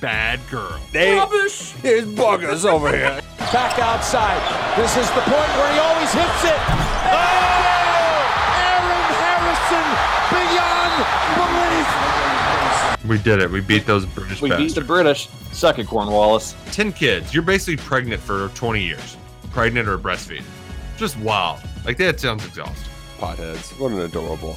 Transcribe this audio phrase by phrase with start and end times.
[0.00, 0.80] bad girl.
[0.92, 1.72] They, Rubbish.
[1.82, 3.20] Here's Buggers over here.
[3.52, 4.40] Back outside.
[4.76, 6.60] This is the point where he always hits it.
[7.10, 7.60] Oh!
[8.70, 9.86] Aaron Harrison
[10.32, 11.04] beyond
[12.96, 13.08] belief.
[13.08, 13.50] We did it.
[13.50, 15.28] We beat those British We beat the British.
[15.52, 16.54] Suck it, Cornwallis.
[16.72, 17.34] 10 kids.
[17.34, 19.16] You're basically pregnant for 20 years.
[19.50, 20.44] Pregnant or breastfeeding.
[20.96, 21.60] Just wild.
[21.84, 22.88] Like that sounds exhausting.
[23.18, 23.78] Potheads.
[23.78, 24.56] What an adorable,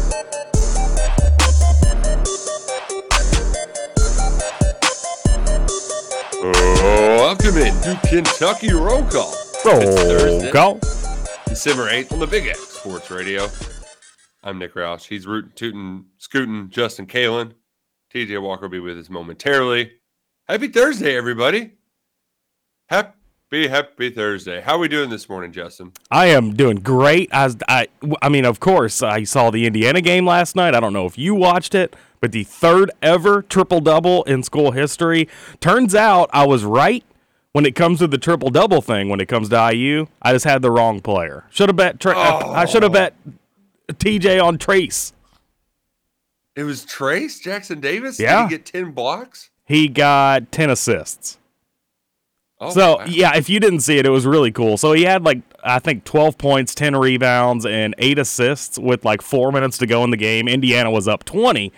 [6.41, 9.31] Welcome in to Kentucky Roll Call.
[9.31, 10.79] It's Thursday, Go.
[11.45, 13.47] December 8th on the Big X Sports Radio.
[14.43, 15.05] I'm Nick Roush.
[15.05, 17.53] He's rooting, tooting, scooting Justin Kalen.
[18.11, 19.91] TJ Walker will be with us momentarily.
[20.47, 21.73] Happy Thursday, everybody.
[22.89, 24.61] Happy, happy Thursday.
[24.61, 25.91] How are we doing this morning, Justin?
[26.09, 27.29] I am doing great.
[27.31, 27.87] I, I,
[28.21, 30.73] I mean, of course, I saw the Indiana game last night.
[30.73, 34.71] I don't know if you watched it, but the third ever triple double in school
[34.71, 35.27] history.
[35.59, 37.03] Turns out I was right
[37.51, 39.09] when it comes to the triple double thing.
[39.09, 41.43] When it comes to IU, I just had the wrong player.
[41.49, 41.99] Should have bet.
[41.99, 43.15] Tra- I should have bet
[43.89, 45.11] TJ on Trace.
[46.55, 48.19] It was Trace Jackson Davis.
[48.19, 48.43] Yeah.
[48.43, 49.49] Did he get 10 blocks?
[49.65, 51.37] He got ten assists.
[52.59, 53.05] Oh, So wow.
[53.07, 54.75] yeah, if you didn't see it, it was really cool.
[54.77, 59.21] So he had like I think twelve points, ten rebounds, and eight assists with like
[59.21, 60.47] four minutes to go in the game.
[60.49, 61.71] Indiana was up twenty,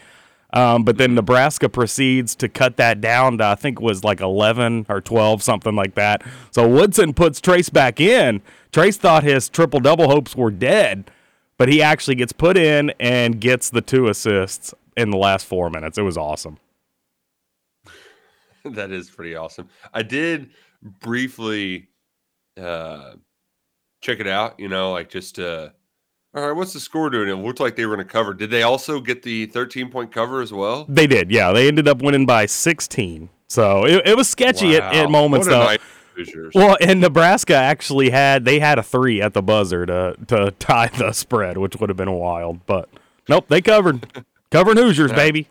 [0.54, 4.86] um, but then Nebraska proceeds to cut that down to I think was like eleven
[4.88, 6.24] or twelve, something like that.
[6.52, 8.42] So Woodson puts Trace back in.
[8.72, 11.10] Trace thought his triple double hopes were dead,
[11.58, 15.70] but he actually gets put in and gets the two assists in the last four
[15.72, 15.98] minutes.
[15.98, 16.60] It was awesome.
[18.66, 19.70] that is pretty awesome.
[19.94, 20.52] I did
[20.84, 21.88] briefly
[22.62, 23.14] uh
[24.02, 25.70] check it out, you know, like just uh
[26.36, 27.30] all right, what's the score doing?
[27.30, 28.34] It looked like they were going to cover.
[28.34, 30.86] Did they also get the 13 point cover as well?
[30.90, 31.52] They did, yeah.
[31.52, 33.30] They ended up winning by 16.
[33.48, 35.76] So it, it was sketchy at, at moments, though.
[36.54, 40.88] Well, and Nebraska actually had they had a three at the buzzer to to tie
[40.88, 42.66] the spread, which would have been wild.
[42.66, 42.90] But
[43.28, 45.48] nope, they covered, covering Hoosiers, baby.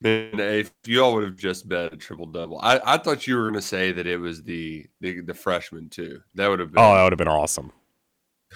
[0.00, 3.36] Man, if you all would have just bet a triple double, I, I thought you
[3.36, 6.22] were going to say that it was the, the the freshman too.
[6.34, 6.82] That would have been.
[6.82, 7.72] Oh, that would have been awesome.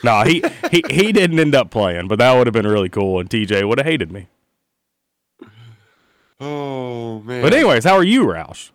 [0.03, 3.21] No, he he he didn't end up playing, but that would have been really cool.
[3.21, 4.29] And TJ would have hated me.
[6.41, 7.43] Oh man.
[7.43, 8.71] But anyways, how are you, Roush?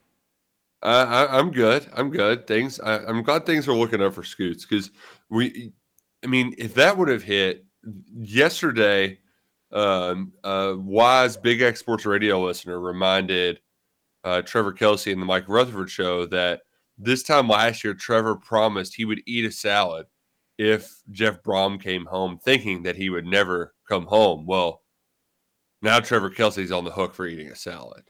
[0.81, 1.85] Uh, I, I'm good.
[1.93, 2.47] I'm good.
[2.47, 2.79] Things.
[2.79, 4.91] I, I'm glad things are looking up for Scoots because
[5.29, 5.73] we.
[6.23, 7.65] I mean, if that would have hit
[8.13, 9.19] yesterday,
[9.71, 13.59] um, uh, wise Big X Sports Radio listener reminded
[14.23, 16.61] uh, Trevor Kelsey in the Mike Rutherford show that
[16.97, 20.07] this time last year, Trevor promised he would eat a salad
[20.59, 24.45] if Jeff Brohm came home, thinking that he would never come home.
[24.45, 24.81] Well,
[25.81, 28.03] now Trevor Kelsey's on the hook for eating a salad.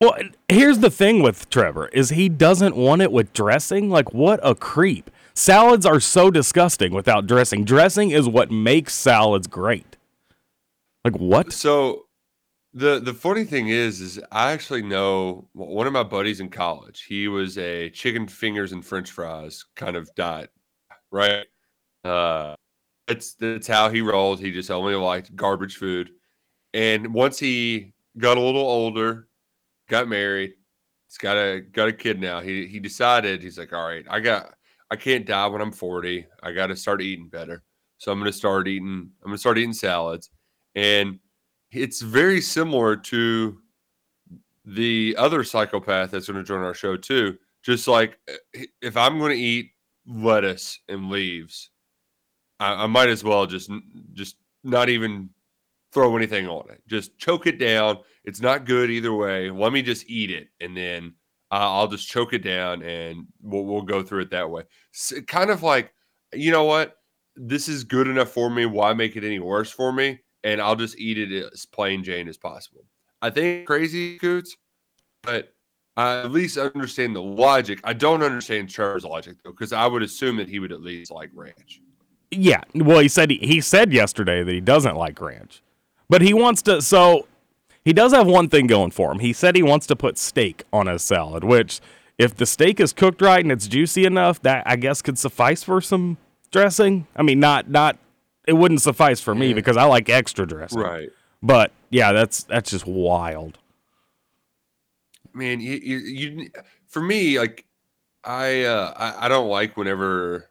[0.00, 0.16] Well,
[0.48, 3.90] here's the thing with Trevor is he doesn't want it with dressing.
[3.90, 5.08] Like what a creep.
[5.34, 7.64] Salads are so disgusting without dressing.
[7.64, 9.96] Dressing is what makes salads great.
[11.04, 11.52] Like what?
[11.52, 12.06] So
[12.74, 17.04] the the funny thing is, is I actually know one of my buddies in college.
[17.08, 20.50] He was a chicken fingers and French fries kind of diet,
[21.12, 21.46] right?
[22.04, 22.54] Uh,
[23.08, 24.40] it's that's how he rolled.
[24.40, 26.10] He just only liked garbage food.
[26.74, 29.28] And once he got a little older,
[29.88, 30.52] got married,
[31.06, 32.40] he's got a got a kid now.
[32.40, 34.54] He he decided he's like, all right, I got
[34.90, 36.26] I can't die when I'm 40.
[36.42, 37.62] I got to start eating better.
[37.98, 39.10] So I'm to start eating.
[39.24, 40.30] I'm to start eating salads,
[40.74, 41.18] and
[41.72, 43.58] it's very similar to
[44.64, 47.36] the other psychopath that's going to join our show too.
[47.62, 49.72] Just like eh, if I'm going to eat
[50.06, 51.70] lettuce and leaves,
[52.60, 53.70] I, I might as well just
[54.12, 55.30] just not even
[55.92, 56.82] throw anything on it.
[56.86, 57.98] Just choke it down.
[58.24, 59.50] It's not good either way.
[59.50, 61.14] Let me just eat it, and then
[61.50, 64.64] uh, I'll just choke it down, and we'll we'll go through it that way.
[64.94, 65.92] S kind of like,
[66.32, 66.98] you know what?
[67.38, 68.66] this is good enough for me.
[68.66, 70.20] Why make it any worse for me?
[70.44, 72.84] And I'll just eat it as plain Jane as possible.
[73.22, 74.56] I think crazy Coots,
[75.22, 75.54] but
[75.96, 77.80] I at least understand the logic.
[77.84, 81.10] I don't understand Trevor's logic though, because I would assume that he would at least
[81.10, 81.80] like ranch.
[82.30, 82.62] Yeah.
[82.74, 85.62] Well, he said he, he said yesterday that he doesn't like ranch,
[86.08, 86.82] but he wants to.
[86.82, 87.26] So
[87.84, 89.20] he does have one thing going for him.
[89.20, 91.80] He said he wants to put steak on his salad, which
[92.18, 95.62] if the steak is cooked right and it's juicy enough, that I guess could suffice
[95.62, 96.18] for some
[96.50, 97.06] dressing.
[97.16, 97.98] I mean, not not
[98.46, 100.80] it wouldn't suffice for me because I like extra dressing.
[100.80, 101.10] Right.
[101.42, 103.58] But yeah, that's that's just wild.
[105.34, 106.50] Man, you, you, you
[106.88, 107.64] for me, like
[108.24, 110.47] I, uh, I, I don't like whenever,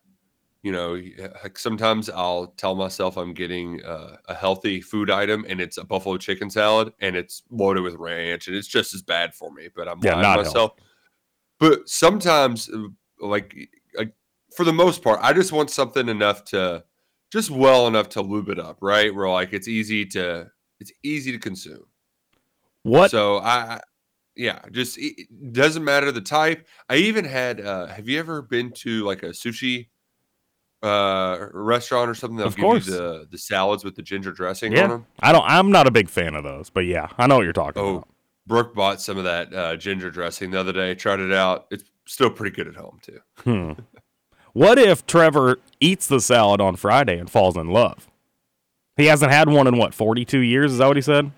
[0.68, 1.00] you know,
[1.44, 5.86] like sometimes I'll tell myself I'm getting uh, a healthy food item and it's a
[5.86, 9.70] buffalo chicken salad and it's loaded with ranch and it's just as bad for me,
[9.74, 10.72] but I'm Yeah, lying not to myself.
[11.60, 12.90] But sometimes, uh,
[13.22, 13.56] like,
[13.98, 14.14] like
[14.58, 16.84] for the most part, I just want something enough to,
[17.32, 19.16] just well enough to lube it up, right?
[19.16, 21.86] Where like it's easy to, it's easy to consume.
[22.84, 23.12] What?
[23.12, 23.80] So I,
[24.36, 26.68] yeah, just it doesn't matter the type.
[26.90, 27.62] I even had.
[27.62, 29.88] uh Have you ever been to like a sushi
[30.84, 32.38] uh restaurant or something?
[32.38, 32.88] They'll Of give course.
[32.88, 34.88] you the the salads with the ginger dressing on yeah.
[34.88, 35.06] them.
[35.22, 35.46] I don't.
[35.46, 37.96] I'm not a big fan of those, but yeah, I know what you're talking Oh,
[37.98, 38.08] about.
[38.46, 40.96] Brooke bought some of that uh, ginger dressing the other day.
[40.96, 41.68] Tried it out.
[41.72, 43.20] It's still pretty good at home too.
[43.44, 43.72] Hmm.
[44.54, 48.08] What if Trevor eats the salad on Friday and falls in love?
[48.96, 50.72] He hasn't had one in what 42 years.
[50.72, 51.32] Is that what he said?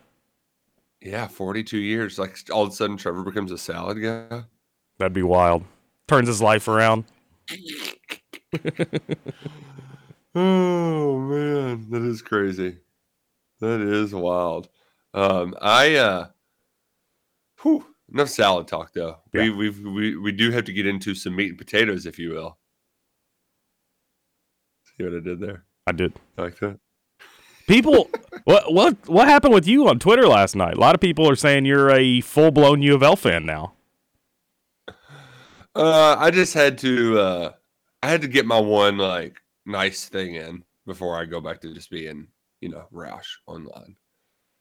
[1.02, 2.20] Yeah, forty two years.
[2.20, 4.44] Like all of a sudden, Trevor becomes a salad guy.
[4.98, 5.64] That'd be wild.
[6.10, 7.06] Turns his life around.
[10.36, 12.78] Oh man, that is crazy.
[13.62, 14.70] That is wild.
[15.14, 16.28] Um, I uh,
[17.62, 19.18] whew, enough salad talk though.
[19.34, 19.56] We Yeah.
[19.56, 22.58] we've, we we do have to get into some meat and potatoes, if you will.
[24.98, 25.66] See what I did there?
[25.88, 26.14] I did.
[26.38, 26.80] Like that?
[27.68, 28.10] People,
[28.44, 30.76] what what what happened with you on Twitter last night?
[30.76, 33.74] A lot of people are saying you're a full blown U of L fan now.
[35.76, 37.52] Uh, I just had to uh,
[38.02, 41.74] I had to get my one like nice thing in before I go back to
[41.74, 42.28] just being
[42.62, 43.96] you know Roush online.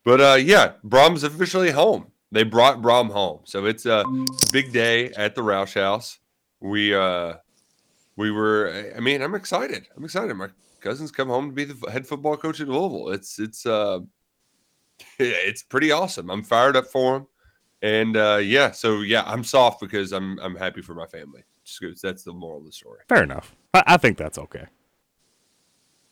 [0.04, 2.10] But uh, yeah, Brohm's officially home.
[2.30, 4.04] They brought Brohm home, so it's a
[4.52, 6.18] big day at the Roush House.
[6.60, 7.34] We uh,
[8.16, 8.92] we were.
[8.96, 9.86] I mean, I'm excited.
[9.96, 10.34] I'm excited.
[10.34, 10.48] My
[10.80, 13.10] cousin's come home to be the head football coach at Louisville.
[13.10, 14.00] It's it's uh,
[15.18, 16.30] it's pretty awesome.
[16.30, 17.26] I'm fired up for him.
[17.80, 21.44] And uh, yeah, so yeah, I'm soft because I'm I'm happy for my family.
[21.68, 23.00] Scoots, that's the moral of the story.
[23.08, 23.54] Fair enough.
[23.74, 24.64] I, I think that's okay.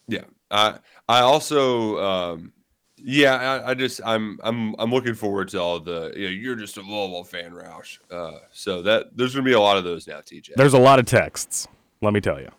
[0.08, 2.52] Yeah, I I also um,
[2.96, 6.56] yeah, I, I just I'm I'm I'm looking forward to all the you know you're
[6.56, 7.98] just a Louisville fan, Roush.
[8.10, 10.54] Uh, so that there's gonna be a lot of those now, TJ.
[10.56, 11.66] There's a lot of texts.
[12.02, 12.50] Let me tell you.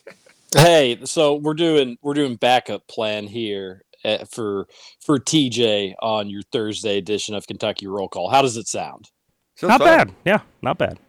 [0.56, 4.68] Hey, so we're doing we're doing backup plan here uh, for
[5.04, 8.30] for TJ on your Thursday edition of Kentucky Roll Call.
[8.30, 9.10] How does it sound?
[9.56, 9.88] Sounds not fine.
[9.88, 10.16] bad.
[10.26, 11.00] Yeah, not bad.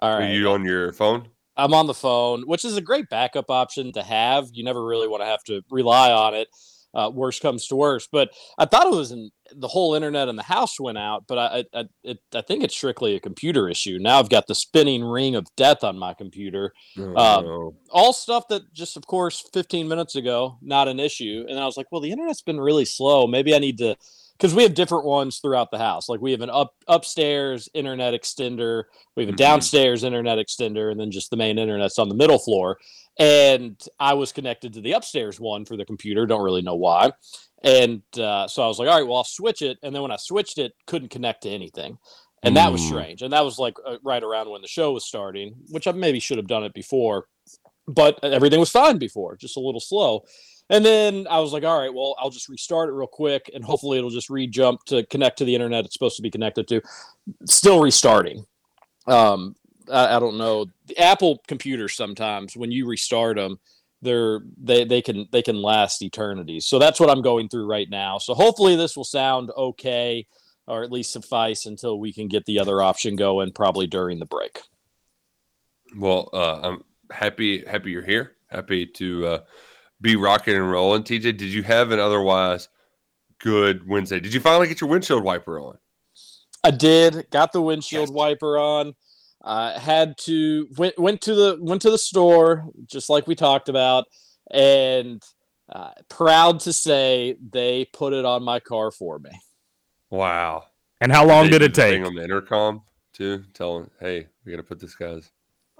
[0.00, 1.28] All Are you on your phone?
[1.56, 4.48] I'm on the phone, which is a great backup option to have.
[4.52, 6.48] You never really want to have to rely on it.
[6.92, 10.34] Uh, worst comes to worst, but I thought it was in the whole internet in
[10.34, 13.98] the house went out, but I I, it, I think it's strictly a computer issue.
[14.00, 16.72] Now I've got the spinning ring of death on my computer.
[16.98, 21.58] Um, Oh, all stuff that just of course 15 minutes ago not an issue and
[21.58, 23.96] i was like well the internet's been really slow maybe i need to
[24.40, 26.08] because we have different ones throughout the house.
[26.08, 29.36] Like we have an up upstairs internet extender we have a Mhm.
[29.36, 32.78] downstairs internet extender and then just the main internet's on the middle floor.
[33.18, 37.12] And i was connected to the upstairs one for the computer don't really know why.
[37.62, 39.76] And uh, so i was like all right well i'll switch it.
[39.82, 41.98] And then when i switched it couldn't connect to anything.
[42.42, 42.86] And that was Mm.
[42.88, 43.20] strange.
[43.22, 46.18] And that was like uh, right around when the show was starting which i maybe
[46.20, 47.26] should have done it before
[47.86, 50.22] but everything was fine before just a little slow
[50.70, 53.62] and then i was like all right well i'll just restart it real quick and
[53.62, 56.80] hopefully it'll just re-jump to connect to the internet it's supposed to be connected to.
[57.44, 58.46] Still restarting.
[59.06, 59.54] Um
[59.92, 60.66] i, I don't know.
[60.86, 63.58] The apple computers sometimes when you restart them
[64.00, 67.90] they're they, they can they can last eternities so that's what i'm going through right
[67.90, 68.16] now.
[68.16, 70.26] So hopefully this will sound okay
[70.66, 74.26] or at least suffice until we can get the other option going probably during the
[74.26, 74.60] break.
[75.96, 78.36] Well, uh, I'm happy happy you're here.
[78.46, 79.38] Happy to uh,
[80.00, 81.02] be rocking and rolling.
[81.02, 82.68] TJ, did you have an otherwise
[83.38, 84.20] good Wednesday?
[84.20, 85.78] Did you finally get your windshield wiper on?
[86.62, 87.26] I did.
[87.30, 88.94] Got the windshield wiper on.
[89.42, 93.70] Uh, had to went went to the went to the store just like we talked
[93.70, 94.04] about,
[94.50, 95.22] and
[95.72, 99.30] uh, proud to say they put it on my car for me.
[100.10, 100.64] Wow.
[101.00, 102.06] And how long They did it the thing take?
[102.06, 102.82] on the intercom
[103.14, 103.44] too?
[103.54, 105.30] Tell him, hey, we got to put this guy's.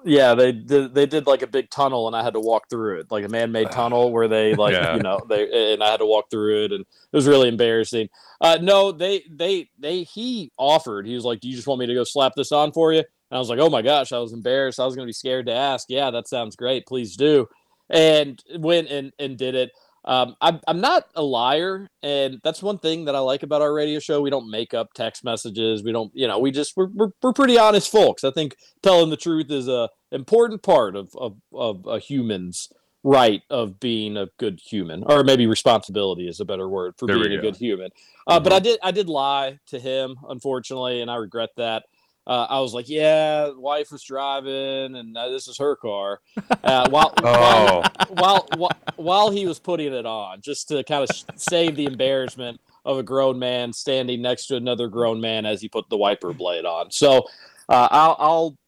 [0.04, 0.95] Yeah, they did.
[0.95, 3.28] They did like a big tunnel, and I had to walk through it, like a
[3.28, 4.97] man-made tunnel where they like Yeah.
[4.97, 8.09] you know they and I had to walk through it, and it was really embarrassing.
[8.40, 11.07] Uh, no, they they they he offered.
[11.07, 13.00] He was like, "Do you just want me to go slap this on for you?"
[13.00, 14.80] And I was like, "Oh my gosh!" I was embarrassed.
[14.80, 15.87] I was gonna be scared to ask.
[15.90, 16.87] Yeah, that sounds great.
[16.87, 17.49] Please do.
[17.90, 19.71] And went and and did it.
[20.11, 23.73] Um, I'm I'm not a liar, and that's one thing that I like about our
[23.73, 24.21] radio show.
[24.21, 25.85] We don't make up text messages.
[25.85, 28.25] We don't, you know, we just we're we're, we're pretty honest folks.
[28.25, 32.69] I think telling the truth is a important part of of of a human's
[33.05, 37.17] right of being a good human, or maybe responsibility is a better word for There
[37.17, 37.43] being a go.
[37.43, 37.90] good human.
[38.26, 41.85] Uh, But I did I did lie to him, unfortunately, and I regret that.
[42.31, 46.21] Uh, I was like, "Yeah, wife was driving, and uh, this is her car."
[46.63, 51.11] Uh, while, Oh, while, while while he was putting it on, just to kind of
[51.35, 55.69] save the embarrassment of a grown man standing next to another grown man as he
[55.69, 56.91] put the wiper blade on.
[56.93, 57.27] So
[57.69, 58.59] uh, I'll I'll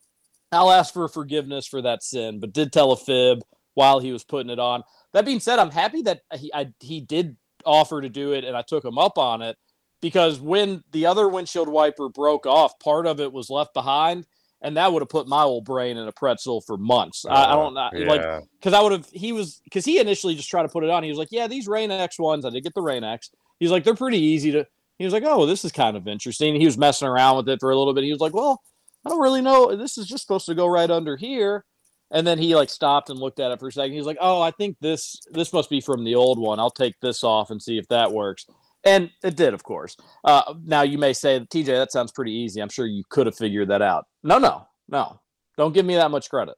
[0.50, 3.42] I'll ask for forgiveness for that sin, but did tell a fib
[3.75, 4.83] while he was putting it on.
[5.12, 8.57] That being said, I'm happy that he I, he did offer to do it, and
[8.57, 9.57] I took him up on it
[10.02, 14.26] because when the other windshield wiper broke off, part of it was left behind.
[14.64, 17.25] And that would have put my old brain in a pretzel for months.
[17.28, 19.09] I, I don't know, like because I would have.
[19.11, 21.02] He was because he initially just tried to put it on.
[21.02, 22.44] He was like, "Yeah, these Rain X ones.
[22.44, 23.30] I did get the Rain X.
[23.59, 24.64] He's like, they're pretty easy to."
[24.99, 27.59] He was like, "Oh, this is kind of interesting." He was messing around with it
[27.59, 28.04] for a little bit.
[28.04, 28.62] He was like, "Well,
[29.04, 29.75] I don't really know.
[29.75, 31.64] This is just supposed to go right under here."
[32.12, 33.94] And then he like stopped and looked at it for a second.
[33.94, 36.61] He's like, "Oh, I think this this must be from the old one.
[36.61, 38.47] I'll take this off and see if that works."
[38.84, 39.96] And it did, of course.
[40.24, 42.60] Uh, now you may say, TJ, that sounds pretty easy.
[42.60, 44.06] I'm sure you could have figured that out.
[44.22, 45.20] No, no, no.
[45.56, 46.56] Don't give me that much credit.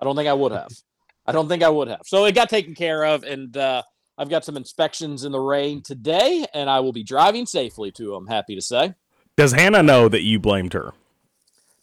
[0.00, 0.68] I don't think I would have.
[1.26, 2.02] I don't think I would have.
[2.04, 3.82] So it got taken care of, and uh,
[4.18, 8.14] I've got some inspections in the rain today, and I will be driving safely to.
[8.14, 8.94] I'm happy to say.
[9.36, 10.92] Does Hannah know that you blamed her?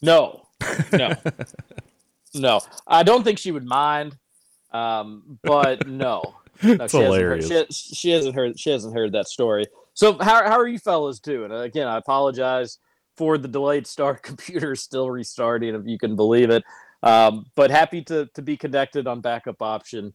[0.02, 0.48] No,
[0.94, 1.14] no,
[2.36, 2.62] no.
[2.88, 4.16] I don't think she would mind,
[4.72, 6.36] um, but no.
[6.64, 8.60] no she hasn't heard- She, she hasn't heard.
[8.60, 9.66] She hasn't heard that story.
[9.94, 11.52] So how how are you fellas doing?
[11.52, 12.78] Again, I apologize
[13.18, 14.24] for the delayed start.
[14.24, 16.64] Computer still restarting, if you can believe it.
[17.04, 20.14] Um, but happy to to be connected on backup option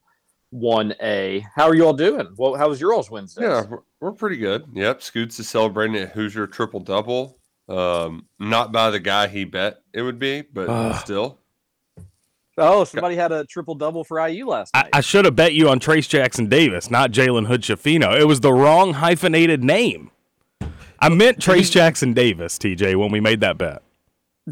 [0.50, 1.45] one A.
[1.54, 2.28] How are you all doing?
[2.37, 3.42] Well, how was your all's Wednesday?
[3.42, 4.64] Yeah, we're, we're pretty good.
[4.73, 7.38] Yep, Scoots is celebrating a Hoosier triple double.
[7.68, 11.00] Um, not by the guy he bet it would be, but Ugh.
[11.02, 11.40] still.
[12.59, 14.91] Oh, somebody had a triple double for IU last I, night.
[14.95, 18.19] I should have bet you on Trace Jackson Davis, not Jalen Hood Schifino.
[18.19, 20.11] It was the wrong hyphenated name.
[20.99, 23.83] I meant Trace Jackson Davis, TJ, when we made that bet.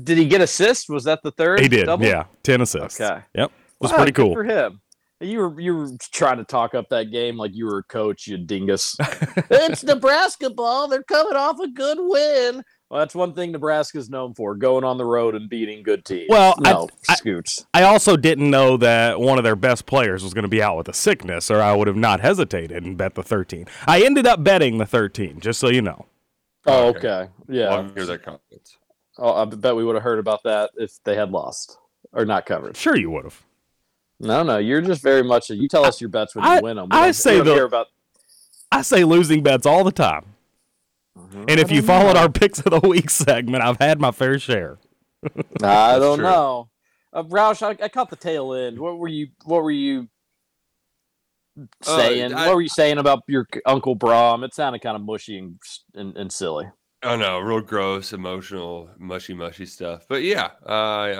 [0.02, 0.90] Did he get assist?
[0.90, 1.60] Was that the third?
[1.60, 2.04] He did, double?
[2.04, 3.00] yeah, ten assists.
[3.00, 3.22] Okay.
[3.34, 4.34] Yep, was Wow, pretty cool.
[4.34, 4.80] for him.
[5.20, 8.26] You were you were trying to talk up that game like you were a coach,
[8.26, 8.96] you dingus.
[9.50, 10.88] it's Nebraska ball.
[10.88, 12.62] They're coming off a good win.
[12.94, 16.26] Well, that's one thing Nebraska's known for: going on the road and beating good teams.
[16.28, 17.66] Well, no, I- Scoots.
[17.74, 20.76] I also didn't know that one of their best players was going to be out
[20.76, 23.66] with a sickness, or I would have not hesitated and bet the 13.
[23.88, 26.06] I ended up betting the 13, just so you know.
[26.66, 26.98] Oh, Okay.
[26.98, 27.30] okay.
[27.48, 27.70] Yeah.
[27.70, 28.76] Well, hear that confidence.
[29.18, 31.76] Oh, I bet we would have heard about that if they had lost
[32.12, 32.76] or not covered.
[32.76, 33.42] Sure, you would have.
[34.20, 35.50] No, no, you're just very much.
[35.50, 36.86] A, you tell us your bets when you win them.
[36.92, 37.88] I say the- about.
[38.70, 40.26] I say losing bets all the time.
[41.18, 41.44] Mm-hmm.
[41.48, 44.78] And if you followed our picks of the week segment, I've had my fair share.
[45.62, 46.26] I don't true.
[46.26, 46.68] know.
[47.12, 48.78] Uh, Roush, I, I caught the tail end.
[48.78, 49.28] What were you?
[49.44, 50.08] What were you
[51.58, 52.34] Uh, saying?
[52.34, 54.44] I- what were you saying about your Uncle Brohm?
[54.44, 55.56] It sounded kind of mushy and,
[55.94, 56.66] and, and silly.
[57.02, 60.06] I know, real gross, emotional, mushy, mushy stuff.
[60.08, 60.72] But yeah, uh,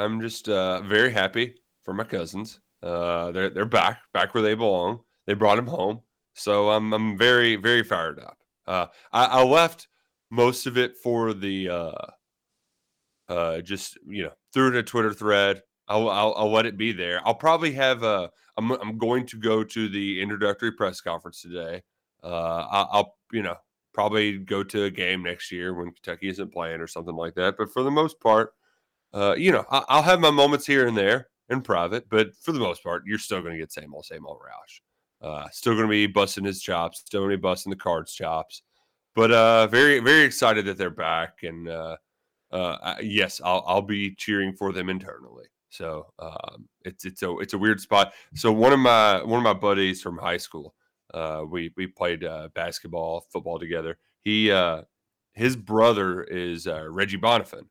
[0.02, 2.58] I'm just uh, very happy for my cousins.
[2.82, 5.00] Uh, they're they're back, back where they belong.
[5.26, 6.00] They brought him home,
[6.34, 8.38] so I'm I'm very very fired up.
[8.66, 9.88] Uh, I, I left
[10.30, 12.06] most of it for the uh,
[13.28, 15.62] uh, just you know it in a Twitter thread.
[15.88, 17.20] I'll, I'll I'll let it be there.
[17.26, 18.30] I'll probably have a.
[18.56, 21.82] I'm I'm going to go to the introductory press conference today.
[22.22, 23.56] Uh, I, I'll you know
[23.92, 27.56] probably go to a game next year when Kentucky isn't playing or something like that.
[27.56, 28.52] But for the most part,
[29.12, 32.08] uh, you know, I, I'll have my moments here and there in private.
[32.10, 34.80] But for the most part, you're still going to get same old, same old Roush.
[35.24, 37.00] Uh, still going to be busting his chops.
[37.00, 38.62] Still going to be busting the cards chops.
[39.14, 41.44] But uh, very, very excited that they're back.
[41.44, 41.96] And uh,
[42.50, 45.46] uh, yes, I'll, I'll be cheering for them internally.
[45.70, 48.12] So um, it's it's a it's a weird spot.
[48.34, 50.74] So one of my one of my buddies from high school,
[51.12, 53.98] uh, we we played uh, basketball, football together.
[54.22, 54.82] He uh,
[55.32, 57.66] his brother is uh, Reggie Bonnafon,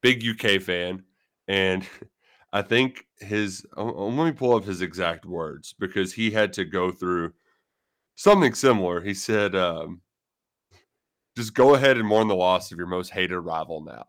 [0.00, 1.02] big UK fan,
[1.46, 1.86] and
[2.52, 3.64] I think his.
[3.76, 7.32] oh, oh, let me pull up his exact words because he had to go through
[8.16, 9.00] something similar.
[9.00, 10.02] He said, um,
[11.36, 14.04] "Just go ahead and mourn the loss of your most hated rival now."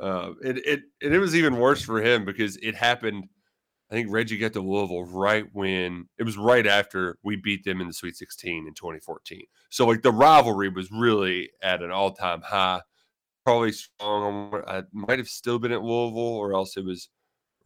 [0.00, 3.28] Uh, it, it and it was even worse for him because it happened
[3.90, 7.80] I think Reggie got to Louisville right when it was right after we beat them
[7.80, 9.44] in the Sweet 16 in 2014.
[9.70, 12.82] So like the rivalry was really at an all time high.
[13.46, 14.62] Probably strong.
[14.66, 17.08] I might have still been at Louisville, or else it was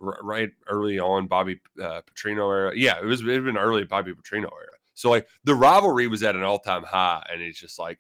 [0.03, 2.73] right early on Bobby uh, Petrino era.
[2.75, 4.77] Yeah, it was it been early Bobby Petrino era.
[4.95, 7.99] So like the rivalry was at an all time high, and it's just like,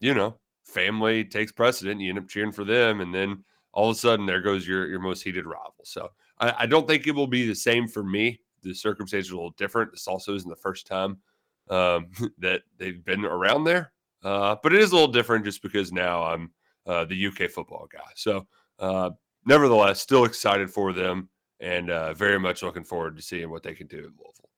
[0.00, 2.00] you know, family takes precedent.
[2.00, 4.88] You end up cheering for them, and then all of a sudden there goes your
[4.88, 5.74] your most heated rival.
[5.84, 8.40] So I, I don't think it will be the same for me.
[8.62, 9.92] The circumstances are a little different.
[9.92, 11.18] This also isn't the first time
[11.70, 13.92] um, that they've been around there,
[14.24, 16.50] uh, but it is a little different just because now I'm
[16.86, 18.10] uh, the UK football guy.
[18.14, 18.46] So
[18.78, 19.10] uh,
[19.46, 23.74] nevertheless, still excited for them and uh, very much looking forward to seeing what they
[23.74, 24.50] can do in Louisville.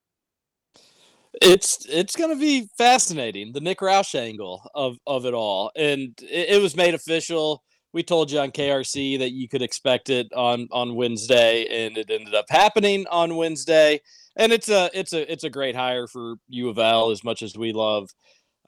[1.40, 6.18] It's it's going to be fascinating the Nick Roush angle of of it all, and
[6.22, 7.62] it, it, was made official.
[7.92, 12.10] We told you on KRC that you could expect it on on Wednesday, and it
[12.10, 14.00] ended up happening on Wednesday.
[14.36, 17.42] And it's a it's a it's a great hire for U of L as much
[17.42, 18.08] as we love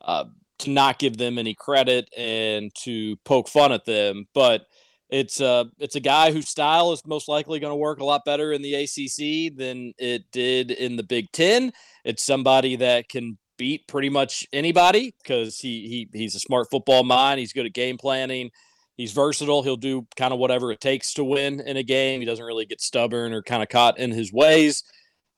[0.02, 0.24] uh,
[0.60, 4.66] to not give them any credit and to poke fun at them, but
[5.10, 8.24] it's a it's a guy whose style is most likely going to work a lot
[8.24, 11.72] better in the ACC than it did in the Big Ten.
[12.04, 17.02] It's somebody that can beat pretty much anybody because he he he's a smart football
[17.02, 17.40] mind.
[17.40, 18.50] He's good at game planning.
[18.96, 19.62] He's versatile.
[19.62, 22.20] He'll do kind of whatever it takes to win in a game.
[22.20, 24.84] He doesn't really get stubborn or kind of caught in his ways.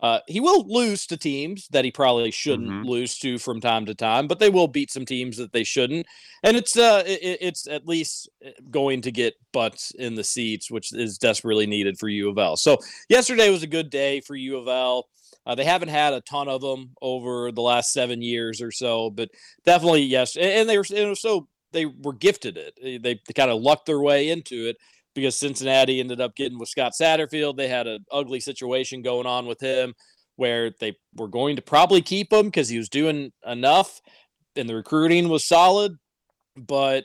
[0.03, 2.89] Uh, he will lose to teams that he probably shouldn't mm-hmm.
[2.89, 6.05] lose to from time to time, but they will beat some teams that they shouldn't.
[6.43, 10.73] And it's uh, it, it's at least uh, going to get butts in the seats,
[10.73, 12.57] which is desperately needed for U of L.
[12.57, 12.79] So
[13.09, 15.07] yesterday was a good day for U of L.
[15.47, 19.09] Uh, they haven't had a ton of them over the last seven years or so,
[19.09, 19.31] but
[19.65, 20.35] definitely yes.
[20.35, 22.77] And, and they were and so they were gifted it.
[22.83, 24.77] They, they kind of lucked their way into it
[25.15, 27.57] because Cincinnati ended up getting with Scott Satterfield.
[27.57, 29.95] They had an ugly situation going on with him
[30.37, 34.01] where they were going to probably keep him because he was doing enough
[34.57, 35.97] and the recruiting was solid,
[36.57, 37.05] but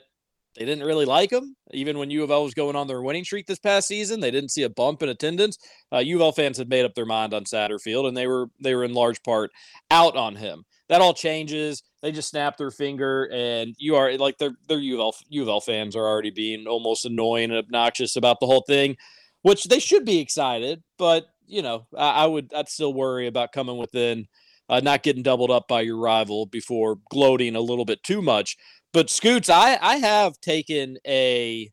[0.56, 1.54] they didn't really like him.
[1.72, 4.30] Even when U of L was going on their winning streak this past season, they
[4.30, 5.56] didn't see a bump in attendance.
[5.92, 8.46] Uh, U of L fans had made up their mind on Satterfield, and they were
[8.62, 9.50] they were in large part
[9.90, 10.64] out on him.
[10.88, 14.94] That all changes they just snap their finger and you are like they're they're U
[14.96, 18.46] of L, U of L fans are already being almost annoying and obnoxious about the
[18.46, 18.96] whole thing,
[19.42, 23.52] which they should be excited, but you know I, I would I'd still worry about
[23.52, 24.28] coming within,
[24.68, 28.56] uh, not getting doubled up by your rival before gloating a little bit too much.
[28.92, 31.70] But Scoots, I I have taken a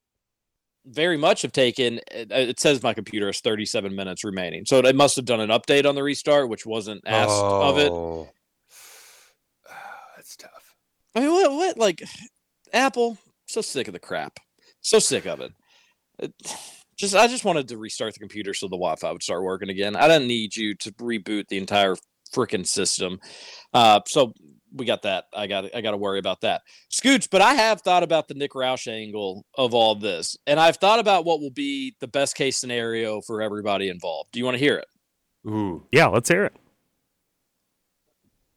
[0.88, 4.96] very much have taken uh, it says my computer has 37 minutes remaining so it
[4.96, 7.70] must have done an update on the restart which wasn't asked oh.
[7.70, 8.30] of it oh.
[11.16, 11.52] I mean, what?
[11.52, 11.78] What?
[11.78, 12.04] Like,
[12.74, 13.18] Apple.
[13.48, 14.38] So sick of the crap.
[14.82, 15.52] So sick of it.
[16.20, 16.34] it.
[16.98, 19.96] Just, I just wanted to restart the computer so the Wi-Fi would start working again.
[19.96, 21.96] I didn't need you to reboot the entire
[22.34, 23.20] freaking system.
[23.74, 24.34] Uh, so
[24.74, 25.26] we got that.
[25.34, 26.62] I got I got to worry about that.
[26.92, 30.78] Scooch, but I have thought about the Nick Roush angle of all this, and I've
[30.78, 34.32] thought about what will be the best case scenario for everybody involved.
[34.32, 34.88] Do you want to hear it?
[35.48, 36.56] Ooh, yeah, let's hear it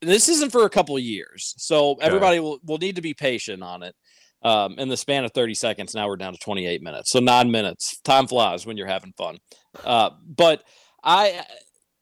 [0.01, 3.63] this isn't for a couple of years, so everybody will, will need to be patient
[3.63, 3.95] on it.
[4.43, 7.11] Um, in the span of 30 seconds, now we're down to 28 minutes.
[7.11, 8.01] So nine minutes.
[8.03, 9.39] Time flies when you're having fun.
[9.83, 10.63] Uh, but
[11.03, 11.45] I,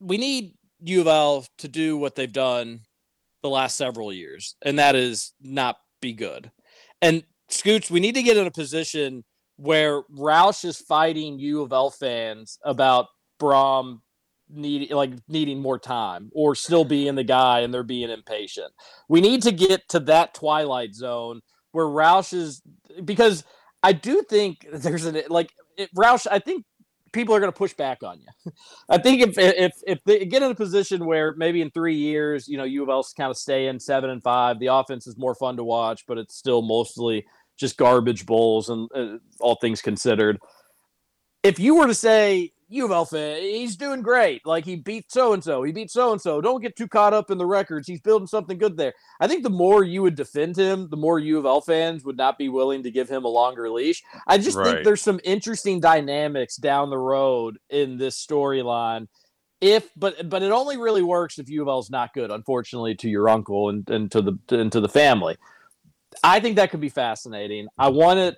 [0.00, 2.80] we need U of L to do what they've done
[3.42, 6.50] the last several years, and that is not be good.
[7.00, 9.24] And Scoots, we need to get in a position
[9.56, 13.06] where Roush is fighting U of L fans about
[13.40, 14.00] Brohm
[14.48, 18.72] need like needing more time or still being the guy and they're being impatient.
[19.08, 21.40] We need to get to that twilight zone
[21.72, 22.62] where Roush is
[23.04, 23.44] because
[23.82, 26.26] I do think there's an like it, Roush.
[26.30, 26.64] I think
[27.12, 28.52] people are going to push back on you.
[28.88, 32.48] I think if if if they get in a position where maybe in three years,
[32.48, 35.16] you know, U of L's kind of stay in seven and five, the offense is
[35.16, 39.80] more fun to watch, but it's still mostly just garbage bowls and uh, all things
[39.80, 40.38] considered.
[41.42, 44.44] If you were to say U of L fan, he's doing great.
[44.44, 46.40] Like he beat so and so, he beat so and so.
[46.40, 47.86] Don't get too caught up in the records.
[47.86, 48.92] He's building something good there.
[49.20, 52.16] I think the more you would defend him, the more U of L fans would
[52.16, 54.02] not be willing to give him a longer leash.
[54.26, 54.66] I just right.
[54.66, 59.06] think there's some interesting dynamics down the road in this storyline.
[59.60, 62.94] If but but it only really works if U of L is not good, unfortunately,
[62.96, 65.36] to your uncle and, and to the and to the family.
[66.22, 67.68] I think that could be fascinating.
[67.78, 68.36] I want it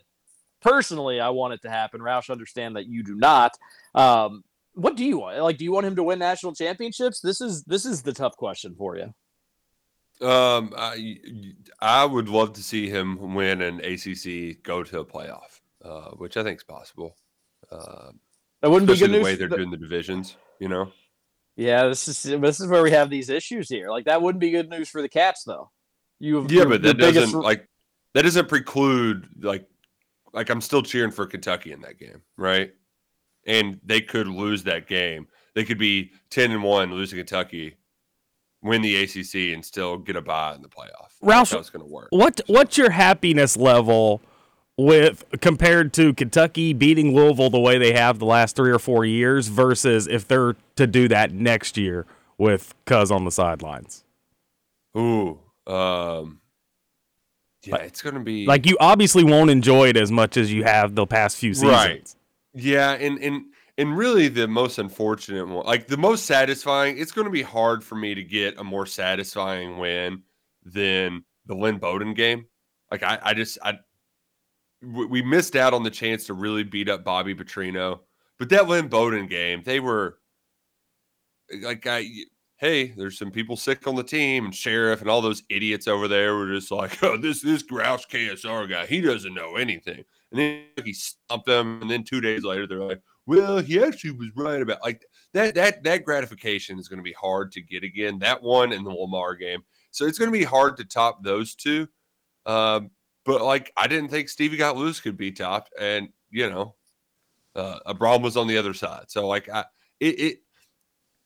[0.61, 2.01] personally, I want it to happen.
[2.01, 3.57] Roush, understand that you do not.
[3.94, 4.44] Um,
[4.75, 5.38] what do you want?
[5.40, 7.21] Like, do you want him to win national championships?
[7.21, 9.12] This is this is the tough question for you.
[10.27, 11.16] Um, I
[11.81, 16.37] I would love to see him win an ACC, go to a playoff, uh, which
[16.37, 17.16] I think is possible.
[17.71, 18.11] Uh,
[18.61, 19.25] that wouldn't be good the news.
[19.25, 20.90] way they're the, doing the divisions, you know.
[21.57, 23.90] Yeah, this is this is where we have these issues here.
[23.90, 25.71] Like that wouldn't be good news for the Cats, though.
[26.21, 27.68] You Yeah, but that doesn't biggest- like
[28.14, 29.68] that doesn't preclude like
[30.33, 32.73] like I'm still cheering for Kentucky in that game, right?
[33.47, 35.29] And they could lose that game.
[35.55, 37.77] They could be ten and one, lose to Kentucky,
[38.62, 41.12] win the ACC, and still get a bye in the playoff.
[41.23, 42.09] Ralph, That's going to work.
[42.11, 44.23] What what's your happiness level
[44.77, 49.05] with compared to Kentucky beating Louisville the way they have the last three or four
[49.05, 54.05] years versus if they're to do that next year with Cuz on the sidelines?
[54.97, 56.41] Ooh, um,
[57.69, 60.65] yeah, it's going to be Like you obviously won't enjoy it as much as you
[60.65, 61.73] have the past few seasons.
[61.73, 62.15] Right.
[62.55, 63.45] Yeah, and and
[63.77, 67.85] and really the most unfortunate one, like the most satisfying, it's going to be hard
[67.85, 70.23] for me to get a more satisfying win
[70.65, 72.47] than the Lynn Bowden game.
[72.91, 73.79] Like I, I just I
[74.83, 78.01] we we missed out on the chance to really beat up Bobby Petrino,
[78.39, 80.19] but that Lynn Bowden game, they were
[81.63, 82.07] like I
[82.59, 86.09] hey, there's some people sick on the team, and sheriff and all those idiots over
[86.09, 90.05] there were just like, oh, this this grouse KSR guy, he doesn't know anything.
[90.31, 94.12] And then he stomped them, and then two days later, they're like, well, he actually
[94.12, 95.55] was right about like that.
[95.55, 98.18] That that gratification is going to be hard to get again.
[98.18, 101.55] That one and the Lamar game, so it's going to be hard to top those
[101.55, 101.88] two.
[102.47, 102.90] Um,
[103.25, 106.75] but like, I didn't think Stevie got loose could be topped, and you know,
[107.55, 109.05] uh, Abram was on the other side.
[109.09, 109.64] So like, I
[110.01, 110.38] it, it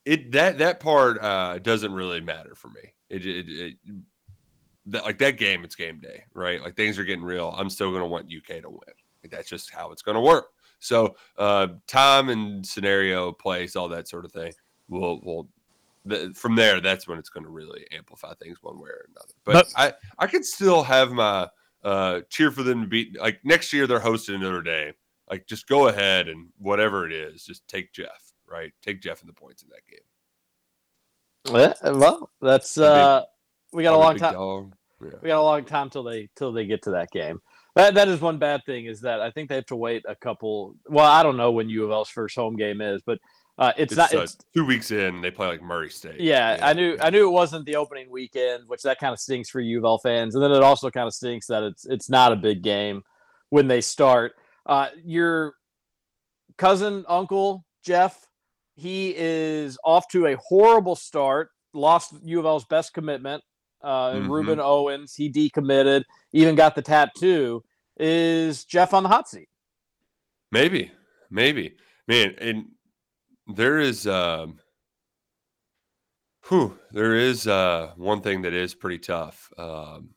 [0.05, 2.95] it that that part uh doesn't really matter for me.
[3.09, 3.77] It, it, it
[4.87, 6.61] that like that game, it's game day, right?
[6.61, 7.55] Like things are getting real.
[7.57, 8.81] I'm still gonna want UK to win.
[9.23, 10.47] Like, that's just how it's gonna work.
[10.81, 14.53] So uh time and scenario, place, all that sort of thing.
[14.89, 15.49] Will will
[16.05, 19.33] the, from there, that's when it's going to really amplify things one way or another.
[19.45, 21.49] But, But- I I could still have my
[21.85, 23.19] uh cheer for them to beat.
[23.21, 24.95] Like next year, they're hosting Notre Dame.
[25.31, 28.22] Like just go ahead and whatever it is, just take Jeff.
[28.53, 30.01] Right, take Jeff in the points in that game.
[31.85, 33.25] Yeah, well, that's big- uh,
[33.73, 34.35] we got a long time.
[35.03, 35.11] Yeah.
[35.23, 37.41] We got a long time till they till they get to that game.
[37.75, 40.15] That that is one bad thing is that I think they have to wait a
[40.15, 40.77] couple.
[40.87, 43.19] Well, I don't know when U of L's first home game is, but
[43.59, 44.15] uh, it's, It's, not.
[44.15, 45.21] uh, It's, two weeks in.
[45.21, 46.21] They play like Murray State.
[46.21, 49.49] yeah, I knew I knew it wasn't the opening weekend, which that kind of stinks
[49.51, 52.09] for U of L fans, and then it also kind of stinks that it's it's
[52.11, 53.03] not a big game
[53.51, 54.35] when they start.
[54.67, 55.55] Uh, your
[56.59, 58.29] cousin, uncle Jeff,
[58.75, 61.51] he is off to a horrible start.
[61.75, 63.43] Lost U of L's best commitment,
[63.83, 64.29] uh, Mhm.
[64.29, 65.15] Rueben Owens.
[65.15, 67.65] He decommitted, even got the tattoo.
[67.97, 69.49] Is Jeff on the hot seat?
[70.51, 70.93] Maybe,
[71.31, 72.35] maybe, man.
[72.39, 72.73] And
[73.47, 74.61] there is, um,
[76.49, 79.51] whew, there is uh, one thing that is pretty tough.
[79.57, 80.15] Um,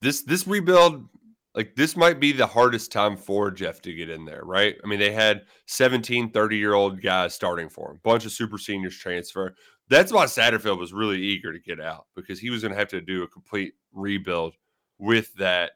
[0.00, 1.08] this this rebuild,
[1.54, 4.76] like this, might be the hardest time for Jeff to get in there, right?
[4.82, 8.58] I mean, they had 17, 30 year old guys starting for him, bunch of super
[8.58, 9.54] seniors transfer.
[9.88, 12.88] That's why Satterfield was really eager to get out because he was going to have
[12.88, 14.54] to do a complete rebuild
[14.98, 15.72] with that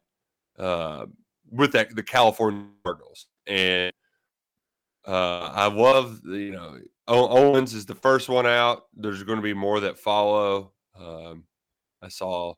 [0.59, 1.07] uh,
[1.51, 3.27] with that the California Cardinals.
[3.47, 3.93] And
[5.07, 8.85] uh, I love the, you know Owens is the first one out.
[8.95, 10.73] There's going to be more that follow.
[10.99, 11.45] Um,
[12.03, 12.55] I saw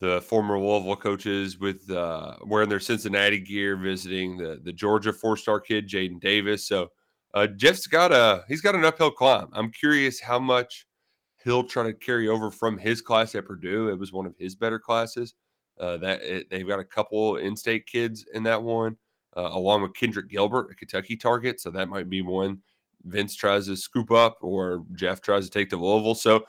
[0.00, 5.36] the former Louisville coaches with uh, wearing their Cincinnati gear, visiting the the Georgia four
[5.36, 6.66] star kid Jaden Davis.
[6.66, 6.88] So
[7.34, 9.48] uh, Jeff's got a he's got an uphill climb.
[9.52, 10.86] I'm curious how much
[11.44, 13.88] he'll try to carry over from his class at Purdue.
[13.88, 15.34] It was one of his better classes.
[15.78, 18.96] Uh, that it, they've got a couple in-state kids in that one,
[19.36, 21.60] uh, along with Kendrick Gilbert, a Kentucky target.
[21.60, 22.58] So that might be one
[23.04, 26.16] Vince tries to scoop up, or Jeff tries to take to Louisville.
[26.16, 26.44] So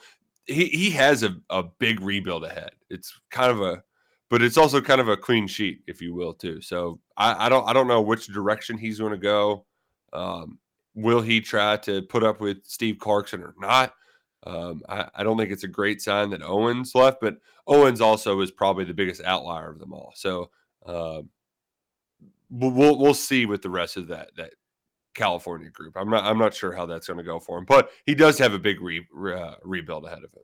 [0.49, 2.71] he he has a, a big rebuild ahead.
[2.89, 3.83] It's kind of a,
[4.29, 6.61] but it's also kind of a clean sheet, if you will, too.
[6.61, 9.65] So I, I don't I don't know which direction he's going to go.
[10.11, 10.59] Um,
[10.95, 13.93] will he try to put up with Steve Clarkson or not?
[14.45, 18.39] Um, I, I don't think it's a great sign that Owens left, but Owens also
[18.41, 20.13] is probably the biggest outlier of them all.
[20.15, 20.49] So
[22.49, 24.53] we'll, we'll we'll see with the rest of that that
[25.19, 25.95] California group.
[25.97, 28.39] I'm not I'm not sure how that's going to go for him, but he does
[28.39, 30.43] have a big re, uh, rebuild ahead of him.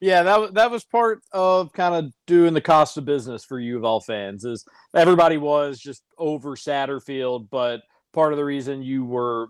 [0.00, 3.76] Yeah, that that was part of kind of doing the cost of business for U
[3.76, 4.44] of L fans.
[4.44, 4.64] Is
[4.96, 9.48] everybody was just over Satterfield, but part of the reason you were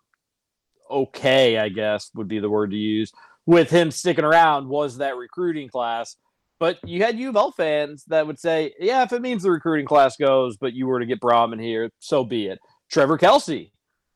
[0.90, 3.12] okay, I guess would be the word to use,
[3.46, 6.16] with him sticking around was that recruiting class.
[6.58, 9.50] But you had U of L fans that would say, "Yeah, if it means the
[9.50, 12.58] recruiting class goes, but you were to get Brahman here, so be it."
[12.90, 13.72] Trevor Kelsey,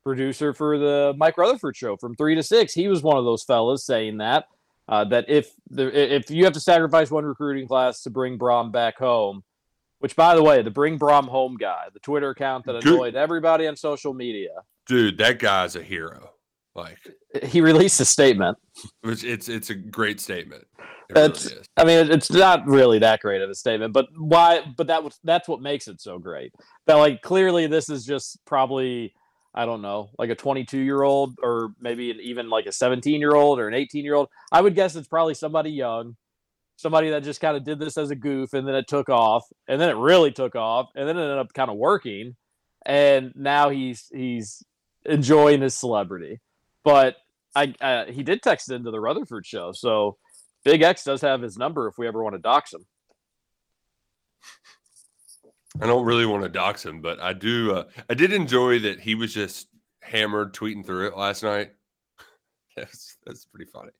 [0.07, 3.43] producer for the Mike Rutherford show from three to six, he was one of those
[3.43, 4.45] fellas saying that
[4.87, 8.71] uh, that if the if you have to sacrifice one recruiting class to bring Brohm
[8.71, 9.43] back home,
[9.99, 13.67] which by the way, the bring Brohm home guy, the Twitter account that annoyed everybody
[13.67, 14.61] on social media.
[14.85, 16.31] Dude, that guy's a hero.
[16.73, 16.99] Like
[17.43, 18.57] He released a statement.
[19.03, 20.65] it's it's, it's a great statement.
[21.09, 21.63] It really.
[21.75, 24.61] I mean, it's not really that great of a statement, but why?
[24.77, 26.53] But that was that's what makes it so great.
[26.85, 29.13] That like clearly this is just probably
[29.57, 33.33] I don't know, like a 22 year old or maybe even like a 17 year
[33.33, 34.29] old or an 18 year old.
[34.51, 36.15] I would guess it's probably somebody young,
[36.75, 39.47] somebody that just kind of did this as a goof and then it took off
[39.67, 42.35] and then it really took off and then it ended up kind of working,
[42.85, 44.63] and now he's he's
[45.05, 46.39] enjoying his celebrity.
[46.83, 47.15] But
[47.55, 50.17] I uh, he did text into the Rutherford show, so.
[50.65, 52.85] Big X does have his number if we ever want to dox him.
[55.81, 57.75] I don't really want to dox him, but I do.
[57.75, 59.67] Uh, I did enjoy that he was just
[60.01, 61.71] hammered tweeting through it last night.
[62.75, 63.91] that's that's pretty funny.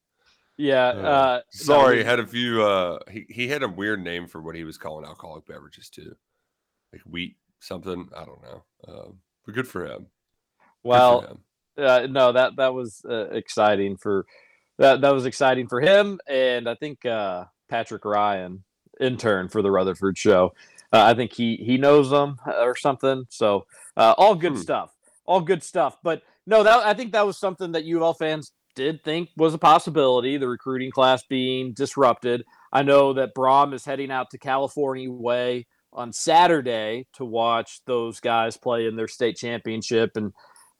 [0.57, 0.87] Yeah.
[0.87, 2.63] Uh, Uh, sorry, was- had a few.
[2.63, 6.15] Uh, he he had a weird name for what he was calling alcoholic beverages too,
[6.91, 8.09] like wheat something.
[8.15, 8.63] I don't know.
[8.87, 10.07] Um, but good for him.
[10.81, 11.37] For well, him.
[11.77, 14.25] uh, no, that that was uh, exciting for
[14.79, 18.63] that that was exciting for him, and I think uh, Patrick Ryan,
[18.99, 20.53] intern for the Rutherford show,
[20.93, 23.25] uh, I think he he knows them or something.
[23.29, 24.61] So uh, all good Hmm.
[24.61, 24.93] stuff,
[25.25, 25.97] all good stuff.
[26.03, 29.29] But no, that I think that was something that U of L fans did think
[29.35, 30.37] was a possibility.
[30.37, 32.45] The recruiting class being disrupted.
[32.71, 38.19] I know that Brohm is heading out to California way on Saturday to watch those
[38.19, 40.31] guys play in their state championship and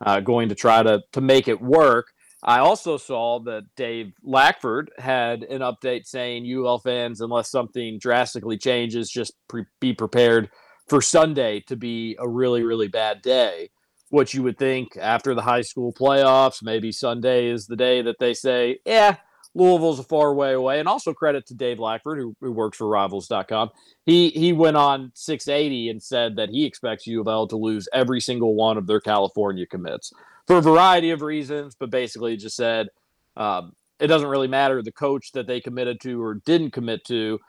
[0.06, 2.08] uh, going to try to to make it work.
[2.48, 8.58] I also saw that Dave Lackford had an update saying UL fans, unless something drastically
[8.58, 10.50] changes, just pre- be prepared
[10.88, 13.70] for Sunday to be a really really bad day.
[14.10, 18.20] What you would think after the high school playoffs, maybe Sunday is the day that
[18.20, 19.18] they say, yeah,
[19.54, 20.80] Louisville's a far way away.
[20.80, 23.72] And also credit to Dave Lackford, who, who works for Rivals.com.
[24.06, 27.90] He he went on 680 and said that he expects U of L to lose
[27.92, 30.14] every single one of their California commits
[30.48, 32.88] for a variety of reasons, but basically just said
[33.36, 37.40] um, it doesn't really matter the coach that they committed to or didn't commit to.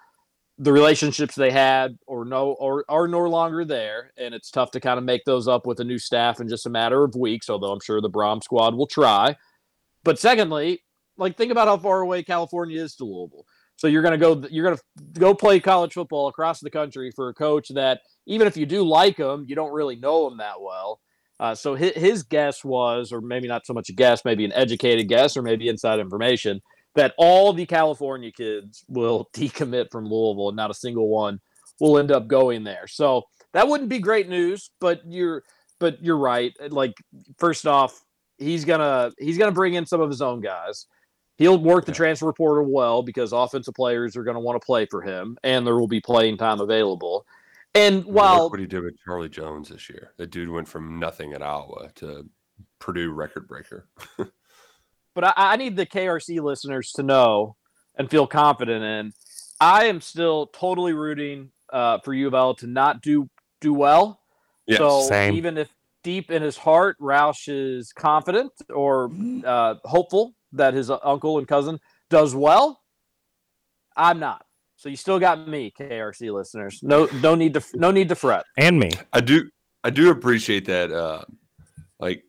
[0.61, 4.81] The relationships they had or no or are no longer there, and it's tough to
[4.81, 7.49] kind of make those up with a new staff in just a matter of weeks.
[7.49, 9.37] Although I'm sure the Brohm squad will try.
[10.03, 10.83] But secondly,
[11.17, 13.47] like think about how far away California is to Louisville.
[13.77, 14.81] So you're gonna go you're gonna
[15.13, 18.83] go play college football across the country for a coach that even if you do
[18.83, 21.01] like him, you don't really know him that well.
[21.41, 24.53] Uh, so his, his guess was, or maybe not so much a guess, maybe an
[24.53, 26.61] educated guess, or maybe inside information,
[26.95, 31.41] that all the California kids will decommit from Louisville, and not a single one
[31.81, 32.87] will end up going there.
[32.89, 33.23] So
[33.53, 35.43] that wouldn't be great news, but you're
[35.79, 36.53] but you're right.
[36.71, 36.95] Like
[37.39, 38.03] first off,
[38.37, 40.87] he's gonna he's gonna bring in some of his own guys.
[41.37, 44.87] He'll work the transfer portal well because offensive players are going to want to play
[44.91, 47.25] for him, and there will be playing time available.
[47.75, 50.99] And Look while what he did with Charlie Jones this year, the dude went from
[50.99, 52.29] nothing at Iowa to
[52.79, 53.89] Purdue record breaker.
[55.15, 57.57] but I, I need the KRC listeners to know
[57.97, 59.13] and feel confident in.
[59.61, 63.29] I am still totally rooting uh, for U of L to not do
[63.61, 64.21] do well.
[64.67, 65.35] Yes, so same.
[65.35, 65.69] even if
[66.05, 69.11] deep in his heart Roush is confident or
[69.45, 72.81] uh, hopeful that his uncle and cousin does well,
[73.97, 74.45] I'm not.
[74.79, 76.79] So you still got me, KRC listeners.
[76.85, 78.45] No, no need to no need to fret.
[78.57, 78.91] and me.
[79.13, 79.51] I do
[79.83, 81.25] I do appreciate that uh
[81.99, 82.23] like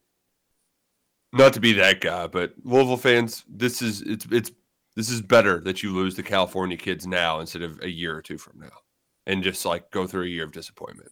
[1.31, 4.51] not to be that guy, but Louisville fans, this is it's it's
[4.95, 8.21] this is better that you lose the California kids now instead of a year or
[8.23, 8.75] two from now.
[9.27, 11.11] And just like go through a year of disappointment.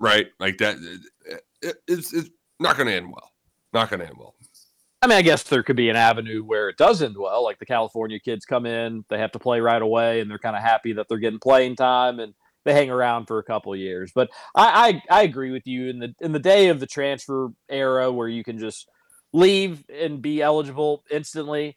[0.00, 0.26] Right?
[0.40, 3.30] Like that it, it- it's it's not going to end well.
[3.72, 4.34] Not going to end well.
[5.04, 7.44] I mean, I guess there could be an avenue where it does end well.
[7.44, 10.56] Like the California kids come in, they have to play right away, and they're kind
[10.56, 12.32] of happy that they're getting playing time, and
[12.64, 14.12] they hang around for a couple years.
[14.14, 17.50] But I, I, I agree with you in the in the day of the transfer
[17.68, 18.88] era where you can just
[19.34, 21.76] leave and be eligible instantly.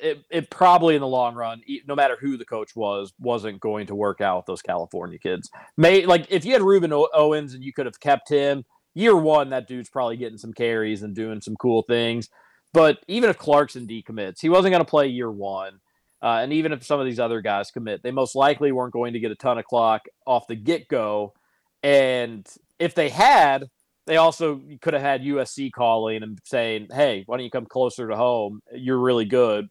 [0.00, 3.88] It, it probably in the long run, no matter who the coach was, wasn't going
[3.88, 5.50] to work out with those California kids.
[5.76, 9.50] May like if you had Rueben Owens and you could have kept him year one,
[9.50, 12.30] that dude's probably getting some carries and doing some cool things.
[12.72, 15.80] But even if Clarkson decommits, he wasn't going to play year one.
[16.22, 19.12] Uh, and even if some of these other guys commit, they most likely weren't going
[19.12, 21.34] to get a ton of clock off the get go.
[21.82, 22.46] And
[22.78, 23.68] if they had,
[24.06, 28.08] they also could have had USC calling and saying, "Hey, why don't you come closer
[28.08, 28.60] to home?
[28.72, 29.68] You're really good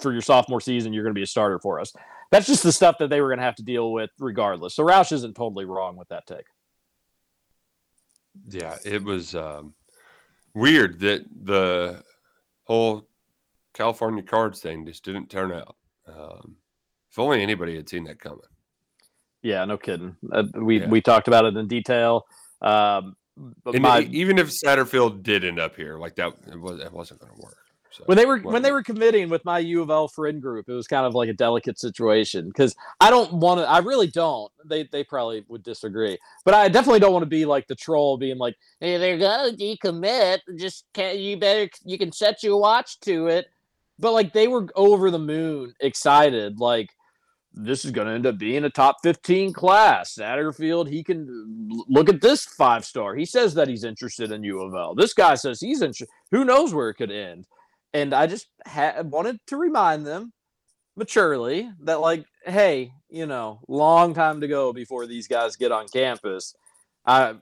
[0.00, 0.92] for your sophomore season.
[0.92, 1.92] You're going to be a starter for us."
[2.30, 4.74] That's just the stuff that they were going to have to deal with, regardless.
[4.74, 6.46] So Roush isn't totally wrong with that take.
[8.48, 9.74] Yeah, it was um,
[10.54, 12.02] weird that the
[12.64, 13.06] whole
[13.74, 15.76] California cards thing just didn't turn out.
[16.06, 16.56] Um,
[17.10, 18.40] if only anybody had seen that coming.
[19.42, 20.16] Yeah, no kidding.
[20.32, 20.88] Uh, we Yeah.
[20.88, 22.24] we talked about it in detail.
[22.62, 23.16] Um,
[23.64, 27.20] But my- even if Satterfield did end up here, like that, it, was, it wasn't
[27.20, 27.56] going to work.
[27.94, 30.68] So, when they were when they were committing with my U of L friend group,
[30.68, 33.68] it was kind of like a delicate situation because I don't want to.
[33.68, 34.50] I really don't.
[34.64, 38.18] They they probably would disagree, but I definitely don't want to be like the troll,
[38.18, 40.40] being like, "Hey, they're gonna decommit.
[40.56, 41.18] Just can't.
[41.18, 43.46] you better you can set your watch to it."
[44.00, 46.90] But like they were over the moon excited, like
[47.52, 50.16] this is going to end up being a top 15 class.
[50.16, 51.28] Satterfield, he can
[51.88, 53.14] look at this five star.
[53.14, 54.94] He says that he's interested in U of L.
[54.94, 56.08] This guy says he's interested.
[56.32, 57.46] Who knows where it could end?
[57.94, 60.32] And I just ha- wanted to remind them
[60.96, 65.86] maturely that, like, hey, you know, long time to go before these guys get on
[65.88, 66.54] campus.
[67.06, 67.36] I,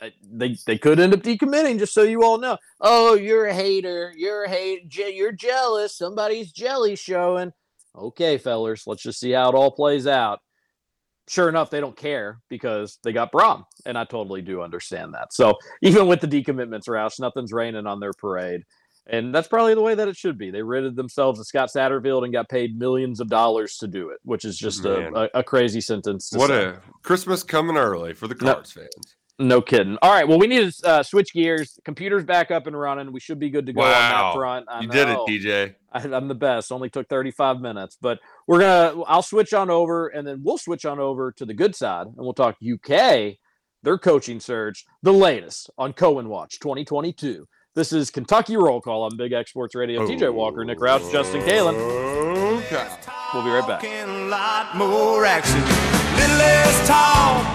[0.00, 1.78] I they they could end up decommitting.
[1.78, 2.56] Just so you all know.
[2.80, 4.14] Oh, you're a hater.
[4.16, 4.88] You're a hate.
[4.88, 5.98] Je- you're jealous.
[5.98, 7.52] Somebody's jelly showing.
[7.96, 10.40] Okay, fellers, let's just see how it all plays out.
[11.28, 15.32] Sure enough, they don't care because they got Brohm, and I totally do understand that.
[15.32, 18.62] So even with the decommitments, Roush, nothing's raining on their parade.
[19.10, 20.52] And that's probably the way that it should be.
[20.52, 24.18] They ridded themselves of Scott Satterfield and got paid millions of dollars to do it,
[24.22, 26.30] which is just a, a, a crazy sentence.
[26.30, 26.66] To what say.
[26.66, 28.54] a Christmas coming early for the No.
[28.54, 29.16] Cards fans.
[29.40, 29.96] No kidding.
[30.02, 30.28] All right.
[30.28, 31.78] Well, we need to uh, switch gears.
[31.84, 33.10] Computer's back up and running.
[33.10, 34.66] We should be good to go on that front.
[34.68, 35.16] I You did it.
[35.16, 35.74] DJ.
[35.90, 36.70] I, I'm the best.
[36.70, 39.02] Only took 35 minutes, but we're gonna.
[39.08, 42.16] I'll switch on over, and then we'll switch on over to the good side, and
[42.18, 43.38] we'll talk UK,
[43.82, 47.48] their coaching surge, the latest on Coen Watch 2022.
[47.76, 50.04] This is Kentucky Roll Call on Big X Sports Radio.
[50.04, 51.76] TJ Walker, Nick Roush, Justin Kalen.
[52.64, 52.88] Okay.
[53.32, 53.84] We'll be right back.
[53.84, 55.60] A lot more action,
[56.18, 57.46] little less talk,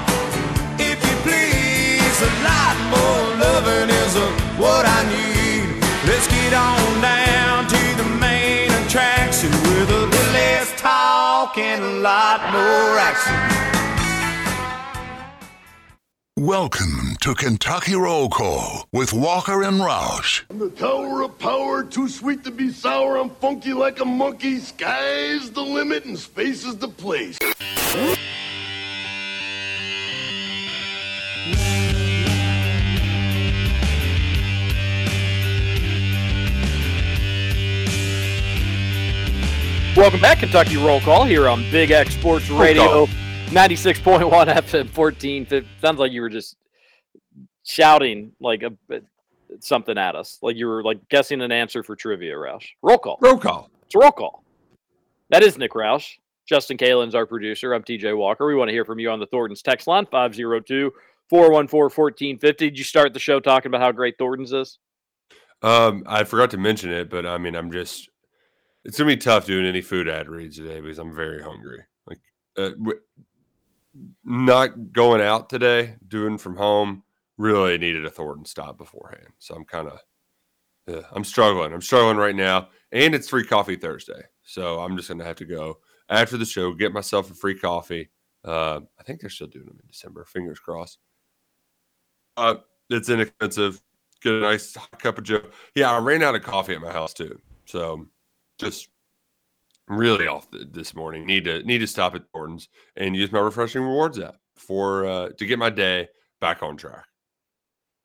[0.79, 2.21] if you please.
[2.21, 4.15] A lot more loving is
[4.57, 5.83] what I need.
[6.07, 11.99] Let's get on down to the main attraction with a little less talk and a
[11.99, 13.74] lot more action.
[16.37, 20.43] Welcome to Kentucky Roll Call with Walker and Roush.
[20.49, 23.15] I'm the tower of power, too sweet to be sour.
[23.15, 24.59] I'm funky like a monkey.
[24.59, 27.37] Sky's the limit and space is the place.
[39.95, 43.07] Welcome back, Kentucky Roll Call here on Big X Sports Radio,
[43.47, 45.65] 96.1 FM 14.
[45.79, 46.57] Sounds like you were just
[47.63, 48.71] shouting like a,
[49.59, 52.65] something at us, like you were like guessing an answer for trivia, Roush.
[52.81, 53.17] Roll call.
[53.21, 53.69] Roll call.
[53.85, 54.43] It's a roll call.
[55.29, 56.13] That is Nick Roush.
[56.47, 57.73] Justin Kalen's our producer.
[57.73, 58.45] I'm TJ Walker.
[58.45, 60.91] We want to hear from you on the Thornton's text line 502
[61.29, 62.69] 414 1450.
[62.69, 64.77] Did you start the show talking about how great Thornton's is?
[65.63, 68.09] Um, I forgot to mention it, but I mean, I'm just.
[68.83, 71.83] It's gonna be tough doing any food ad reads today because I'm very hungry.
[72.05, 72.19] Like,
[72.55, 72.69] uh,
[74.23, 77.03] not going out today, doing from home.
[77.37, 79.99] Really needed a Thornton stop beforehand, so I'm kind of.
[80.87, 81.73] Yeah, I'm struggling.
[81.73, 85.45] I'm struggling right now, and it's free coffee Thursday, so I'm just gonna have to
[85.45, 85.79] go
[86.09, 88.09] after the show, get myself a free coffee.
[88.43, 90.23] Uh, I think they're still doing them in December.
[90.25, 90.99] Fingers crossed.
[92.37, 92.55] Uh,
[92.89, 93.81] it's inexpensive.
[94.21, 95.41] Get a nice cup of Joe.
[95.73, 98.07] Yeah, I ran out of coffee at my house too, so
[98.59, 98.89] just
[99.87, 101.25] really off th- this morning.
[101.25, 105.29] Need to need to stop at Thornton's and use my refreshing rewards app for uh,
[105.37, 106.07] to get my day
[106.39, 107.05] back on track.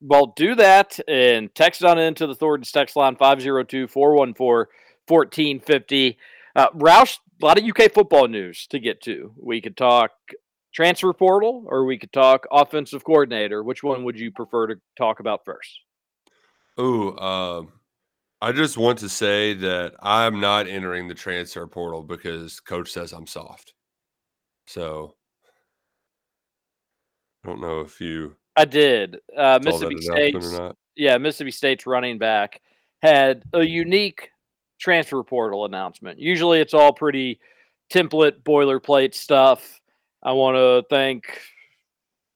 [0.01, 4.73] Well, do that and text on into the Thornton's text line 502 414
[5.07, 6.17] 1450.
[6.55, 9.33] Uh, Roush, a lot of UK football news to get to.
[9.37, 10.11] We could talk
[10.73, 13.63] transfer portal or we could talk offensive coordinator.
[13.63, 15.81] Which one would you prefer to talk about first?
[16.77, 17.73] Oh, um,
[18.41, 23.13] I just want to say that I'm not entering the transfer portal because coach says
[23.13, 23.73] I'm soft.
[24.65, 25.15] So
[27.43, 29.19] I don't know if you I did.
[29.37, 30.59] Uh, Mississippi State's
[30.95, 32.61] yeah, Mississippi State's running back
[33.01, 34.29] had a unique
[34.79, 36.19] transfer portal announcement.
[36.19, 37.39] Usually it's all pretty
[37.93, 39.79] template boilerplate stuff.
[40.23, 41.39] I want to thank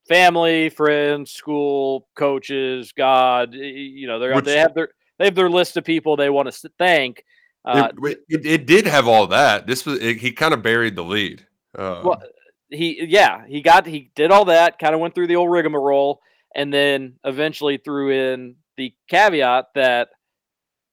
[0.08, 5.78] family, friends, school, coaches, God, you know, they're, they have their they have their list
[5.78, 7.24] of people they want to thank.
[7.63, 9.66] Uh, it, it, it did have all that.
[9.66, 11.45] This was it, he kind of buried the lead.
[11.78, 12.24] Uh, well,
[12.70, 16.22] he yeah, he got he did all that, kind of went through the old rigmarole,
[16.53, 20.09] and then eventually threw in the caveat that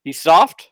[0.02, 0.70] he's soft,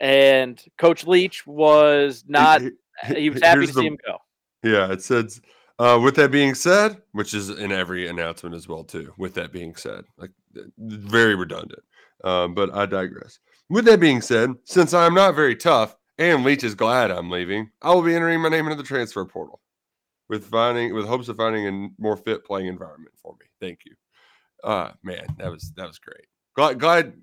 [0.00, 2.62] and Coach Leach was not.
[3.06, 4.18] He was happy to here's see him go.
[4.62, 5.40] Yeah, it says.
[5.78, 9.12] Uh, with that being said, which is in every announcement as well too.
[9.16, 10.30] With that being said, like
[10.78, 11.82] very redundant.
[12.24, 13.38] Um, but I digress.
[13.68, 17.30] With that being said, since I am not very tough and Leach is glad I'm
[17.30, 19.60] leaving, I will be entering my name into the transfer portal
[20.28, 23.46] with finding with hopes of finding a more fit playing environment for me.
[23.60, 23.94] Thank you.
[24.62, 26.26] Uh man, that was that was great.
[26.54, 27.14] Glad, glad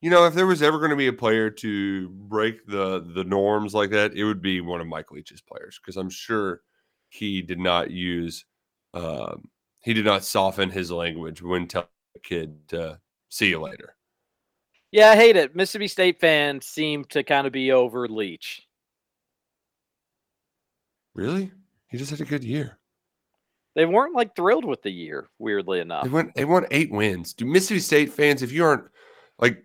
[0.00, 3.24] you know if there was ever going to be a player to break the the
[3.24, 6.60] norms like that, it would be one of Mike Leach's players because I'm sure
[7.08, 8.44] he did not use
[8.92, 9.48] um,
[9.80, 13.96] he did not soften his language when telling a kid to see you later.
[14.94, 15.56] Yeah, I hate it.
[15.56, 18.62] Mississippi State fans seem to kind of be over Leach.
[21.16, 21.50] Really?
[21.88, 22.78] He just had a good year.
[23.74, 26.04] They weren't like thrilled with the year, weirdly enough.
[26.04, 27.34] They went they won eight wins.
[27.34, 28.84] Do Mississippi State fans, if you aren't
[29.40, 29.64] like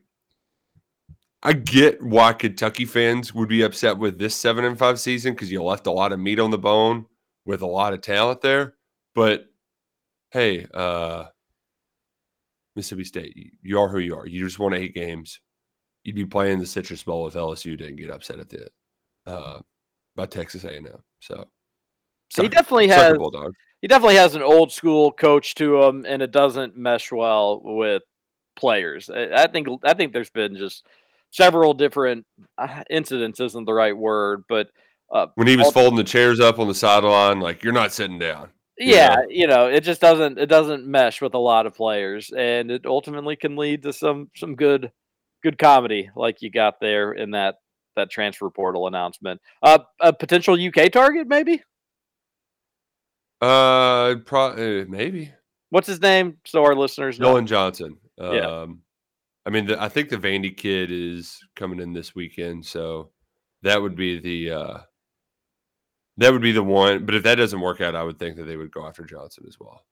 [1.43, 5.51] I get why Kentucky fans would be upset with this seven and five season because
[5.51, 7.05] you left a lot of meat on the bone
[7.45, 8.73] with a lot of talent there.
[9.13, 9.45] But
[10.31, 11.25] hey, uh
[12.75, 14.27] Mississippi State, you, are who you are.
[14.27, 15.39] You just won eight games.
[16.03, 18.67] You'd be playing the Citrus Bowl if LSU didn't get upset at the
[19.25, 19.59] uh
[20.15, 20.85] by Texas A&M.
[21.19, 21.45] So
[22.35, 23.17] he definitely has
[23.81, 28.03] he definitely has an old school coach to him, and it doesn't mesh well with
[28.55, 29.09] players.
[29.09, 30.85] I, I think I think there's been just
[31.31, 32.25] several different
[32.57, 34.69] uh, incidents isn't the right word, but
[35.11, 38.19] uh, when he was folding the chairs up on the sideline, like you're not sitting
[38.19, 38.49] down.
[38.79, 39.25] You yeah, know?
[39.29, 42.85] you know, it just doesn't it doesn't mesh with a lot of players, and it
[42.85, 44.91] ultimately can lead to some some good
[45.43, 47.55] good comedy like you got there in that
[47.97, 49.41] that transfer portal announcement.
[49.61, 51.61] Uh, a potential UK target, maybe.
[53.41, 55.31] Uh, pro- uh maybe
[55.69, 56.37] What's his name?
[56.45, 57.27] So our listeners know.
[57.27, 57.97] Dillon Johnson.
[58.17, 58.65] Um, Yeah.
[59.45, 63.11] I mean, the, I think the Vandy kid is coming in this weekend, so
[63.63, 64.77] that would be the uh,
[66.19, 67.05] that would be the one.
[67.05, 69.45] But if that doesn't work out, I would think that they would go after Johnson
[69.47, 69.83] as well.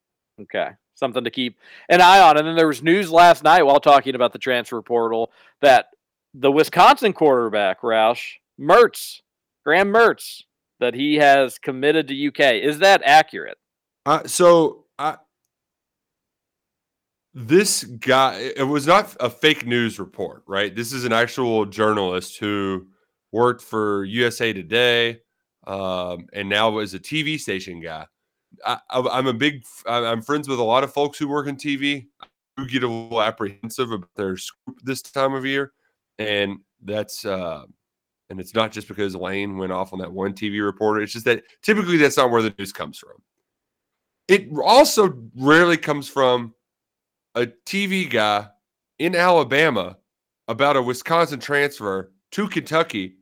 [0.42, 0.70] Okay.
[0.94, 1.58] Something to keep
[1.90, 2.38] an eye on.
[2.38, 5.88] And then there was news last night while talking about the transfer portal that
[6.34, 9.22] the Wisconsin quarterback, Roush, Mertz,
[9.66, 10.44] Graham Mertz,
[10.80, 12.64] that he has committed to UK.
[12.64, 13.58] Is that accurate?
[14.06, 15.18] Uh, so I,
[17.34, 20.76] this guy, it was not a fake news report, right?
[20.76, 22.88] This is an actual journalist who
[23.32, 25.22] worked for USA Today,
[25.68, 28.06] um, and now is a TV station guy.
[28.66, 32.08] I, I'm a big, I'm friends with a lot of folks who work in TV
[32.56, 35.74] who get a little apprehensive about their scoop this time of year,
[36.18, 37.26] and that's.
[37.26, 37.66] Uh,
[38.30, 41.02] and it's not just because Lane went off on that one TV reporter.
[41.02, 43.14] It's just that typically that's not where the news comes from.
[44.28, 46.54] It also rarely comes from
[47.36, 48.48] a TV guy
[49.00, 49.98] in Alabama
[50.48, 53.17] about a Wisconsin transfer to Kentucky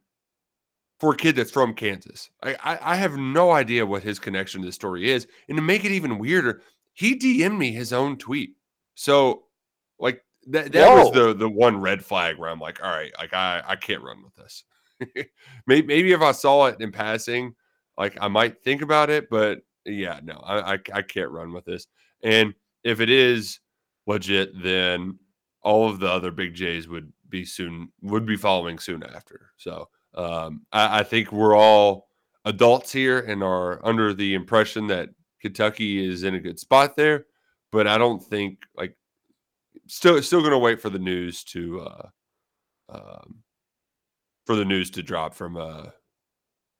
[0.99, 2.29] for a kid that's from Kansas.
[2.41, 5.27] I, I, I have no idea what his connection to the story is.
[5.49, 6.61] And to make it even weirder,
[6.93, 8.55] he DM'd me his own tweet.
[8.95, 9.43] So,
[9.99, 13.33] like, that, that was the the one red flag where I'm like, all right, like
[13.33, 14.63] I, I can't run with this.
[15.67, 17.55] maybe, maybe if I saw it in passing,
[17.97, 21.65] like I might think about it, but yeah, no, I, I I can't run with
[21.65, 21.87] this.
[22.21, 23.59] And if it is
[24.05, 25.17] legit, then
[25.63, 29.51] all of the other big J's would be soon would be following soon after.
[29.57, 32.09] So um, I, I think we're all
[32.45, 35.09] adults here and are under the impression that
[35.41, 37.25] Kentucky is in a good spot there,
[37.71, 38.95] but I don't think like
[39.87, 42.07] still still going to wait for the news to uh,
[42.89, 43.35] um,
[44.45, 45.93] for the news to drop from a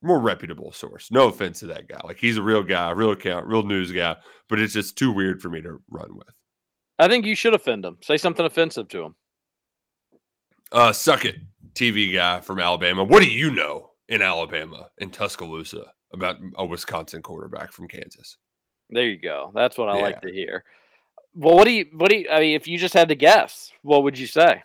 [0.02, 1.12] more reputable source.
[1.12, 4.16] No offense to that guy, like he's a real guy, real account, real news guy,
[4.50, 6.34] but it's just too weird for me to run with.
[6.98, 7.98] I think you should offend him.
[8.02, 9.16] Say something offensive to him.
[10.72, 11.36] Uh, suck it,
[11.76, 13.04] TV guy from Alabama.
[13.04, 18.38] What do you know in Alabama in Tuscaloosa about a Wisconsin quarterback from Kansas?
[18.90, 19.52] There you go.
[19.54, 20.64] That's what I like to hear.
[21.36, 23.72] Well, what do you, what do you, I mean, if you just had to guess,
[23.82, 24.64] what would you say?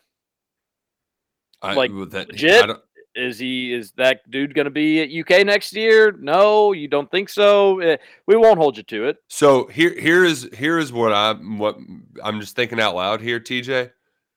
[1.62, 2.70] I, Like, that, legit?
[3.16, 6.12] Is he, is that dude going to be at UK next year?
[6.12, 7.80] No, you don't think so?
[7.80, 7.96] Eh,
[8.26, 9.16] We won't hold you to it.
[9.26, 11.76] So here here is here is what I'm what
[12.22, 13.90] I'm just thinking out loud here, TJ.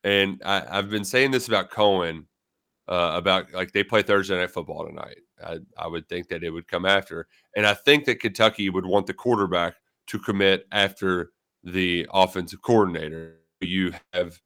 [0.03, 2.26] And I, I've been saying this about Coen,
[2.88, 5.19] uh, about like they play Thursday night football tonight.
[5.43, 7.27] I, I would think that it would come after.
[7.55, 9.75] And I think that Kentucky would want the quarterback
[10.07, 11.31] to commit after
[11.63, 13.38] the offensive coordinator.
[13.61, 14.39] You have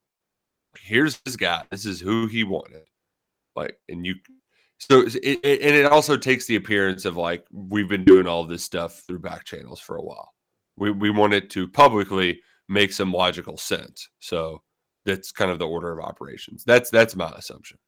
[0.79, 1.63] here's this guy.
[1.71, 2.83] This is who he wanted.
[3.55, 4.15] Like, and you
[4.79, 8.43] so it, it, and it also takes the appearance of like we've been doing all
[8.43, 10.33] this stuff through back channels for a while.
[10.77, 14.07] We we want it to publicly make some logical sense.
[14.19, 14.61] So
[15.05, 16.63] that's kind of the order of operations.
[16.63, 17.79] That's that's my assumption.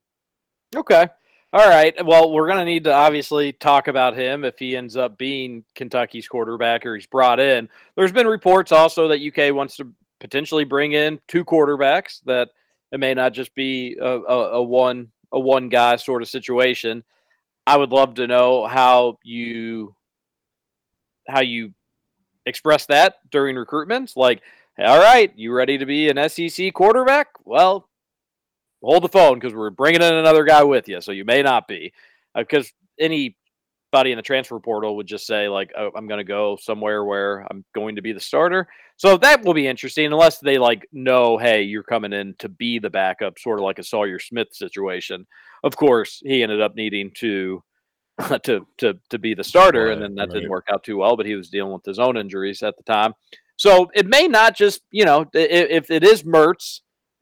[0.75, 1.07] Okay.
[1.51, 1.95] All right.
[2.05, 5.63] Well, we're going to need to obviously talk about him if he ends up being
[5.73, 7.67] Kentucky's quarterback or he's brought in.
[7.95, 12.49] There's been reports also that UK wants to potentially bring in two quarterbacks that
[12.91, 17.03] it may not just be a, a, a one a one guy sort of situation.
[17.65, 19.95] I would love to know how you
[21.27, 21.73] how you
[22.45, 24.13] express that during recruitment.
[24.15, 24.41] Like,
[24.77, 27.27] all right, you ready to be an SEC quarterback?
[27.43, 27.88] Well,
[28.81, 31.01] hold the phone because we're bringing in another guy with you.
[31.01, 31.93] So you may not be.
[32.35, 33.35] Uh, because anybody
[34.11, 37.45] in the transfer portal would just say, like, oh, I'm going to go somewhere where
[37.49, 38.67] I'm going to be the starter.
[38.97, 42.79] So that will be interesting unless they like know, hey, you're coming in to be
[42.79, 45.25] the backup, sort of like a Sawyer Smith situation.
[45.63, 47.63] Of course, he ended up needing to
[48.43, 50.35] to to to be the starter, Right, and then that right.
[50.35, 51.15] didn't work out too well.
[51.15, 53.13] But he was dealing with his own injuries at the time,
[53.55, 56.81] so it may not just you know if it is Mertz,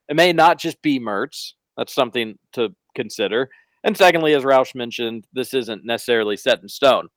[0.10, 1.54] it may not just be Mertz.
[1.78, 3.50] That's something to consider.
[3.84, 7.08] And secondly, as Roush mentioned, this isn't necessarily set in stone.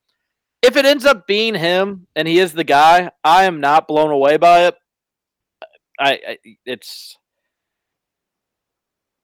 [0.61, 4.11] If it ends up being him and he is the guy, I am not blown
[4.11, 4.75] away by it.
[5.99, 7.17] I, I it's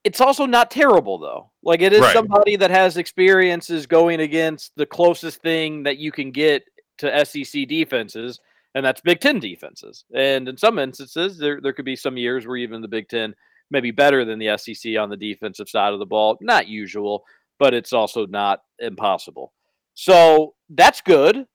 [0.03, 1.51] it's also not terrible though.
[1.63, 2.13] Like it is Right.
[2.13, 6.63] somebody that has experiences going against the closest thing that you can get
[6.99, 8.39] to SEC defenses,
[8.73, 10.05] and that's Big Ten defenses.
[10.15, 13.35] And in some instances, there there could be some years where even the Big Ten
[13.71, 16.37] may be better than the SEC on the defensive side of the ball.
[16.41, 17.23] Not usual,
[17.59, 19.53] but it's also not impossible.
[19.93, 21.45] So that's good.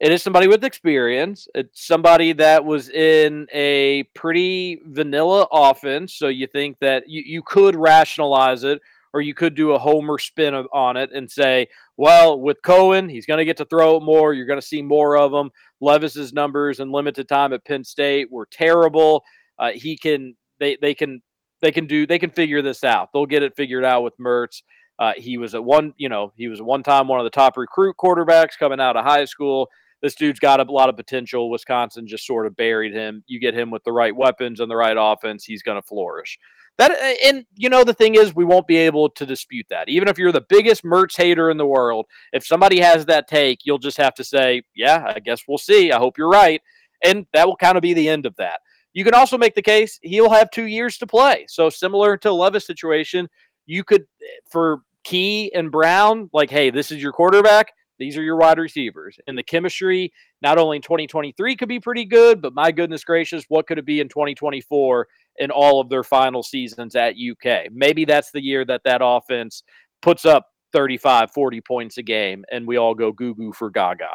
[0.00, 1.48] It is somebody with experience.
[1.54, 6.14] It's somebody that was in a pretty vanilla offense.
[6.14, 8.80] So you think that you, you could rationalize it
[9.12, 11.66] or you could do a homer spin of, on it and say,
[11.96, 14.34] well, with Coen, he's going to get to throw it more.
[14.34, 15.50] You're going to see more of him.
[15.80, 19.24] Levis's numbers and limited time at Penn State were terrible.
[19.58, 21.22] Uh, he can, they, they can,
[21.60, 23.10] they can do, they can figure this out.
[23.12, 24.62] They'll get it figured out with Mertz.
[24.98, 27.56] Uh, he was at one, you know, he was one time one of the top
[27.56, 29.68] recruit quarterbacks coming out of high school.
[30.02, 31.50] This dude's got a lot of potential.
[31.50, 33.24] Wisconsin just sort of buried him.
[33.26, 36.38] You get him with the right weapons and the right offense, he's going to flourish.
[36.78, 36.92] That
[37.24, 39.88] and you know the thing is, we won't be able to dispute that.
[39.88, 43.60] Even if you're the biggest Mertz hater in the world, if somebody has that take,
[43.64, 45.90] you'll just have to say, "Yeah, I guess we'll see.
[45.90, 46.62] I hope you're right,"
[47.04, 48.60] and that will kind of be the end of that.
[48.98, 51.46] You can also make the case he'll have two years to play.
[51.48, 53.28] So similar to Levis situation,
[53.64, 54.06] you could
[54.50, 57.68] for Key and Brown, like, hey, this is your quarterback.
[58.00, 59.16] These are your wide receivers.
[59.28, 63.44] And the chemistry, not only in 2023 could be pretty good, but my goodness gracious,
[63.46, 67.70] what could it be in 2024 in all of their final seasons at UK?
[67.70, 69.62] Maybe that's the year that that offense
[70.02, 74.08] puts up 35, 40 points a game and we all go goo goo for Gaga.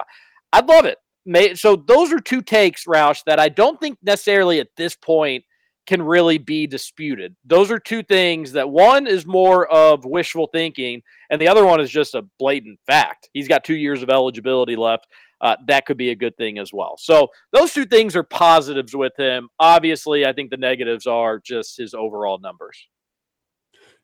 [0.52, 0.98] I'd love it.
[1.26, 5.44] May, so those are two takes, Roush, that I don't think necessarily at this point
[5.86, 7.36] can really be disputed.
[7.46, 11.82] Those are two things that one is more of wishful thinking, and the other one
[11.82, 13.30] is just a blatant fact.
[13.34, 15.08] He's got two years of eligibility left.
[15.42, 16.96] Uh, that could be a good thing as well.
[16.98, 19.50] So those two things are positives with him.
[19.60, 22.88] Obviously, I think the negatives are just his overall numbers.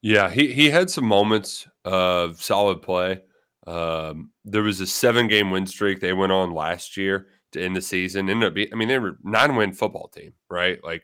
[0.02, 3.22] Yeah, he he had some moments of solid play.
[3.70, 7.76] Um, there was a seven game win streak they went on last year to end
[7.76, 8.28] the season.
[8.28, 10.84] Ended up being, I mean, they were nine win football team, right?
[10.84, 11.04] Like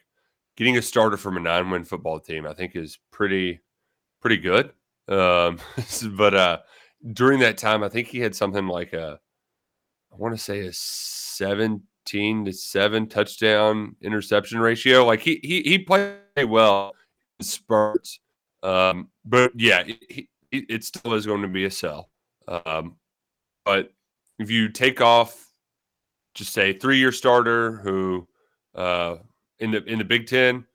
[0.58, 3.60] getting a starter from a nine win football team, I think is pretty
[4.20, 4.72] pretty good.
[5.08, 5.60] Um,
[6.18, 6.58] but uh,
[7.14, 9.20] during that time, I think he had something like a,
[10.12, 15.06] I want to say a seventeen to seven touchdown interception ratio.
[15.06, 16.16] Like he he he played
[16.48, 16.94] well
[17.40, 18.20] in spurts.
[18.64, 20.00] Um, but yeah, he,
[20.50, 22.10] he, it still is going to be a sell.
[22.48, 22.96] Um,
[23.66, 23.92] but
[24.40, 25.52] if you take off,
[26.34, 28.28] just say three year starter who
[28.76, 29.18] uh,
[29.60, 30.66] in the in the Big Ten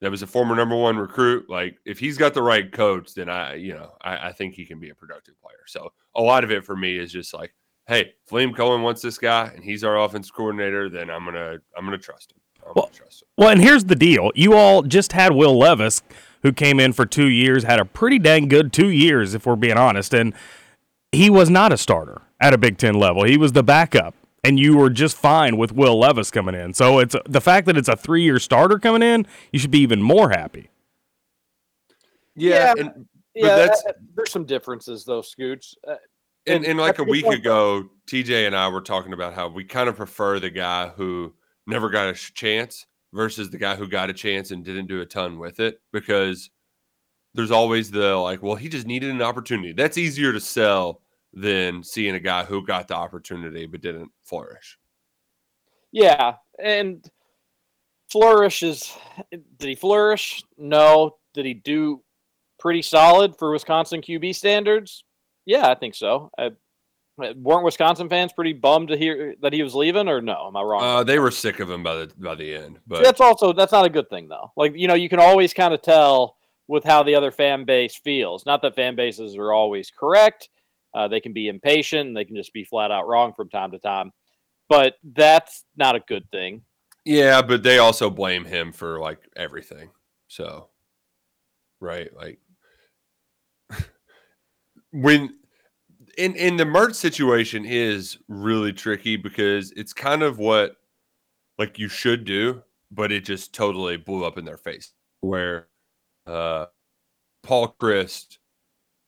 [0.00, 3.28] that was a former number one recruit, like if he's got the right coach, then
[3.28, 5.64] I you know I, I think he can be a productive player.
[5.66, 7.54] So a lot of it for me is just like,
[7.86, 11.58] hey, if Liam Coen wants this guy and he's our offense coordinator, then I'm gonna
[11.76, 12.38] I'm gonna trust him.
[12.66, 13.28] I'm Well, gonna trust him.
[13.36, 14.30] Well, and here's the deal.
[14.34, 16.02] You all just had Will Levis,
[16.42, 19.56] who came in for two years, had a pretty dang good two years, if we're
[19.56, 20.14] being honest.
[20.14, 20.34] And
[21.12, 23.24] he was not a starter at a Big Ten level.
[23.24, 24.14] He was the backup.
[24.42, 26.72] And you were just fine with Will Levis coming in.
[26.72, 29.80] So it's the fact that it's a three year starter coming in, you should be
[29.80, 30.70] even more happy.
[32.34, 35.74] Yeah, Yeah, and, but Yeah, that's uh, there's some differences though, Scooch.
[35.86, 35.96] Uh,
[36.46, 39.48] And, And and like a a week ago, TJ and I were talking about how
[39.48, 41.34] we kind of prefer the guy who
[41.66, 45.06] never got a chance versus the guy who got a chance and didn't do a
[45.06, 46.48] ton with it because
[47.34, 49.72] there's always the like, well, he just needed an opportunity.
[49.72, 51.02] That's easier to sell
[51.32, 54.78] than seeing a guy who got the opportunity but didn't flourish.
[55.92, 57.08] Yeah, and
[58.10, 58.92] flourish is
[59.30, 60.42] did he flourish?
[60.56, 61.16] No.
[61.32, 62.02] Did he do
[62.58, 65.04] pretty solid for Wisconsin QB standards?
[65.46, 66.30] Yeah, I think so.
[66.36, 66.50] I,
[67.36, 70.46] weren't Wisconsin fans pretty bummed to hear that he was leaving, or no?
[70.48, 70.82] Am I wrong?
[70.82, 73.72] Uh, they were sick of him by the by the end, but that's also that's
[73.72, 74.52] not a good thing though.
[74.56, 76.36] Like you know, you can always kind of tell
[76.70, 78.46] with how the other fan base feels.
[78.46, 80.48] Not that fan bases are always correct.
[80.94, 82.14] Uh, they can be impatient.
[82.14, 84.12] They can just be flat out wrong from time to time.
[84.68, 86.62] But that's not a good thing.
[87.04, 89.90] Yeah, but they also blame him for like everything.
[90.28, 90.68] So,
[91.80, 92.38] right, like
[94.92, 95.34] when
[96.16, 100.76] in in the Mertz situation is really tricky because it's kind of what
[101.58, 102.62] like you should do,
[102.92, 104.92] but it just totally blew up in their face.
[105.20, 105.66] Where
[106.30, 106.66] uh
[107.42, 108.38] Paul Chryst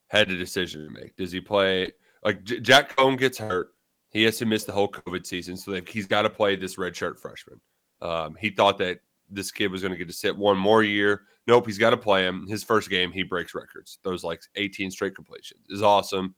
[0.09, 1.17] had a decision to make.
[1.17, 1.93] Does he play
[2.25, 3.71] like J- Jack Coan gets hurt?
[4.11, 7.19] He has to miss the whole COVID season, so he's got to play this redshirt
[7.19, 7.61] freshman.
[8.03, 8.99] Um, he thought that
[9.31, 11.23] this kid was going to get to sit one more year.
[11.47, 12.47] Nope, he's got to play him.
[12.47, 13.99] His first game, he breaks records.
[14.03, 16.35] Those like 18 straight completions is awesome.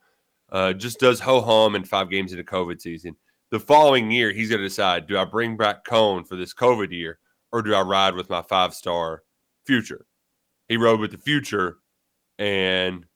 [0.53, 3.17] Uh, just does ho hum in five games in a COVID season.
[3.51, 6.93] The following year, he's going to decide: Do I bring back Coan for this COVID
[6.93, 7.19] year,
[7.51, 9.23] or do I ride with my five star
[9.67, 10.07] future?
[10.69, 11.79] He rode with the future,
[12.39, 13.07] and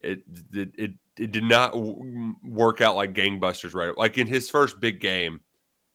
[0.00, 3.74] it it it, it did not w- work out like gangbusters.
[3.74, 5.40] Right, like in his first big game,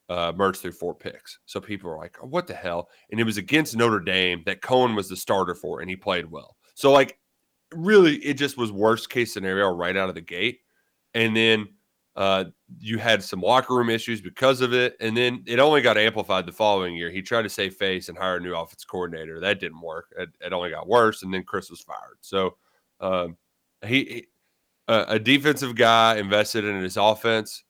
[0.10, 1.40] uh, Mertz threw four picks.
[1.46, 4.62] So people were like, oh, "What the hell?" And it was against Notre Dame that
[4.62, 6.58] Coan was the starter for, and he played well.
[6.76, 7.18] So like,
[7.74, 10.60] really, it just was worst case scenario right out of the gate.
[11.14, 11.68] And then
[12.18, 12.46] uh,
[12.80, 16.46] you had some locker room issues because of it, and then it only got amplified
[16.46, 17.12] the following year.
[17.12, 19.40] He tried to save face and hire a new offense coordinator.
[19.40, 20.08] That didn't work.
[20.18, 22.18] It, it only got worse, and then Chryst was fired.
[22.22, 22.58] So
[23.00, 23.38] um,
[23.86, 24.28] he, he
[24.88, 27.64] uh, a defensive guy invested in his offense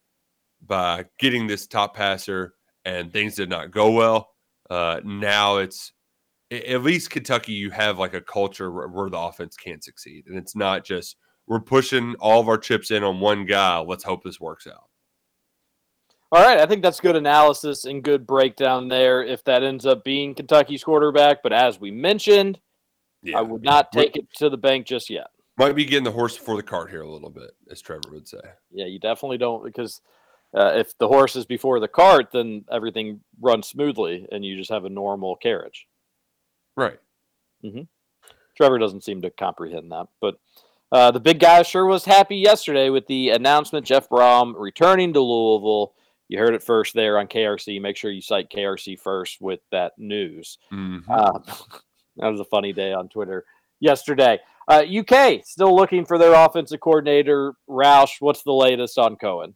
[0.65, 2.53] by getting this top passer
[2.85, 4.29] and things did not go well.
[4.69, 5.91] Uh, now it's
[6.51, 10.25] at least Kentucky, you have like a culture where, where, the offense can't succeed.
[10.27, 11.17] And it's not just
[11.47, 13.79] we're pushing all of our chips in on one guy.
[13.79, 14.83] Let's hope this works out.
[16.31, 16.59] All right.
[16.59, 20.83] I think that's good analysis and good breakdown there if that ends up being Kentucky's
[20.83, 21.41] quarterback.
[21.41, 22.59] But as we mentioned,
[23.23, 23.39] yeah.
[23.39, 25.27] I would not take it to the bank just yet.
[25.57, 28.27] Might be getting the horse before the cart here a little bit, as Trevor would
[28.27, 28.41] say.
[28.71, 30.01] Yeah, you definitely don't because–
[30.53, 34.71] uh, if the horse is before the cart, then everything runs smoothly and you just
[34.71, 35.87] have a normal carriage.
[36.75, 36.99] Right.
[37.63, 37.81] Mm-hmm.
[38.55, 40.39] Trevor doesn't seem to comprehend that, but
[40.91, 45.21] uh, the big guy sure was happy yesterday with the announcement Jeff Brohm returning to
[45.21, 45.93] Louisville.
[46.27, 47.81] You heard it first there on KRC.
[47.81, 50.57] Make sure you cite KRC first with that news.
[50.71, 51.09] Mm-hmm.
[51.09, 51.39] Uh,
[52.17, 53.45] that was a funny day on Twitter
[53.79, 54.39] yesterday.
[54.69, 57.53] UK uh, still looking for their offensive coordinator.
[57.69, 59.53] Roush, what's the latest on Coen?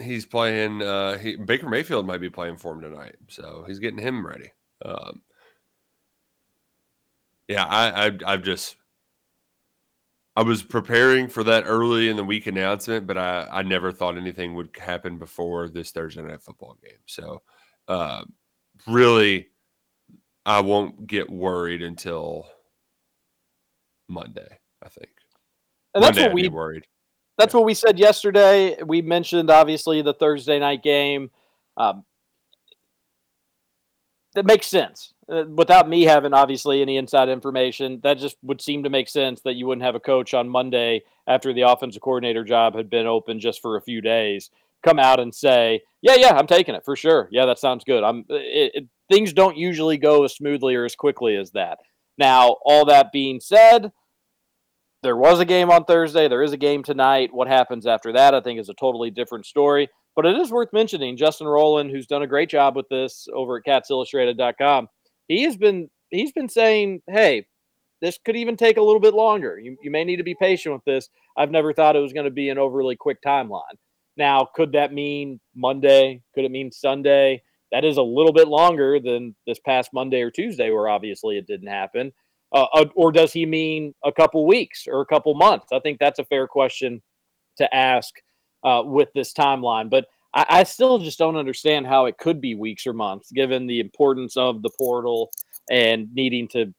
[0.00, 0.82] he's playing.
[0.82, 4.52] Uh, he, Baker Mayfield might be playing for him tonight, so he's getting him ready.
[4.84, 5.22] Um,
[7.48, 8.76] yeah, I, I, I've just,
[10.40, 14.16] I was preparing for that early in the week announcement, but I, I never thought
[14.16, 16.98] anything would happen before this Thursday night football game.
[17.06, 17.42] So,
[17.88, 18.24] uh,
[18.86, 19.48] really,
[20.46, 22.46] I won't get worried until
[24.08, 24.58] Monday.
[24.82, 25.10] I think.
[25.94, 26.86] And that's Monday what we worried
[27.40, 28.76] that's what we said yesterday.
[28.84, 31.30] We mentioned obviously the Thursday night game.
[31.78, 32.04] Um,
[34.34, 35.12] that makes sense.
[35.28, 39.40] Uh, without me having obviously any inside information, that just would seem to make sense
[39.42, 43.06] that you wouldn't have a coach on Monday after the offensive coordinator job had been
[43.06, 44.50] open just for a few days
[44.82, 47.28] come out and say, "Yeah, yeah, I'm taking it for sure.
[47.30, 48.24] Yeah, that sounds good." I'm.
[48.28, 51.78] It, it, things don't usually go as smoothly or as quickly as that.
[52.18, 53.92] Now, all that being said,
[55.02, 56.28] there was a game on Thursday.
[56.28, 57.32] There is a game tonight.
[57.32, 59.88] What happens after that, I think, is a totally different story.
[60.20, 63.56] But it is worth mentioning Justin Rowland, who's done a great job with this over
[63.56, 64.86] at CatsIllustrated.com.
[65.28, 67.46] He has been he's been saying, "Hey,
[68.02, 69.58] this could even take a little bit longer.
[69.58, 71.08] You, you may need to be patient with this.
[71.38, 73.62] I've never thought it was going to be an overly quick timeline.
[74.18, 76.20] Now, could that mean Monday?
[76.34, 77.42] Could it mean Sunday?
[77.72, 81.46] That is a little bit longer than this past Monday or Tuesday, where obviously it
[81.46, 82.12] didn't happen.
[82.54, 85.68] Uh, uh, or does he mean a couple weeks or a couple months?
[85.72, 87.00] I think that's a fair question
[87.56, 88.12] to ask
[88.64, 89.90] uh, with this timeline.
[89.90, 93.66] But I, I, still just don't understand how it could be weeks or months, given
[93.66, 95.30] the importance of the portal
[95.70, 96.72] and needing to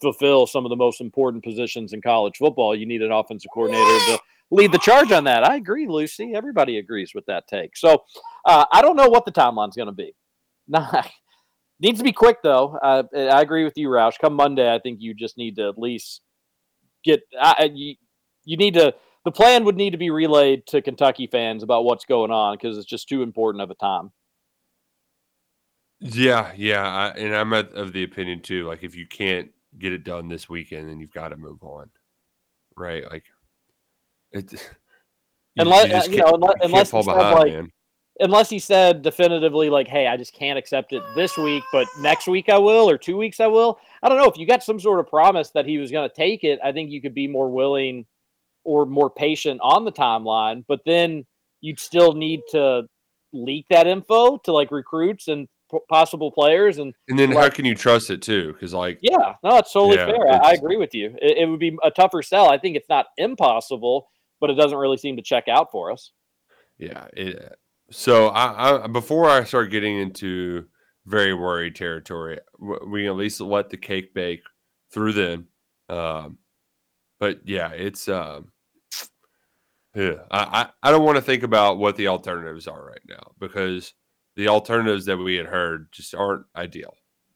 [0.00, 2.76] fulfill some of the most important positions in college football.
[2.76, 4.18] You need an offensive coordinator to
[4.50, 5.44] lead the charge on that.
[5.44, 6.34] I agree, Lucy.
[6.34, 7.76] Everybody agrees with that take.
[7.76, 8.04] So
[8.44, 10.14] uh, I don't know what the timeline's going to be.
[11.80, 12.78] Needs to be quick though.
[12.82, 14.18] Uh, I agree with you, Roush.
[14.18, 16.22] Come Monday, I think you just need to at least
[17.04, 17.20] get.
[17.38, 17.96] I, you,
[18.44, 18.94] you need to.
[19.26, 22.78] The plan would need to be relayed to Kentucky fans about what's going on because
[22.78, 24.12] it's just too important of a time.
[25.98, 28.68] Yeah, yeah, I, and I'm of the opinion too.
[28.68, 29.50] Like, if you can't
[29.80, 31.90] get it done this weekend, then you've got to move on,
[32.76, 33.02] right?
[33.10, 33.24] Like,
[34.30, 34.52] it.
[34.52, 34.58] You,
[35.62, 37.72] unless you, uh, you know, unless, unless behind, like, man
[38.20, 42.26] unless he said definitively like hey i just can't accept it this week but next
[42.26, 44.80] week i will or two weeks i will i don't know if you got some
[44.80, 47.28] sort of promise that he was going to take it i think you could be
[47.28, 48.06] more willing
[48.66, 51.24] or more patient on the timeline but then
[51.60, 52.82] you'd still need to
[53.32, 57.64] leak that info to like recruits and p- possible players, and And then how can
[57.64, 58.52] you trust it too?
[58.52, 60.30] Because like yeah, no, it's totally Yeah, fair.
[60.30, 61.16] I, I agree with you.
[61.20, 62.50] It, it would be a tougher sell.
[62.50, 64.08] I think it's not impossible,
[64.40, 66.12] but it doesn't really seem to check out for us.
[66.78, 67.06] Yeah.
[67.12, 67.56] It,
[67.90, 70.66] so I, I before I start getting into
[71.04, 74.42] very worried territory, we can at least let the cake bake
[74.92, 75.46] through then.
[75.88, 76.38] Um,
[77.20, 78.48] but yeah, it's um,
[79.96, 80.22] yeah.
[80.30, 83.94] I, I don't want to think about what the alternatives are right now because
[84.36, 86.94] the alternatives that we had heard just aren't ideal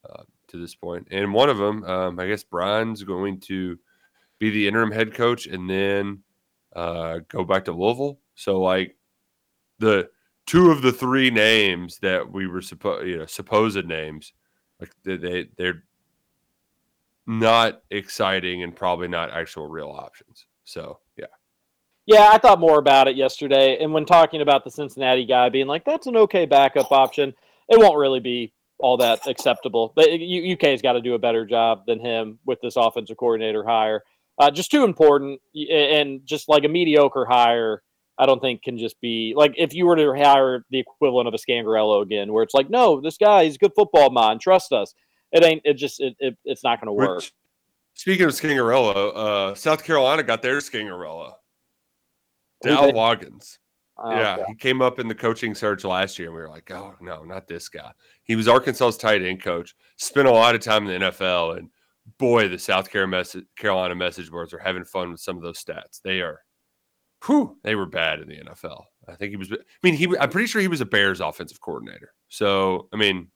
[0.08, 1.08] uh, to this point.
[1.11, 3.78] And one of them, um, I guess, Brian's going to
[4.38, 6.22] be the interim head coach and then
[6.76, 8.20] uh, go back to Louisville.
[8.34, 8.96] So like
[9.78, 10.11] the
[10.46, 14.32] two of the three names that we were supposed, you know, supposed names,
[14.78, 15.84] like they, they they're
[17.26, 20.46] not exciting and probably not actual real options.
[20.64, 21.26] So yeah,
[22.07, 23.78] Yeah, I thought more about it yesterday.
[23.80, 27.34] And when talking about the Cincinnati guy being like, that's an okay backup option,
[27.68, 29.92] it won't really be all that acceptable.
[29.94, 34.03] But UK's got to do a better job than him with this offensive coordinator hire.
[34.38, 35.40] Uh, just too important.
[35.70, 37.82] And just like a mediocre hire,
[38.18, 41.34] I don't think can just be like if you were to hire the equivalent of
[41.34, 44.40] a Scangarello again, where it's like, no, this guy, he's a good football mind.
[44.40, 44.94] Trust us.
[45.32, 47.22] It ain't, it just, it, it it's not going to work.
[47.94, 51.34] Speaking of Scangarello, uh, South Carolina got their Scangarello.
[52.62, 53.58] Dowell Loggains.
[54.02, 54.44] Oh, yeah, okay.
[54.48, 57.22] he came up in the coaching search last year, and we were like, "Oh no,
[57.22, 57.92] not this guy."
[58.22, 59.74] He was Arkansas's tight end coach.
[59.98, 61.68] Spent a lot of time in the NFL, and
[62.18, 65.62] boy, the South Carolina message, Carolina message boards are having fun with some of those
[65.62, 66.00] stats.
[66.02, 66.40] They are,
[67.26, 68.84] whew, they were bad in the NFL.
[69.06, 69.52] I think he was.
[69.52, 70.16] I mean, he.
[70.18, 72.14] I'm pretty sure he was a Bears offensive coordinator.
[72.28, 73.28] So, I mean,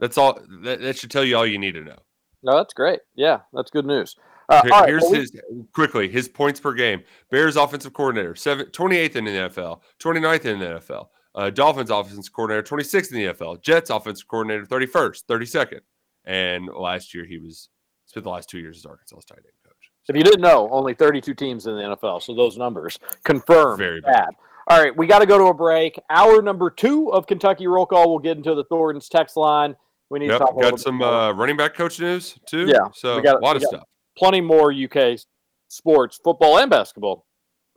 [0.00, 0.40] that's all.
[0.62, 1.98] That, that should tell you all you need to know.
[2.42, 3.00] No, that's great.
[3.14, 4.16] Yeah, that's good news.
[4.48, 5.32] Uh, Here- all right, Here's well, we- his
[5.74, 7.02] quickly his points per game.
[7.30, 11.08] Bears offensive coordinator, seven, 28th in the NFL, 29th in the NFL.
[11.34, 13.60] Uh, Dolphins offensive coordinator, 26th in the NFL.
[13.62, 15.80] Jets offensive coordinator, 31st, 32nd.
[16.24, 17.68] And last year he was
[18.06, 19.90] spent the last two years as Arkansas's tight end coach.
[20.04, 20.12] So.
[20.12, 22.22] If you didn't know, only 32 teams in the NFL.
[22.22, 24.30] So those numbers confirm Very bad.
[24.70, 25.98] All right, we got to go to a break.
[26.10, 28.10] Hour number two of Kentucky Roll Call.
[28.10, 29.76] We'll get into the Thornton's text line.
[30.10, 32.66] We need Yep, to talk got some uh, running back coach news too.
[32.66, 33.84] Yeah, so we got- a lot of got stuff.
[34.18, 35.20] Plenty more UK
[35.68, 37.24] sports, football, and basketball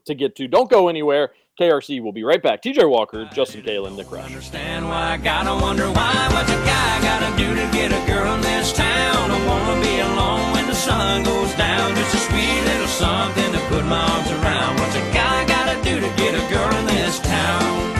[0.05, 0.47] to get to.
[0.47, 1.33] Don't go anywhere.
[1.59, 2.63] KRC will be right back.
[2.63, 4.25] TJ Walker, Justin Kalen, Nick Roush.
[4.25, 6.29] Understand why I gotta wonder why.
[6.33, 9.29] What's a guy gotta do to get a girl in this town?
[9.29, 11.93] I wanna be alone when the sun goes down.
[11.93, 14.79] Just a sweet little something to put my arms around.
[14.79, 17.91] What's a guy gotta do to get a girl in this town?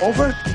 [0.00, 0.53] Over?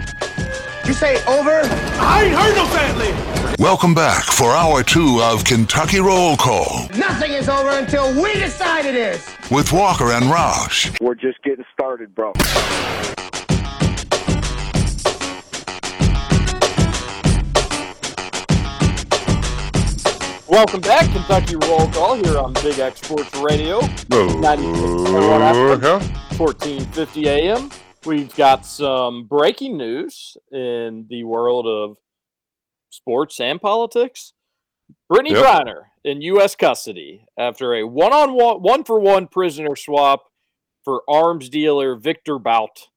[0.90, 1.62] You say over?
[2.02, 3.56] I ain't heard no family.
[3.60, 8.88] Welcome back for hour two of Kentucky Roll Call Nothing is over until we decide
[8.88, 9.24] it is.
[9.52, 11.00] with Walker and Roush.
[11.00, 12.34] We're just getting started, bro.
[20.48, 23.82] Welcome back, Kentucky Roll Call here on Big X Sports Radio.
[23.82, 24.42] 96.1
[25.78, 27.70] FM, 1450 AM.
[28.06, 31.98] We've got some breaking news in the world of
[32.90, 34.34] sports and politics.
[35.12, 35.46] Brittney Yep.
[35.46, 36.56] Griner in U.S.
[36.56, 40.24] custody after a one-on-one, one-for-one prisoner swap
[40.84, 42.88] for arms dealer Victor Bout,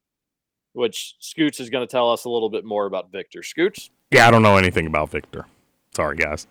[0.73, 3.43] which Scoots is going to tell us a little bit more about Victor.
[3.43, 3.89] Scoots?
[4.09, 5.45] Yeah, I don't know anything about Victor.
[5.95, 6.47] Sorry, guys.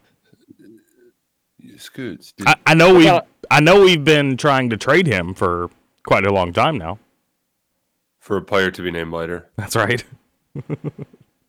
[1.79, 2.35] Scoots.
[2.47, 3.09] I, I know we
[3.51, 5.71] I know we've been trying to trade him for
[6.05, 6.99] quite a long time now.
[8.23, 9.51] For a player to be named later.
[9.57, 10.05] That's right.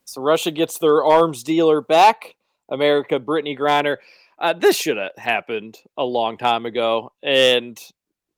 [0.06, 2.34] So Russia gets their arms dealer back.
[2.68, 3.98] America, Brittney Griner.
[4.40, 7.80] Uh, this should have happened a long time ago, and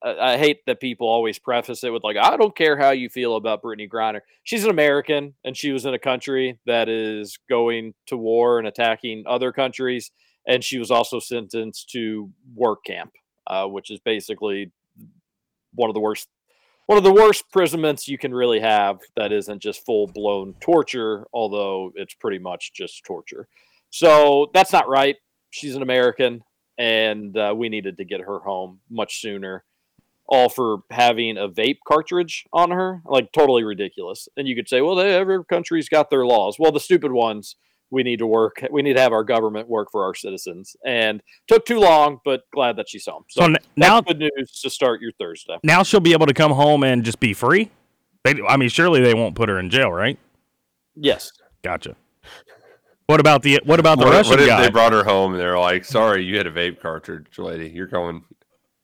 [0.03, 3.07] I, I hate that people always preface it with like, "I don't care how you
[3.07, 4.19] feel about Brittney Griner.
[4.43, 8.67] She's an American, and she was in a country that is going to war and
[8.67, 10.11] attacking other countries,
[10.45, 13.13] and she was also sentenced to work camp,
[13.47, 14.71] uh, which is basically
[15.73, 16.27] one of the worst
[16.85, 21.25] one of the worst imprisonments you can really have that isn't just full blown torture,
[21.33, 23.47] although it's pretty much just torture.
[23.89, 25.15] So that's not right.
[25.49, 26.43] She's an American,
[26.77, 29.63] and uh, we needed to get her home much sooner.
[30.27, 34.27] All for having a vape cartridge on her, like totally ridiculous.
[34.35, 36.57] And you could say, well, they, every country's got their laws.
[36.57, 37.55] Well, the stupid ones
[37.91, 38.63] we need to work.
[38.71, 40.75] We need to have our government work for our citizens.
[40.85, 43.23] And took too long, but glad that she's home.
[43.29, 45.57] So, So n- that's now- good news to start your Thursday.
[45.63, 47.71] Now she'll be able to come home and just be free.
[48.23, 50.17] They, I mean, surely they won't put her in jail, right?
[50.95, 51.31] Yes.
[51.63, 51.95] Gotcha.
[53.07, 54.63] What about the what about the What, Russian what if guy?
[54.63, 57.69] they brought her home and they're like, "Sorry, you had a vape cartridge, lady.
[57.69, 58.23] You're going."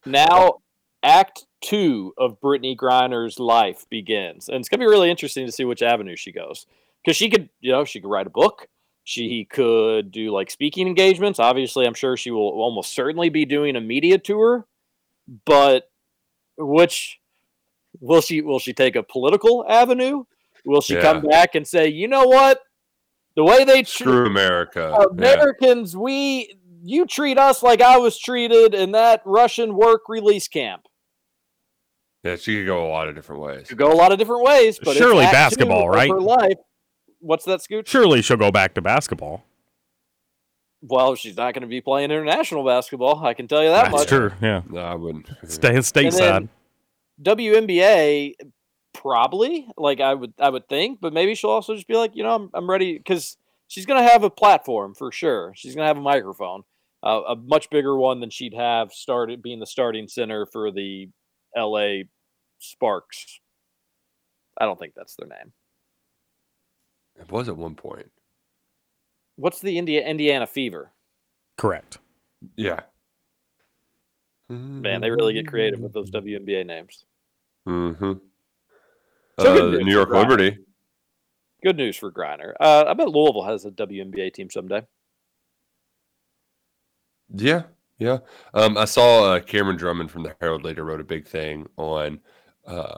[0.06, 0.58] Now,
[1.02, 5.66] act two of Brittney Griner's life begins, and it's gonna be really interesting to see
[5.66, 6.68] which avenue she goes.
[7.04, 8.68] Because she could, you know, she could write a book.
[9.12, 11.38] She could do like speaking engagements.
[11.38, 14.66] Obviously, I'm sure she will almost certainly be doing a media tour.
[15.44, 15.90] But
[16.58, 17.20] which
[18.00, 20.24] will she will she take a political avenue?
[20.64, 22.62] Will she come back and say, you know what?
[23.36, 24.96] The way they treat Screw America.
[24.98, 25.06] Yeah.
[25.12, 30.84] Americans, we you treat us like I was treated in that Russian work release camp.
[32.24, 33.68] Yeah, she could go a lot of different ways.
[33.68, 36.10] Could go a lot of different ways, but Surely basketball, right?
[36.10, 36.58] Her life.
[37.22, 37.88] What's that, Scoot?
[37.88, 39.46] Surely she'll go back to basketball.
[40.82, 43.24] Well, she's not going to be playing international basketball.
[43.24, 44.08] I can tell you that That's much.
[44.08, 44.32] true.
[44.42, 44.64] Yeah.
[44.68, 45.30] No, I wouldn't.
[45.46, 46.18] Staying And stateside.
[46.18, 46.50] then
[47.22, 48.34] WNBA,
[48.94, 49.68] probably.
[49.78, 52.34] Like I would, I would think, but maybe she'll also just be like, you know,
[52.34, 55.54] I'm, I'm ready because she's going to have a platform for sure.
[55.56, 56.64] She's going to have a microphone,
[57.04, 61.10] uh, a much bigger one than she'd have started being the starting center for the
[61.56, 62.06] LA
[62.58, 63.40] Sparks.
[64.60, 65.54] I don't think that's their name.
[67.22, 68.12] It was at one point.
[69.36, 70.92] What's the India Indiana Fever?
[71.58, 72.00] Correct.
[72.56, 72.82] Yeah.
[74.50, 77.06] Man, they really get creative with those WNBA names.
[77.68, 78.14] Mm-hmm.
[79.40, 80.58] So uh, the New York Liberty.
[81.64, 82.54] Good news for Griner.
[82.60, 84.82] Uh, I bet Louisville has a WNBA team someday.
[87.34, 87.64] Yeah,
[87.98, 88.18] yeah.
[88.54, 92.20] Um, I saw uh, Cameron Drummond from the Herald-Leader wrote a big thing on
[92.68, 92.98] uh,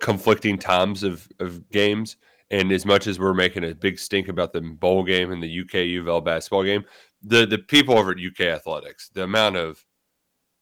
[0.00, 2.16] conflicting times of, of games.
[2.50, 5.60] And as much as we're making a big stink about the bowl game and the
[5.60, 6.84] UK U of L basketball game,
[7.22, 9.84] the the people over at UK Athletics, the amount of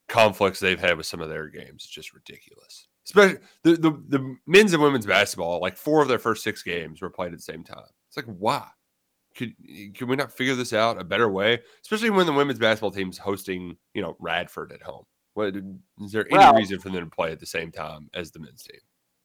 [0.09, 2.87] conflicts they've had with some of their games is just ridiculous.
[3.05, 7.03] Especially the, the the men's and women's basketball, like four of their first six games
[7.03, 7.83] were played at the same time.
[8.09, 8.67] It's like why?
[9.37, 9.55] Could
[9.97, 11.59] could we not figure this out a better way?
[11.83, 15.05] Especially when the women's basketball team's hosting, you know, Radford at home.
[15.35, 18.31] What is there any Well- reason for them to play at the same time as
[18.31, 18.81] the men's team?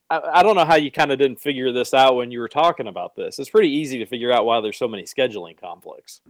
[0.10, 2.48] I, I don't know how you kind of didn't figure this out when you were
[2.48, 3.40] talking about this.
[3.40, 6.22] It's pretty easy to figure out why there's so many scheduling conflicts.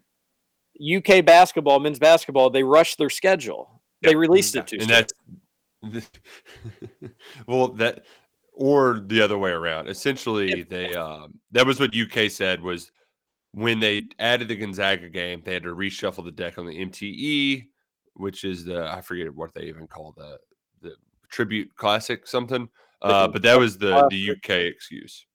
[0.82, 3.82] UK basketball, men's basketball, they rushed their schedule.
[4.02, 4.90] They released it too and soon.
[4.92, 5.14] that's
[7.48, 8.06] well that
[8.54, 12.92] or the other way around essentially they um that was what uk said was
[13.52, 17.68] when they added the gonzaga game they had to reshuffle the deck on the mte
[18.16, 20.38] which is the i forget what they even call the
[20.82, 20.96] the
[21.30, 22.68] tribute classic something
[23.02, 25.26] uh but that was the the uk excuse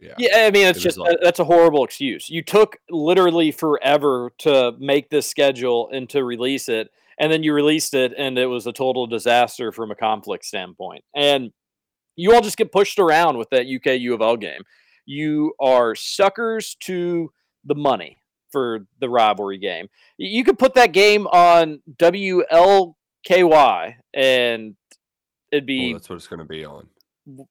[0.00, 2.30] yeah Yeah, I mean, it's It just like- that's a horrible excuse.
[2.30, 7.52] You took literally forever to make this schedule and to release it, and then you
[7.52, 11.04] released it, and it was a total disaster from a conflict standpoint.
[11.14, 11.52] And
[12.16, 14.62] you all just get pushed around with that UK U of L game.
[15.04, 17.30] You are suckers to
[17.64, 18.16] the money
[18.50, 19.88] for the rivalry game.
[20.16, 24.76] You could put that game on WLKY, and
[25.52, 26.88] it'd be well, that's what it's going to be on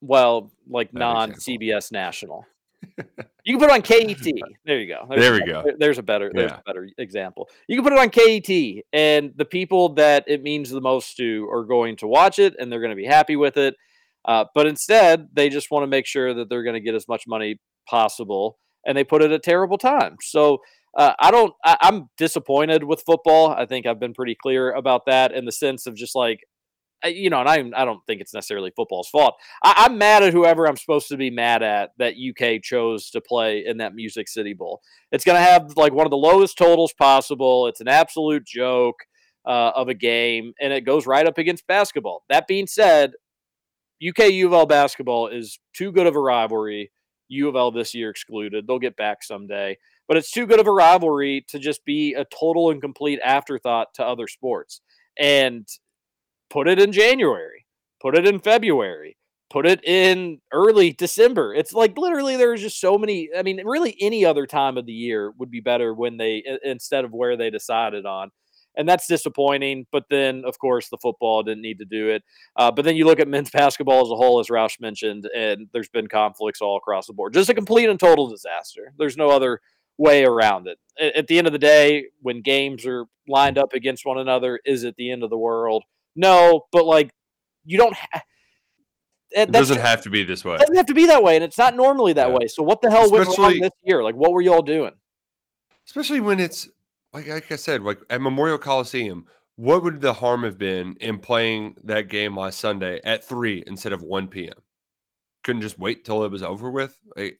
[0.02, 2.46] well, like non CBS national.
[3.44, 4.26] you can put it on KET.
[4.66, 5.06] There you go.
[5.10, 5.64] There's There we go.
[5.78, 6.32] There's a better.
[6.34, 6.60] There's Yeah.
[6.60, 7.50] a better example.
[7.68, 11.48] You can put it on KET, and the people that it means the most to
[11.52, 13.76] are going to watch it, and they're going to be happy with it.
[14.26, 17.08] Uh, but instead, they just want to make sure that they're going to get as
[17.08, 20.18] much money possible, and they put it at terrible times.
[20.24, 20.60] So.
[20.98, 21.54] Uh, I don't.
[21.64, 23.52] I, I'm disappointed with football.
[23.52, 26.40] I think I've been pretty clear about that in the sense of just like
[27.06, 29.36] you know, and I I don't think it's necessarily football's fault.
[29.64, 33.22] I, I'm mad at whoever I'm supposed to be mad at that UK chose to
[33.22, 34.82] play in that Music City Bowl.
[35.12, 37.68] It's going to have like one of the lowest totals possible.
[37.68, 38.98] It's an absolute joke
[39.46, 42.24] uh, of a game, and it goes right up against basketball.
[42.30, 43.14] That being said,
[44.08, 46.92] UK U of L basketball is too good of a rivalry.
[47.30, 48.68] U of L this year excluded.
[48.68, 49.78] They'll get back someday,
[50.08, 53.94] but it's too good of a rivalry to just be a total and complete afterthought
[53.96, 54.82] to other sports.
[55.18, 55.68] And
[56.50, 57.66] put it in January,
[58.02, 59.18] put it in February,
[59.50, 61.54] put it in early December.
[61.54, 63.30] It's like literally there's just so many.
[63.38, 67.06] I mean, really any other time of the year would be better when they instead
[67.06, 68.32] of where they decided on.
[68.78, 69.88] And that's disappointing.
[69.92, 72.24] But then, of course, the football didn't need to do it.
[72.56, 75.68] Uh, but then you look at men's basketball as a whole, as Roush mentioned, and
[75.74, 77.34] there's been conflicts all across the board.
[77.34, 78.94] Just a complete and total disaster.
[78.98, 79.60] There's no other
[79.98, 80.78] way around it.
[81.16, 84.84] At the end of the day, when games are lined up against one another, is
[84.84, 85.84] it the end of the world?
[86.16, 87.12] No, but like
[87.66, 87.96] you don't.
[87.96, 88.22] Ha-
[89.32, 91.44] it doesn't have to be this way It doesn't have to be that way, and
[91.44, 92.48] it's not normally that way.
[92.48, 94.04] So what the hell went wrong this year?
[94.04, 94.94] Like, what were y'all doing?
[95.86, 96.70] especially when it's
[97.14, 99.26] like like I said, like at Memorial Coliseum.
[99.56, 103.92] What would the harm have been in playing that game last Sunday at three instead
[103.92, 104.54] of one p.m.?
[105.44, 106.98] Couldn't just wait till it was over with.
[107.18, 107.38] Like,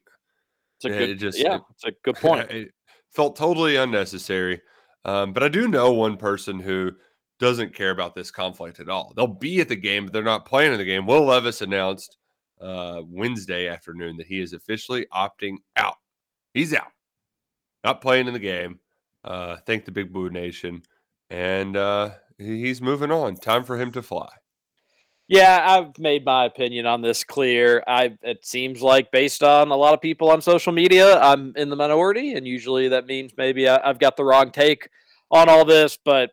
[0.78, 2.52] It's a yeah, good, it just yeah, it- it's a good point.
[2.52, 2.72] it
[3.14, 4.62] felt totally unnecessary.
[5.06, 6.92] Um, but I do know one person who
[7.40, 9.14] doesn't care about this conflict at all.
[9.16, 11.08] They'll be at the game, but they're not playing in the game.
[11.08, 12.18] Will Levis announced
[12.62, 15.96] uh, Wednesday afternoon that he is officially opting out.
[16.54, 16.92] He's out,
[17.84, 18.80] not playing in the game.
[19.24, 20.84] Uh, thank the Big Blue Nation,
[21.30, 23.36] and uh, he's moving on.
[23.36, 24.30] Time for him to fly.
[25.28, 27.84] Yeah, I've made my opinion on this clear.
[27.86, 31.70] I it seems like based on a lot of people on social media, I'm in
[31.70, 34.90] the minority, and usually that means maybe I, I've got the wrong take
[35.30, 36.00] on all this.
[36.04, 36.32] But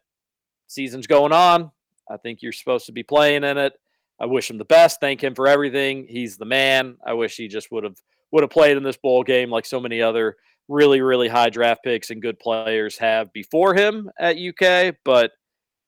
[0.66, 1.70] season's going on.
[2.10, 3.72] I think you're supposed to be playing in it.
[4.20, 5.00] I wish him the best.
[5.00, 6.06] Thank him for everything.
[6.08, 6.96] He's the man.
[7.04, 7.96] I wish he just would have
[8.32, 10.36] would have played in this bowl game like so many other
[10.68, 14.96] really really high draft picks and good players have before him at UK.
[15.04, 15.32] But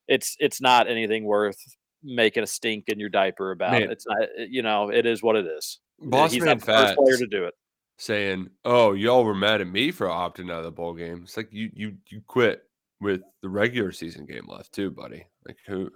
[0.09, 1.59] it's it's not anything worth
[2.03, 3.73] making a stink in your diaper about.
[3.73, 3.91] Man.
[3.91, 5.79] It's not you know it is what it is.
[6.01, 7.55] Boss He's man not the first player to do it.
[7.97, 11.37] saying, "Oh, y'all were mad at me for opting out of the bowl game." It's
[11.37, 12.63] like you you you quit
[13.01, 15.27] with the regular season game left too, buddy.
[15.47, 15.91] Like who,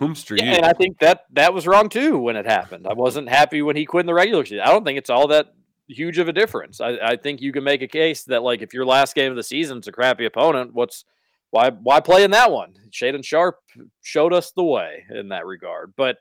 [0.00, 0.52] whomster Yeah, you?
[0.52, 2.86] and I think that that was wrong too when it happened.
[2.86, 4.60] I wasn't happy when he quit in the regular season.
[4.60, 5.54] I don't think it's all that
[5.88, 6.80] huge of a difference.
[6.80, 9.36] I, I think you can make a case that like if your last game of
[9.36, 11.04] the season's a crappy opponent, what's
[11.50, 12.74] why why play in that one?
[12.90, 13.58] Shaedon Sharpe
[14.02, 15.94] showed us the way in that regard.
[15.96, 16.18] But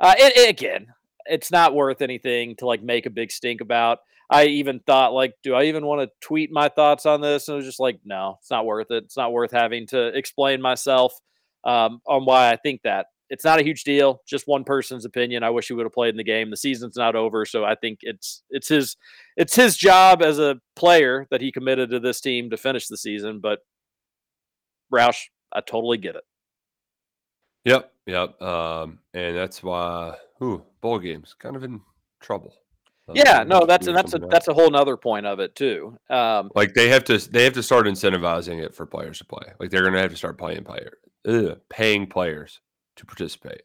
[0.00, 0.86] uh, it, it- again,
[1.26, 3.98] it's not worth anything to like make a big stink about.
[4.30, 7.48] I even thought like, do I even want to tweet my thoughts on this?
[7.48, 9.04] And it was just like, no, it's not worth it.
[9.04, 11.12] It's not worth having to explain myself
[11.64, 13.06] um, on why I think that.
[13.28, 14.22] It's not a huge deal.
[14.26, 15.44] Just one person's opinion.
[15.44, 16.50] I wish he would have played in the game.
[16.50, 18.96] The season's not over, so I think it's it's his
[19.36, 22.96] it's his job as a player that he committed to this team to finish the
[22.96, 23.38] season.
[23.40, 23.60] But
[24.92, 26.24] Roush, I totally get it.
[27.64, 28.42] Yep, yep.
[28.42, 31.82] Um, and that's why, ooh, bowl games kind of in
[32.20, 32.54] trouble.
[33.14, 35.98] Yeah, no, that's and that's a that's a whole nother point of it too.
[36.08, 39.52] Um, like they have to they have to start incentivizing it for players to play.
[39.58, 40.92] Like they're gonna have to start playing player,
[41.26, 42.60] ugh, paying players
[42.96, 43.62] to participate.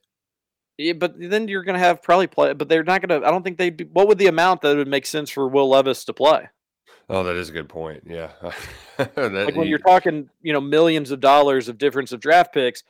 [0.78, 3.26] Yeah, but then you're going to have probably play, but they're not going to.
[3.26, 3.70] I don't think they.
[3.94, 6.50] What would the amount that would make sense for Will Levis to play?
[7.10, 8.04] Oh, that is a good point.
[8.10, 8.32] Yeah,
[8.98, 12.54] That- Like when he- you're talking, you know, millions of dollars of difference of draft
[12.54, 12.84] picks.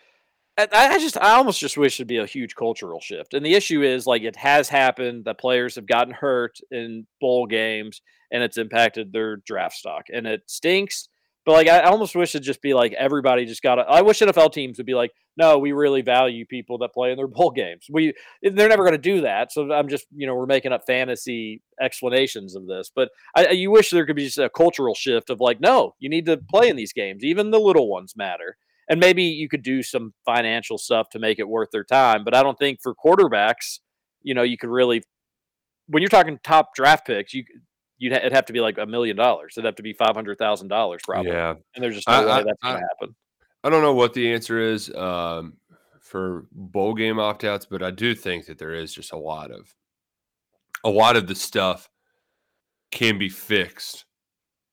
[0.58, 3.34] I, just, I almost just wish it'd be a huge cultural shift.
[3.34, 7.46] And the issue is, like, it has happened that players have gotten hurt in bowl
[7.46, 8.02] games,
[8.32, 11.10] and it's impacted their draft stock, and it stinks.
[11.46, 13.78] But like, I almost wish it'd just be like everybody just got.
[13.78, 17.18] I wish NFL teams would be like, no, we really value people that play in
[17.18, 17.86] their bowl games.
[17.88, 19.52] We they're never going to do that.
[19.52, 22.92] So I'm just, you know, we're making up fantasy explanations of this.
[22.94, 26.10] But I- you wish there could be just a cultural shift of like, no, you
[26.10, 27.24] need to play in these games.
[27.24, 28.58] Even the little ones matter.
[28.88, 32.24] And maybe you could do some financial stuff to make it worth their time.
[32.24, 33.80] But I don't think for quarterbacks,
[34.22, 35.02] you know, you could really,
[35.88, 37.44] when you're talking top draft picks, you
[37.98, 39.54] you'd ha- it'd have to be like a million dollars.
[39.56, 41.32] It'd have to be five hundred thousand dollars probably.
[41.32, 41.56] Yeah.
[41.74, 43.16] And there's just no I- way that's I- to happen.
[43.64, 45.54] I don't know what the answer is um,
[46.00, 49.50] for bowl game opt outs, but I do think that there is just a lot
[49.50, 49.74] of
[50.84, 51.90] a lot of the stuff
[52.92, 54.06] can be fixed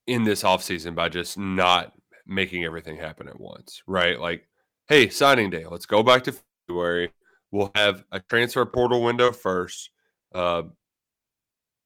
[0.06, 1.94] in this offseason by just not
[2.26, 4.18] making everything happen at once, right?
[4.18, 4.48] Like,
[4.88, 6.34] hey, signing day, let's go back to
[6.68, 7.12] February.
[7.50, 9.90] We'll have a transfer portal window first.
[10.34, 10.62] Uh,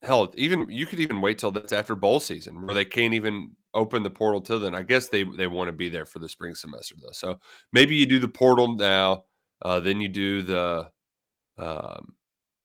[0.03, 3.51] hell, even you could even wait till that's after bowl season where they can't even
[3.75, 4.75] open the portal till then.
[4.75, 7.13] I guess they they want to be there for the spring semester though.
[7.13, 7.41] So
[7.73, 9.25] maybe you do the portal now,
[9.63, 10.89] uh, then you do the
[11.59, 12.15] um,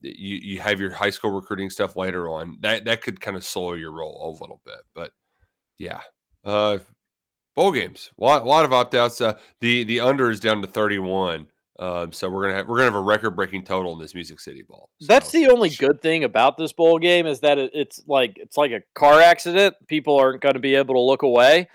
[0.02, 2.58] you you have your high school recruiting stuff later on.
[2.62, 5.12] That that could kind of slow your roll a little bit, but
[5.78, 6.02] yeah.
[6.44, 6.80] Uh,
[7.56, 9.22] bowl games, a lot, a lot of opt outs.
[9.22, 11.48] Uh, the the under is down to thirty one.
[11.80, 14.40] Um, so we're gonna have we're gonna have a record breaking total in this Music
[14.40, 14.90] City Bowl.
[15.02, 18.56] That's the only good thing about this bowl game is that it, it's like it's
[18.58, 19.76] like a car accident.
[19.88, 21.68] People aren't going to be able to look away.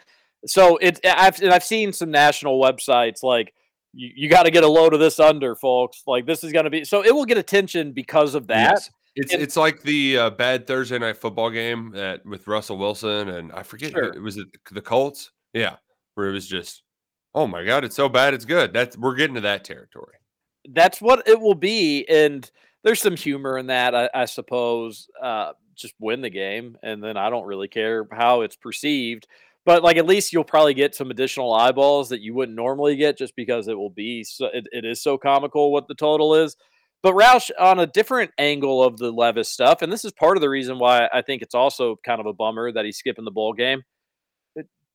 [0.46, 3.52] So it's I've and I've seen some national websites like
[3.94, 6.04] you, you got to get a load of this under, folks.
[6.06, 8.72] Like this is going to be so it will get attention because of that.
[8.74, 8.90] Yes.
[9.16, 13.30] It's And- it's like the uh, bad Thursday night football game that with Russell Wilson
[13.30, 14.04] and I forget Sure.
[14.04, 15.32] it was it the Colts.
[15.56, 15.76] Yeah,
[16.14, 16.82] where it was just,
[17.34, 18.72] oh my god, it's so bad, it's good.
[18.72, 20.16] That's we're getting to that territory.
[20.70, 22.50] that's what it will be and
[22.82, 27.16] there's some humor in that i, I suppose uh, just win the game and then
[27.16, 29.26] i don't really care how it's perceived
[29.64, 33.18] but like at least you'll probably get some additional eyeballs that you wouldn't normally get
[33.18, 36.56] just because it will be so it, it is so comical what the total is
[37.02, 40.40] but Roush, on a different angle of the Levis stuff, and this is part of
[40.40, 43.30] the reason why I think it's also kind of a bummer that he's skipping the
[43.30, 43.82] bowl game.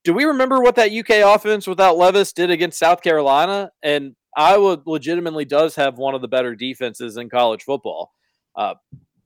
[0.04, 3.72] Do we remember what that UK offense without Levis did against South Carolina?
[3.84, 8.12] And Iowa legitimately does have one of the better defenses in college football.
[8.56, 8.76] Uh,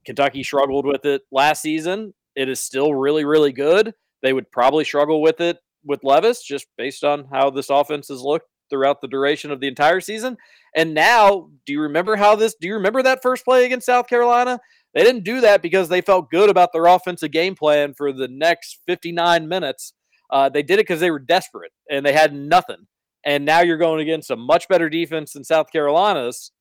[0.04, 2.12] Kentucky struggled with it last season.
[2.34, 3.94] It is still really, really good.
[4.22, 8.20] They would probably struggle with it with Levis just based on how this offense has
[8.20, 10.36] looked throughout the duration of the entire season.
[10.74, 12.54] And now, do you remember how this?
[12.60, 14.60] Do you remember that first play against South Carolina?
[14.94, 18.28] They didn't do that because they felt good about their offensive game plan for the
[18.28, 19.92] next 59 minutes.
[20.30, 22.86] Uh, they did it because they were desperate and they had nothing.
[23.24, 26.52] And now you're going against a much better defense than South Carolina's.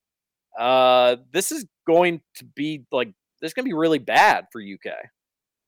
[0.59, 3.09] Uh, this is going to be like
[3.41, 4.93] this is going to be really bad for UK.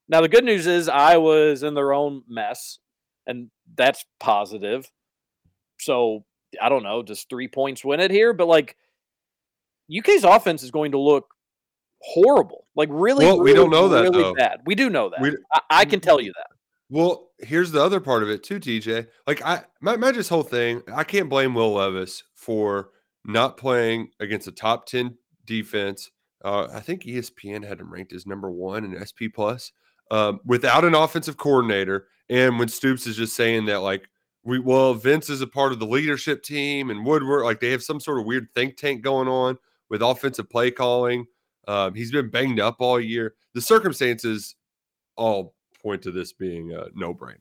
[0.09, 2.79] Now the good news is Iowa's in their own mess,
[3.25, 4.89] and that's positive.
[5.79, 6.25] So
[6.61, 8.33] I don't know, does three points win it here?
[8.33, 8.77] But like
[9.95, 11.27] UK's offense is going to look
[12.01, 13.25] horrible, like really.
[13.25, 14.33] Well, we don't know that, really though.
[14.33, 14.61] bad.
[14.65, 15.21] We do know that.
[15.21, 16.56] We- I, I can tell you that.
[16.89, 19.07] Well, here's the other part of it too, TJ.
[19.25, 22.91] Like I my, just whole thing, I can't blame Will Levis for
[23.25, 26.09] not playing against a top 10 defense.
[26.45, 29.71] Uh, I think ESPN had him ranked as number one in SP plus
[30.11, 32.07] um, without an offensive coordinator.
[32.29, 34.07] And when Stoops is just saying that, like,
[34.43, 37.83] we well, Vince is a part of the leadership team and Woodward, like they have
[37.83, 39.57] some sort of weird think tank going on
[39.89, 41.25] with offensive play calling.
[41.67, 43.33] Um, he's been banged up all year.
[43.55, 44.55] The circumstances
[45.17, 47.37] all point to this being a no brainer.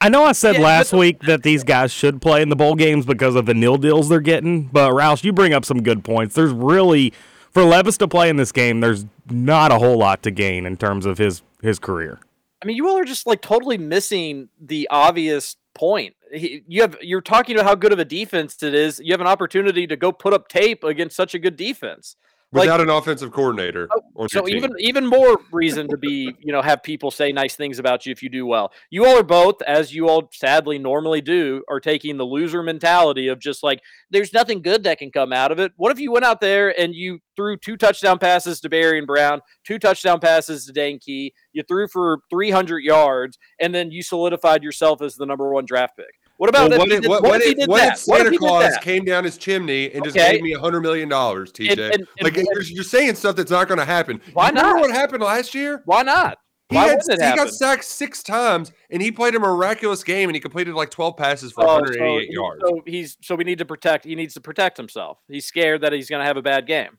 [0.00, 2.56] I know I said Yeah, last but- week that these guys should play in the
[2.56, 5.82] bowl games because of the nil deals they're getting, but Roush, you bring up some
[5.82, 6.34] good points.
[6.34, 7.12] There's really
[7.50, 10.76] for Levis to play in this game, there's not a whole lot to gain in
[10.76, 12.20] terms of his his career.
[12.62, 16.14] I mean, you all are just like totally missing the obvious point.
[16.32, 19.00] He, you have you're talking about how good of a defense it is.
[19.02, 22.16] You have an opportunity to go put up tape against such a good defense.
[22.52, 26.52] Like- Without an offensive coordinator oh, on So even even more reason to be, you
[26.52, 28.72] know, have people say nice things about you if you do well.
[28.88, 33.26] You all are both, as you all sadly normally do, are taking the loser mentality
[33.26, 33.80] of just like
[34.10, 35.72] there's nothing good that can come out of it.
[35.76, 39.40] What if you went out there and you threw two touchdown passes to Barion Brown,
[39.64, 44.62] two touchdown passes to Dane Key, you threw for 300 yards, and then you solidified
[44.62, 46.14] yourself as the number one draft pick?
[46.38, 49.04] What about Well, what, if, what, what if what if if Santa did Claus came
[49.04, 52.04] down his chimney and just gave me a hundred million dollars, TJ?
[52.20, 54.20] Like you're, you're saying stuff that's not going to happen.
[54.34, 54.80] Why You remember not?
[54.80, 55.82] what happened last year?
[55.86, 56.38] Why not?
[56.68, 60.28] He, Why had, it he got sacked six times, and he played a miraculous game,
[60.28, 62.62] and he completed like 12 passes for Oh, 188 so, yards.
[62.66, 64.04] So he's so we need to protect.
[64.04, 65.18] He needs to protect himself.
[65.28, 66.98] He's scared that he's going to have a bad game.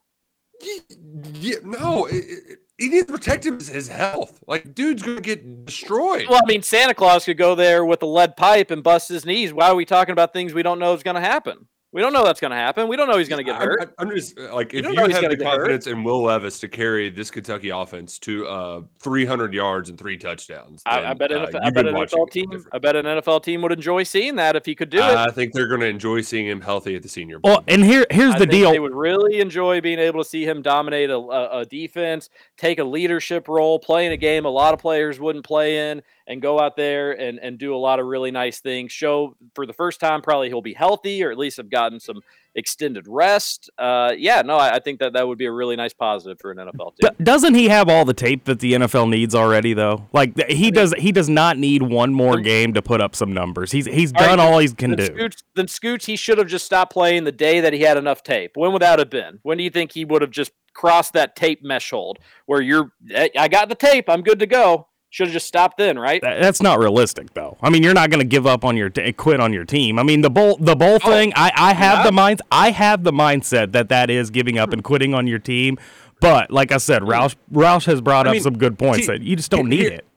[1.33, 4.39] Yeah, no, it- he needs to protect his, his health.
[4.47, 6.28] Like, dude's to get destroyed.
[6.30, 9.25] Well, I mean, Santa Claus could go there with a lead pipe and bust his
[9.25, 9.51] knees.
[9.53, 11.67] Why are we talking about things we don't know is going to happen?
[11.97, 12.87] We don't know that's going to happen.
[12.87, 13.91] We don't know he's going to get I'm- hurt.
[13.97, 16.21] I'm, just uh, like, You if don't you, know he's have the confidence in Will
[16.21, 21.13] Levis to carry this Kentucky offense to uh, 300 yards and three touchdowns, I, I
[21.15, 22.51] bet, uh, NFL, I bet an NFL team.
[22.51, 22.75] different.
[22.75, 25.03] I bet an NFL team would enjoy seeing that if he could do it.
[25.03, 27.53] I think they're going to enjoy seeing him healthy at the Senior Bowl.
[27.53, 28.71] Well, and here here's I the think deal.
[28.73, 32.77] They would really enjoy being able to see him dominate a, a, a defense, take
[32.77, 36.41] a leadership role, play in a game a lot of players wouldn't play in, and
[36.41, 38.91] go out there and, and do a lot of really nice things.
[38.91, 42.21] Show for the first time, probably he'll be healthy or at least have gotten some
[42.53, 43.69] extended rest.
[43.78, 46.51] Uh, yeah, no, I, I think that that would be a really nice positive for
[46.51, 47.11] an NFL team.
[47.23, 50.07] Doesn't he have all the tape that the NFL needs already though?
[50.11, 53.71] Like he does he does not need one more game to put up some numbers.
[53.71, 55.05] He's he's All right, done then- all he can then do.
[55.05, 58.23] Scoots, then Scoots, he should have just stopped playing the day that he had enough
[58.23, 58.51] tape.
[58.55, 59.39] When would that have been?
[59.43, 62.91] When do you think he would have just crossed that tape mesh hold where you're,
[63.11, 64.88] "Eh, I got the tape, I'm good to go?
[65.10, 66.22] Should have just stopped then, right?
[66.22, 67.58] Th- That's not realistic, though.
[67.62, 69.97] I mean, you're not going to give up on your t- quit on your team.
[69.99, 71.32] I mean, the bowl the bowl oh, thing.
[71.36, 74.84] I, I have the mind I have the mindset that that is giving up and
[74.84, 75.78] quitting on your team.
[76.20, 79.14] But like I said, Roush Roush has brought I up mean, some good points T-
[79.14, 80.08] that you just don't here- need it.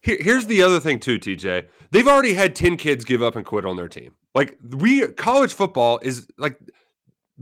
[0.00, 1.66] Here, here's the other thing too, TJ.
[1.90, 4.14] They've already had 10 kids give up and quit on their team.
[4.34, 6.58] Like we college football is like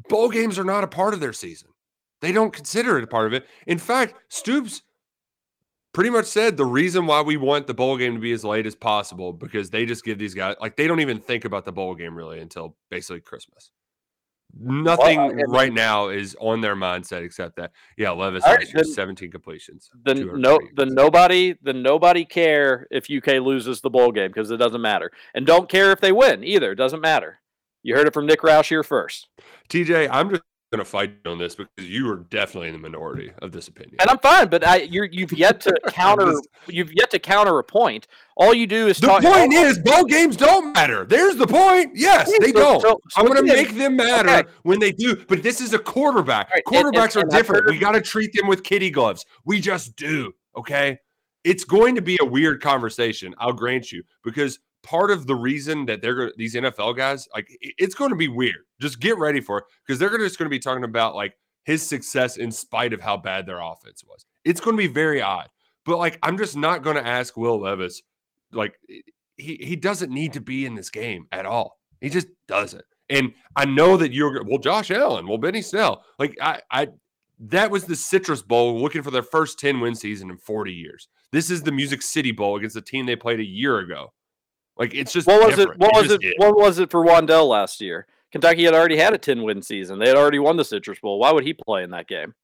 [0.08, 1.68] bowl games are not a part of their season.
[2.22, 3.46] They don't consider it a part of it.
[3.66, 4.80] In fact, Stoops
[5.96, 8.66] pretty much said the reason why we want the bowl game to be as late
[8.66, 11.72] as possible because they just give these guys like they don't even think about the
[11.72, 13.70] bowl game really until basically Christmas.
[14.58, 18.58] Nothing Well, I- right now is on their mindset except that yeah, Levis All last
[18.58, 19.88] right, year, then- 17 completions.
[20.04, 24.58] The no, then nobody, the nobody care if UK loses the bowl game because it
[24.58, 26.72] doesn't matter, and don't care if they win either.
[26.72, 27.40] It doesn't matter.
[27.82, 29.28] You heard it from Nick Roush here first,
[29.70, 33.30] TJ, I'm just going to fight on this because you are definitely in the minority
[33.40, 33.96] of this opinion.
[34.00, 34.48] and I'm fine.
[34.48, 36.32] But I, you're, you've yet to counter,
[36.66, 38.08] you've yet to counter a point.
[38.36, 39.22] All you do is The talk.
[39.22, 41.04] point is, bowl games don't matter.
[41.04, 41.92] There's the point.
[41.94, 42.80] Yes, they so- don't.
[42.82, 44.48] so- I'm going to make them matter okay.
[44.64, 45.24] when they do.
[45.28, 46.50] But this is a quarterback.
[46.50, 47.66] Right, and- and- Quarterbacks and are different.
[47.70, 49.24] We got to treat them with kitty gloves.
[49.44, 50.32] We just do.
[50.56, 50.98] Okay.
[51.44, 53.32] It's going to be a weird conversation.
[53.38, 57.94] I'll grant you because part of the reason that they're these NFL guys like it's
[57.94, 58.64] going to be weird.
[58.80, 61.34] Just get ready for it because they're just going to be talking about like
[61.64, 64.24] his success in spite of how bad their offense was.
[64.44, 65.48] It's going to be very odd.
[65.84, 68.02] But like I'm just not going to ask Will Levis
[68.52, 68.78] like
[69.36, 71.80] he he doesn't need to be in this game at all.
[72.00, 72.84] He just doesn't.
[73.10, 76.04] And I know that you're well, Josh Allen, well, Benny Snell.
[76.18, 76.88] Like I, I
[77.40, 81.08] that was the Citrus Bowl looking for their first 10 win season in 40 years.
[81.32, 84.12] This is the Music City Bowl against the team they played a year ago.
[84.78, 85.80] Like it's just What was different.
[85.82, 85.84] it?
[85.86, 86.26] What was just it?
[86.28, 86.34] is.
[86.38, 88.06] What was it for Wan'Dale last year?
[88.32, 89.98] Kentucky had already had a ten win season.
[89.98, 91.18] They had already won the Citrus Bowl.
[91.18, 92.34] Why would he play in that game?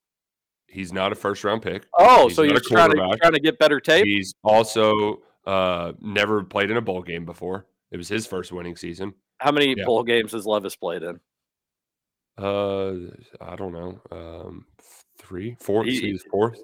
[0.66, 1.86] He's not a first round pick.
[1.98, 4.06] Oh, He's so you're trying to trying to get better tape.
[4.06, 7.66] He's also uh never played in a bowl game before.
[7.90, 9.12] It was his first winning season.
[9.38, 9.84] How many Yeah.
[9.84, 11.20] bowl games has Levis played in?
[12.38, 12.92] Uh
[13.40, 14.00] I don't know.
[14.10, 14.66] Um
[15.18, 16.58] three, four, He- he's fourth.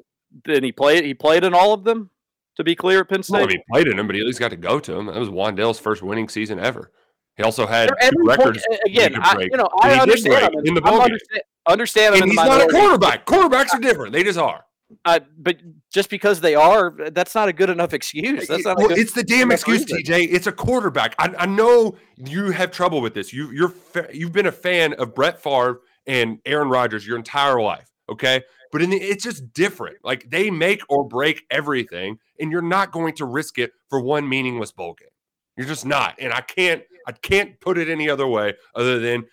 [0.44, 1.02] Did he play?
[1.04, 2.10] He played in all of them.
[2.58, 3.48] To be clear, at Penn Well, I State.
[3.54, 5.06] mean, he played in him, but he at least got to go to him.
[5.06, 6.90] That was Wan'Dale's first winning season ever.
[7.36, 8.64] He also had two point- records.
[8.84, 9.14] again.
[9.22, 10.54] I, you know, I understand.
[10.64, 10.92] in the game.
[11.00, 13.26] understand, understand And he's not a quarterback.
[13.26, 14.12] Quarterbacks are different.
[14.12, 14.64] They just are.
[15.04, 15.58] Uh, but
[15.92, 18.48] just because they are, that's not a good enough excuse.
[18.48, 18.72] That's not.
[18.72, 19.98] a Well, good it's the damn excuse, reason.
[20.02, 20.28] TJ.
[20.32, 21.14] It's a quarterback.
[21.20, 23.32] I, I know you have trouble with this.
[23.32, 23.72] You you're
[24.12, 28.42] you've been a fan of Brett Favre and Aaron Rodgers your entire life, okay?
[28.72, 29.98] But in the, it's just different.
[30.02, 34.28] Like they make or break everything, and you're not going to risk it for one
[34.28, 35.08] meaningless bowl game.
[35.56, 36.82] You're just not, and I can't.
[37.06, 39.24] I can't put it any other way other than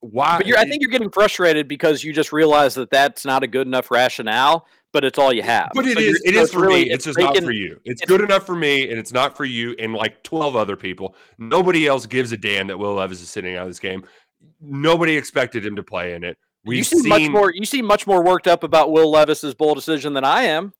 [0.00, 0.38] why.
[0.38, 3.66] But I think you're getting frustrated because you just realize that that's not a good
[3.66, 5.70] enough rationale, but it's all you have.
[5.74, 6.22] But it So is.
[6.24, 6.90] It is for really- me.
[6.90, 7.80] It's just not for you.
[7.84, 10.76] It's, it's- good enough for me, and it's not for you and like twelve other
[10.76, 11.14] people.
[11.38, 14.04] Nobody else gives a damn that Will Levis is sitting out of this game.
[14.60, 16.38] Nobody expected him to play in it.
[16.64, 17.52] We've you seem seen much more.
[17.52, 20.72] You seem much more worked up about Will Levis's bowl decision than I am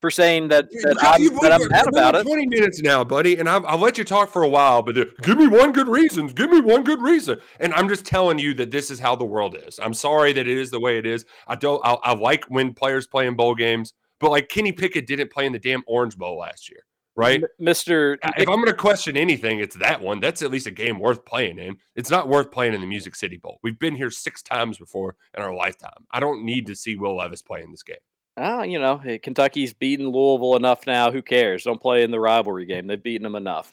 [0.00, 2.24] for saying that, that I'm, You've that I'm been- mad about at it.
[2.24, 4.82] Twenty minutes now, buddy, and I've, I'll let you talk for a while.
[4.82, 6.28] But uh, give me one good reason.
[6.28, 9.24] Give me one good reason, and I'm just telling you that this is how the
[9.24, 9.78] world is.
[9.82, 11.24] I'm sorry that it is the way it is.
[11.46, 11.80] I don't.
[11.84, 15.46] I, I like when players play in bowl games, but like Kenny Pickett didn't play
[15.46, 16.80] in the damn Orange Bowl last year,
[17.16, 17.42] right?
[17.60, 18.16] Mr.
[18.36, 20.20] If I'm going to question anything, it's that one.
[20.20, 21.76] That's at least a game worth playing in.
[21.96, 23.58] It's not worth playing in the Music City Bowl.
[23.62, 26.06] We've been here six times before in our lifetime.
[26.12, 27.96] I don't need to see Will Levis play in this game.
[28.40, 31.10] Oh, you know, hey, Kentucky's beaten Louisville enough now.
[31.10, 31.64] Who cares?
[31.64, 32.86] Don't play in the rivalry game.
[32.86, 33.70] They've beaten them enough.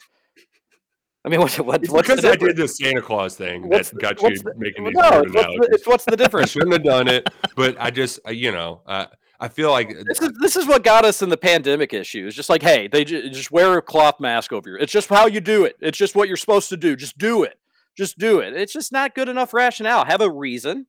[1.24, 2.78] I mean, what's what, It's what's because the I did difference?
[2.78, 5.68] the Santa Claus thing What's that got you the- making these no, it's what's, the,
[5.72, 6.50] it's what's the I difference?
[6.50, 9.06] shouldn't have done it, but I just, uh, you know, uh,
[9.40, 12.26] I feel like This is this is what got us in the pandemic issue.
[12.26, 14.78] It's just like, hey, they ju- just wear a cloth mask over your.
[14.78, 15.76] It's just how you do it.
[15.80, 16.94] It's just what you're supposed to do.
[16.94, 17.58] Just do it.
[17.96, 18.54] Just do it.
[18.54, 20.04] It's just not good enough rationale.
[20.04, 20.86] Have a reason.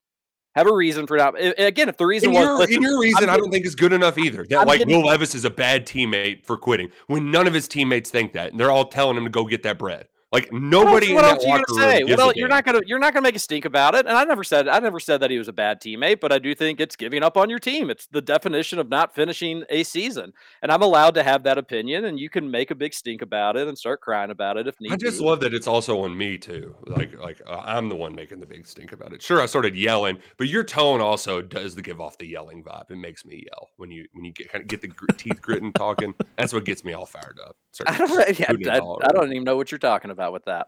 [0.57, 1.35] Have a reason for not.
[1.39, 3.51] Again, if the reason in was your, listen, in your reason, I'm I don't getting-
[3.51, 4.43] think is good enough either.
[4.49, 7.53] That I'm like getting- Will Levis is a bad teammate for quitting when none of
[7.53, 10.07] his teammates think that, and they're all telling him to go get that bread.
[10.31, 11.99] Like What else- nobody What else are you gonna say?
[11.99, 13.95] room What gives a else, you're not gonna you're not gonna make a stink about
[13.95, 14.05] it.
[14.05, 16.39] And I never said I never said that he was a bad teammate, but I
[16.39, 17.89] do think it's giving up on your team.
[17.89, 20.33] It's the definition of not finishing a season.
[20.61, 23.55] And I'm allowed to have that opinion, and you can make a big stink about
[23.55, 26.17] it and start crying about it if need I just love that it's also on
[26.17, 26.75] me too.
[26.85, 29.21] Like, like uh, I'm the one making the big stink about it.
[29.21, 32.91] Sure, I started yelling, but your tone also does the give off the yelling vibe.
[32.91, 35.41] It makes me yell when you when you get kind of get the gr- teeth
[35.41, 36.13] gritting talking.
[36.37, 37.55] That's what gets me all fired up.
[37.77, 40.67] Start I don't, yeah, I, I don't even know what you're talking about with that.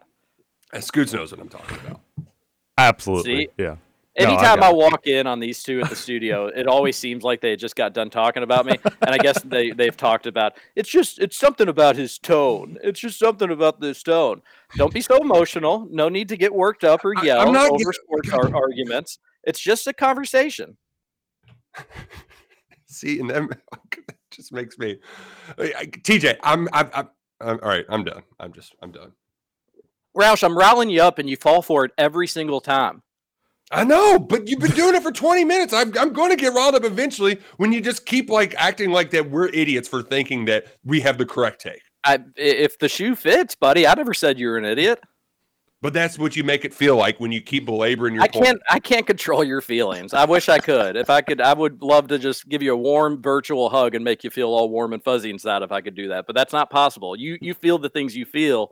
[0.72, 2.02] Uh, Scoots knows what I'm talking about.
[2.77, 3.45] Absolutely.
[3.45, 3.49] See?
[3.57, 3.76] Yeah.
[4.19, 7.23] No, I Anytime I, walk in on these two at the studio, it always seems
[7.23, 8.77] like they just got done talking about me.
[9.02, 12.77] And I guess they they've talked about it's just it's something about his tone.
[12.84, 14.41] It's just something about this tone.
[14.76, 15.88] Don't be so emotional.
[15.90, 18.56] No need to get worked up or I- I'm yell not over get- sports ar-
[18.56, 19.18] arguments.
[19.45, 20.77] It's just a conversation.
[22.90, 24.98] See, and then oh, that just makes me,
[25.57, 26.38] uh, I- TJ.
[26.44, 27.10] I'm, I'm, I'm,
[27.41, 27.86] I'm, all right.
[27.90, 28.24] I'm done.
[28.40, 29.11] I'm just, I'm done.
[30.18, 33.03] Roush, I'm riling you up, and you fall for it every single time.
[33.72, 35.74] I know, but you've been doing it for 20 minutes.
[35.74, 39.11] I'm, I'm going to get riled up eventually when you just keep like acting like
[39.11, 41.82] that we're idiots for thinking that we have the correct take.
[42.03, 44.99] I, i- if the shoe fits, buddy, I never said you were an idiot.
[45.81, 48.45] But that's what you make it feel like when you keep belaboring your I point.
[48.45, 48.61] can't.
[48.69, 50.14] I can't control your feelings.
[50.14, 50.97] I wish I could.
[50.97, 54.03] If I could, I would love to just give you a warm virtual hug and
[54.03, 55.61] make you feel all warm and fuzzy inside.
[55.61, 57.15] If I could do that, but that's not possible.
[57.15, 58.72] You you feel the things you feel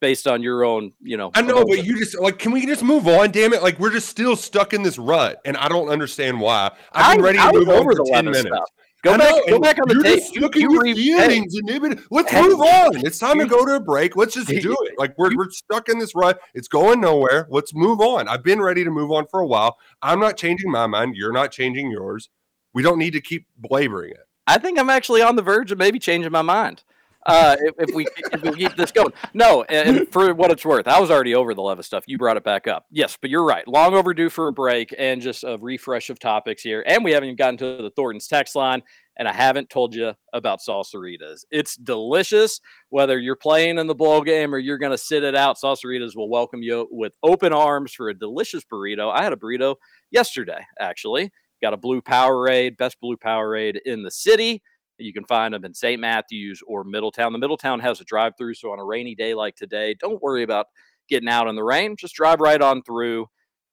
[0.00, 0.92] based on your own.
[1.00, 1.30] You know.
[1.34, 3.30] I know, but you just like, can we just move on?
[3.30, 3.62] Damn it!
[3.62, 6.72] Like we're just still stuck in this rut, and I don't understand why.
[6.90, 8.40] I've been I- ready to was move on over for the ten minutes.
[8.48, 8.68] stuff.
[9.04, 9.30] Go I back.
[9.30, 10.18] know, Go back on the you're tape.
[10.18, 12.42] just You- stuck you your re- feelings, and even- let's Hey.
[12.42, 13.06] move on.
[13.06, 14.16] It's time to go to a break.
[14.16, 14.98] Let's just do it.
[14.98, 16.40] Like we're we're stuck in this rut.
[16.54, 17.46] It's going nowhere.
[17.48, 18.26] Let's move on.
[18.26, 19.78] I've been ready to move on for a while.
[20.02, 21.14] I'm not changing my mind.
[21.16, 22.28] You're not changing yours.
[22.74, 24.26] We don't need to keep belaboring it.
[24.48, 26.82] I think I'm actually on the verge of maybe changing my mind.
[27.26, 29.62] Uh, if, if we if we keep this going, no.
[29.64, 32.04] And for what it's worth, I was already over the Levis stuff.
[32.06, 33.66] You brought it back up, yes, but you're right.
[33.68, 36.82] Long overdue for a break and just a refresh of topics here.
[36.86, 38.82] And we haven't even gotten to the Thornton's text line.
[39.18, 41.44] and I haven't told you about Salsaritas.
[41.50, 42.60] It's delicious.
[42.90, 46.16] Whether you're playing in the bowl game or you're going to sit it out, Salsaritas
[46.16, 49.12] will welcome you with open arms for a delicious burrito.
[49.12, 49.76] I had a burrito
[50.10, 51.32] yesterday, actually.
[51.60, 54.62] Got a blue Powerade, best blue Powerade in the city.
[54.98, 56.00] You can find them in St.
[56.00, 57.32] Matthews or Middletown.
[57.32, 60.42] The Middletown has a drive through, so on a rainy day like today, don't worry
[60.42, 60.66] about
[61.08, 61.96] getting out in the rain.
[61.96, 63.26] Just drive right on through.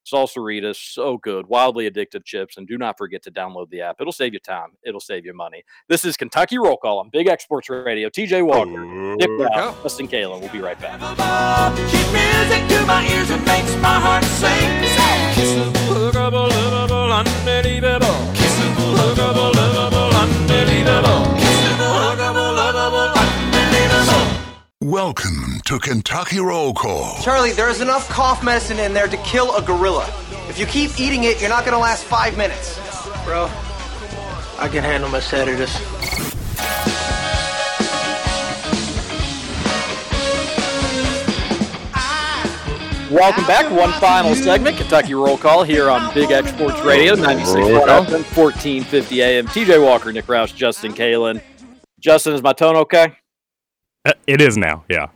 [0.06, 3.96] Salsaritas, so good, wildly addictive chips, and do not forget to download the app.
[4.00, 4.70] It'll save you time.
[4.84, 5.64] It'll save you money.
[5.90, 8.10] This is Kentucky Roll Call on Big X Sports Radio.
[8.10, 8.86] TJ Walker,
[9.16, 10.42] Nick Brown, Justin Kalen.
[10.42, 11.00] We'll be right back.
[11.90, 12.06] Keep
[24.96, 27.22] Welcome to Kentucky Roll Call.
[27.22, 30.06] Charlie, there is enough cough medicine in there to kill a gorilla.
[30.48, 32.80] If you keep eating it, you're not gonna last five minutes.
[33.26, 33.52] Bro,
[34.58, 35.78] I can handle my sedatives.
[43.12, 43.70] Welcome back.
[43.70, 49.22] One final segment, Kentucky Roll Call here on Big X Sports Radio, 96 FM, 1450
[49.22, 49.48] AM.
[49.48, 51.42] TJ Walker, Nick Roush, Justin Kalen.
[52.00, 53.18] Justin, is my tone okay?
[54.06, 54.86] Uh, It is now.
[54.90, 55.08] Yeah.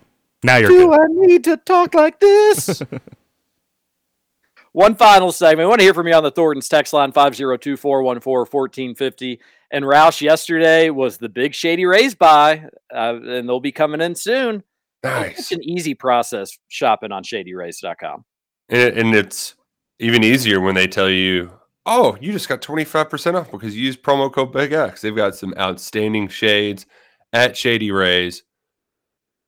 [0.44, 1.00] Now you're Do good.
[1.00, 2.82] I need to talk like this?
[4.72, 5.66] One final segment.
[5.66, 9.40] I want to hear from you on the Thornton's text line 502 414 1450.
[9.72, 14.16] And Roush, yesterday was the big Shady Rays buy, uh, and they'll be coming in
[14.16, 14.64] soon.
[15.04, 15.40] Nice.
[15.40, 18.26] It's an easy process shopping on shadyrays.com.
[18.70, 19.56] And, and it's
[20.00, 21.52] even easier when they tell you,
[21.86, 25.02] oh, you just got 25% off because you use promo code Big X.
[25.02, 26.86] They've got some outstanding shades
[27.34, 28.44] at Shady Rays.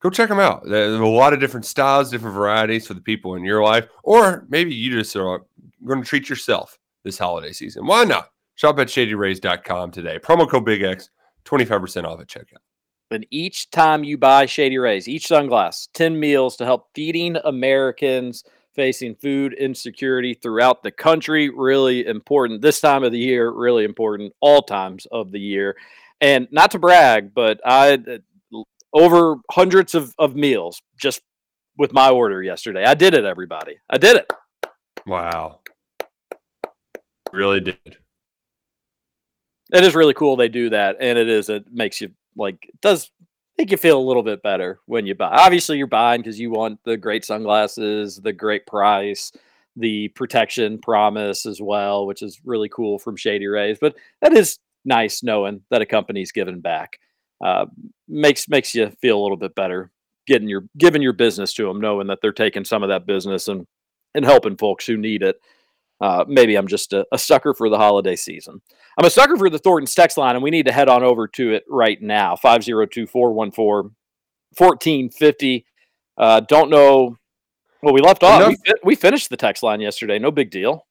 [0.02, 0.64] Go check them out.
[0.64, 3.86] There's a lot of different styles, different varieties for the people in your life.
[4.02, 5.42] Or maybe you just are
[5.86, 7.86] going to treat yourself this holiday season.
[7.86, 8.30] Why not?
[8.56, 10.18] Shop at shadyrays.com today.
[10.18, 11.10] Promo code Big X,
[11.44, 12.58] 25% off at checkout.
[13.12, 18.42] And each time you buy Shady Rays, each sunglass, 10 meals to help feeding Americans
[18.74, 21.48] facing food insecurity throughout the country.
[21.48, 25.76] Really important this time of the year, really important all times of the year.
[26.20, 28.20] And not to brag, but I
[28.92, 31.22] over hundreds of, of meals just
[31.78, 32.84] with my order yesterday.
[32.84, 33.76] I did it, everybody.
[33.88, 34.32] I did it.
[35.06, 35.60] Wow.
[37.32, 37.96] Really did.
[39.72, 40.96] It is really cool they do that.
[41.00, 43.10] And it is, it makes you like, it does
[43.58, 45.30] make you feel a little bit better when you buy.
[45.30, 49.32] Obviously, you're buying because you want the great sunglasses, the great price,
[49.76, 53.78] the protection promise as well, which is really cool from Shady Rays.
[53.80, 56.98] But that is nice knowing that a company's giving back.
[57.42, 57.66] Uh,
[58.08, 59.90] makes makes you feel a little bit better
[60.26, 63.48] getting your giving your business to them, knowing that they're taking some of that business
[63.48, 63.66] and
[64.14, 65.36] and helping folks who need it.
[66.00, 68.60] Uh, maybe I'm just a, a sucker for the holiday season.
[68.98, 71.28] I'm a sucker for the Thornton's text line, and we need to head on over
[71.28, 73.94] to it right now 502 414
[74.56, 75.64] 1450.
[76.18, 77.16] Uh, don't know.
[77.82, 78.48] Well, we left off.
[78.48, 80.18] We, we finished the text line yesterday.
[80.18, 80.86] No big deal.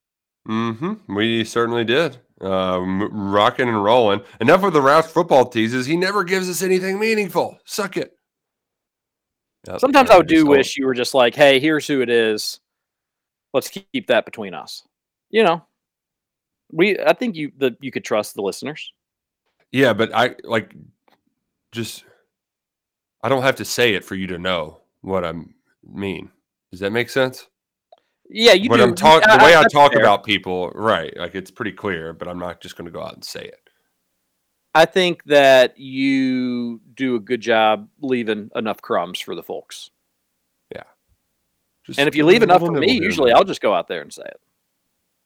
[0.47, 1.13] Mm-hmm.
[1.13, 2.17] We certainly did.
[2.41, 4.21] Uh, m- rocking and rolling.
[4.39, 5.85] Enough with the Roush football teases.
[5.85, 7.57] He never gives us anything meaningful.
[7.65, 8.13] Suck it.
[9.67, 12.59] Yep, Sometimes I do just wish you were just like, hey, here's who it is.
[13.53, 14.83] Let's keep that between us.
[15.29, 15.63] You know,
[16.71, 16.97] we.
[16.99, 18.91] I think you that you could trust the listeners.
[19.71, 20.73] Yeah, but I like
[21.71, 22.05] just.
[23.23, 25.33] I don't have to say it for you to know what I
[25.87, 26.31] mean.
[26.71, 27.47] Does that make sense?
[28.33, 28.85] Yeah, you when do.
[28.85, 30.01] I'm talk, I- the way I that's talk fair.
[30.01, 31.15] about people, right?
[31.17, 33.59] Like it's pretty clear, but I'm not just going to go out and say it.
[34.73, 39.89] I think that you do a good job leaving enough crumbs for the folks.
[40.73, 40.83] Yeah.
[41.85, 43.31] Just and if you leave enough for me, nibble here and usually.
[43.33, 44.39] I'll just go out there and say it.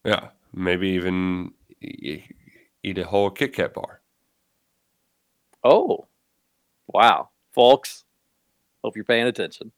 [0.03, 4.01] Yeah, maybe even eat a whole Kit Kat bar.
[5.63, 6.07] Oh,
[6.87, 8.03] wow, folks.
[8.83, 9.71] Hope you're paying attention.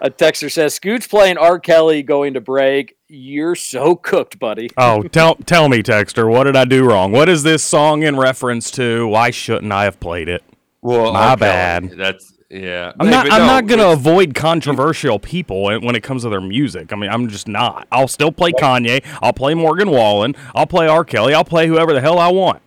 [0.00, 1.58] A texter says, "Scoots playing R.
[1.58, 2.96] Kelly going to break.
[3.08, 7.12] You're so cooked, buddy." Oh, tell tell me, Texter, what did I do wrong?
[7.12, 9.06] What is this song in reference to?
[9.06, 10.42] Why shouldn't I have played it?
[10.82, 11.36] Well, my R.
[11.36, 11.90] Kelly, bad.
[11.96, 12.92] That's yeah.
[13.00, 13.24] I'm Hey, not.
[13.24, 16.40] but I'm no, not going to avoid controversial people when when it comes to their
[16.42, 16.92] music.
[16.92, 17.88] I mean, I'm just not.
[17.90, 19.02] I'll still play Kanye.
[19.22, 20.36] I'll play Morgan Wallen.
[20.54, 21.04] I'll play R.
[21.04, 21.32] Kelly.
[21.32, 22.60] I'll play whoever the hell I want.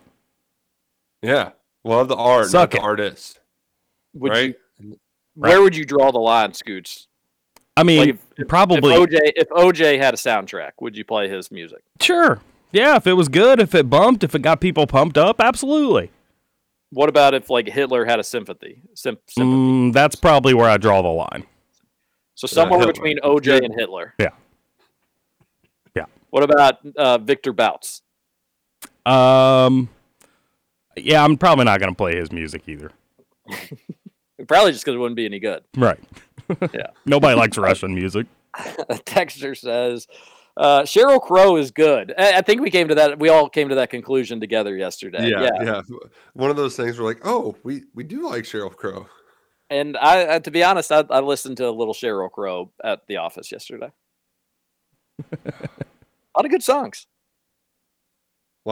[1.22, 1.50] Yeah,
[1.84, 3.38] love the art, Suck not the artist.
[4.14, 4.54] Would right?
[4.80, 4.96] you,
[5.34, 7.06] where would you draw the line, Scoots?
[7.76, 8.92] I mean, Like, if- probably.
[8.94, 11.82] If OJ, if OJ had a soundtrack, would you play his music?
[12.00, 12.40] Sure.
[12.72, 16.10] Yeah, if it was good, if it bumped, if it got people pumped up, absolutely.
[16.90, 18.82] What about if like Hitler had a sympathy?
[18.94, 19.40] Sym- sympathy.
[19.56, 21.46] Mm, that's probably where I draw the line.
[22.34, 24.14] So somewhere between OJ and Hitler.
[24.18, 24.30] Yeah.
[25.94, 26.06] Yeah.
[26.30, 28.02] What about uh, Victor Bouts?
[29.06, 29.88] Um,
[30.96, 32.90] Yeah, I'm probably not going to play his music either.
[34.48, 35.62] Probably just because it wouldn't be any good.
[35.76, 35.98] Right.
[36.72, 36.88] Yeah.
[37.06, 38.26] Nobody likes Russian music.
[38.58, 40.06] a texter says
[40.56, 42.12] uh, Sheryl Crow is good.
[42.18, 43.18] I, I think we came to that.
[43.18, 45.28] We all came to that conclusion together yesterday.
[45.28, 45.82] Yeah, yeah,
[46.34, 49.06] One of those things where like, oh, we we do like Sheryl Crow.
[49.68, 53.06] And I, I to be honest, I, I listened to a little Sheryl Crow at
[53.06, 53.90] the office yesterday.
[55.32, 55.52] a
[56.36, 57.06] lot of good songs.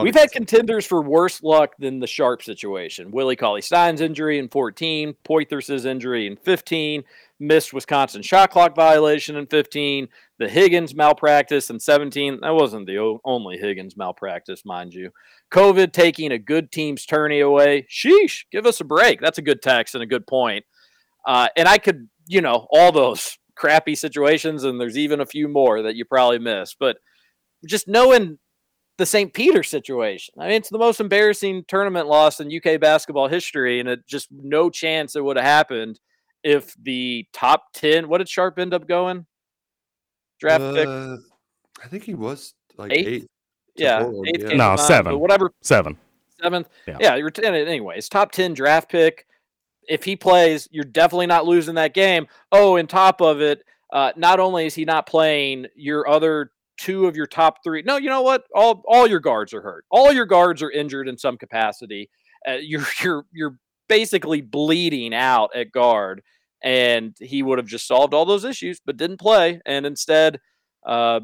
[0.03, 3.11] We've had contenders for worse luck than the Sharpe situation.
[3.11, 7.03] Willie Cauley Stein's injury in 14, Poythress' injury in 15,
[7.39, 10.07] missed Wisconsin shot clock violation in 15,
[10.37, 12.39] the Higgins malpractice in 17.
[12.41, 15.11] That wasn't the only Higgins malpractice, mind you.
[15.51, 17.87] COVID taking a good team's tourney away.
[17.89, 19.19] Sheesh, give us a break.
[19.21, 20.65] That's a good text and a good point.
[21.25, 25.47] Uh, and I could, you know, all those crappy situations, and there's even a few
[25.47, 26.77] more that you probably missed.
[26.79, 26.97] But
[27.65, 28.39] just knowing
[28.99, 29.33] the St.
[29.33, 30.35] Peter situation.
[30.37, 34.27] I mean, it's the most embarrassing tournament loss in UK basketball history, and it just
[34.31, 35.99] no chance it would have happened
[36.43, 39.25] if the top 10, what did Sharpe end up going?
[40.39, 40.87] Draft pick?
[40.87, 41.17] Uh,
[41.83, 43.07] I think he was like Eighth?
[43.07, 43.27] eight.
[43.75, 44.55] Yeah, Portland, yeah.
[44.55, 45.13] No, to seven.
[45.13, 45.97] But whatever, Seven.
[46.41, 46.67] seventh.
[46.85, 46.97] Yeah.
[46.99, 48.09] Yeah, you're ten, anyways.
[48.09, 49.25] Top 10 draft pick.
[49.87, 52.27] If he plays, you're definitely not losing that game.
[52.51, 57.05] Oh, and top of it, uh, not only is he not playing, your other two
[57.05, 57.83] of your top three.
[57.83, 58.43] No, you know what?
[58.55, 59.85] All all your guards are hurt.
[59.91, 62.09] All your guards are injured in some capacity.
[62.47, 63.57] Uh, you're you're you're
[63.87, 66.21] basically bleeding out at guard,
[66.63, 70.39] and he would have just solved all those issues, but didn't play, and instead,
[70.85, 71.19] uh,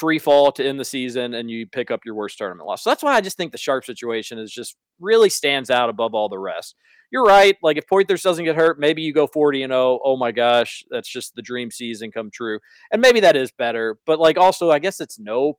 [0.00, 2.82] free fall to end the season, and you pick up your worst tournament loss.
[2.82, 6.14] So that's why I just think the Sharpe situation is just really stands out above
[6.14, 6.74] all the rest.
[7.12, 7.56] You're right.
[7.62, 10.00] Like if Poythress doesn't get hurt, maybe you go 40 and 0.
[10.02, 12.58] Oh my gosh, that's just the dream season come true.
[12.90, 13.98] And maybe that is better.
[14.06, 15.58] But like also, I guess it's no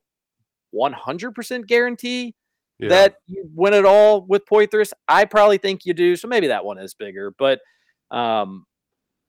[0.74, 2.34] 100% guarantee
[2.78, 2.88] Yeah.
[2.88, 4.92] that you win it all with Poythress.
[5.06, 6.16] I probably think you do.
[6.16, 7.32] So maybe that one is bigger.
[7.38, 7.60] But
[8.10, 8.64] um,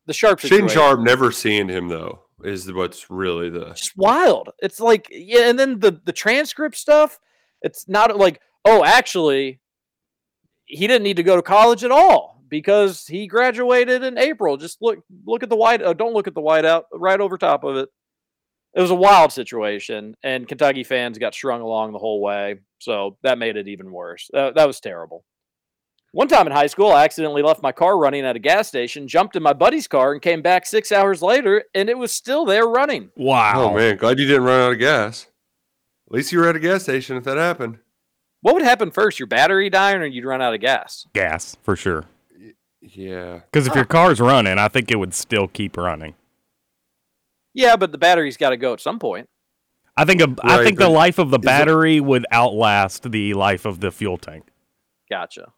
[0.07, 4.49] the Sharpe Shane Sharpe never seeing him though is what's really the just wild.
[4.59, 7.19] It's like yeah, and then the the transcript stuff.
[7.61, 9.59] It's not like oh, actually,
[10.65, 14.57] he didn't need to go to college at all because he graduated in April.
[14.57, 15.81] Just look look at the white.
[15.81, 17.89] Uh, don't look at the whiteout right over top of it.
[18.75, 23.17] It was a wild situation, and Kentucky fans got strung along the whole way, so
[23.21, 24.29] that made it even worse.
[24.33, 25.23] That, that was terrible.
[26.13, 29.07] One time in high school, I accidentally left my car running at a gas station,
[29.07, 32.45] jumped in my buddy's car, and came back six hours later, and it was still
[32.45, 33.09] there running.
[33.17, 33.71] Wow.
[33.71, 35.25] Oh man, glad you didn't run out of gas.
[36.07, 37.79] At least you were at a gas station if that happened.
[38.41, 39.19] What would happen first?
[39.19, 41.07] Your battery dying, or you'd run out of gas?
[41.13, 42.05] Gas for sure.
[42.81, 43.39] Yeah.
[43.51, 46.13] Because if your car's running, I think it would still keep running.
[47.55, 49.29] Yeah, but the battery's got to go at some point.
[49.97, 53.09] I think a, I Right, think the life of the is it- battery would outlast
[53.11, 54.43] the life of the fuel tank.
[55.09, 55.53] Gotcha.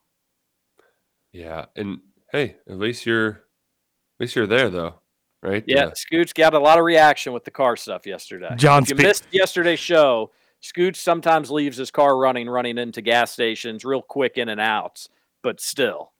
[1.35, 1.65] Yeah.
[1.75, 1.99] And
[2.31, 4.95] hey, at least you're at least you're there though.
[5.43, 5.63] Right?
[5.67, 8.55] Yeah, Scoots got a lot of reaction with the car stuff yesterday.
[8.55, 10.31] John if you Spe- missed yesterday's show,
[10.61, 15.09] Scoots sometimes leaves his car running, running into gas stations, real quick in and outs,
[15.43, 16.13] but still.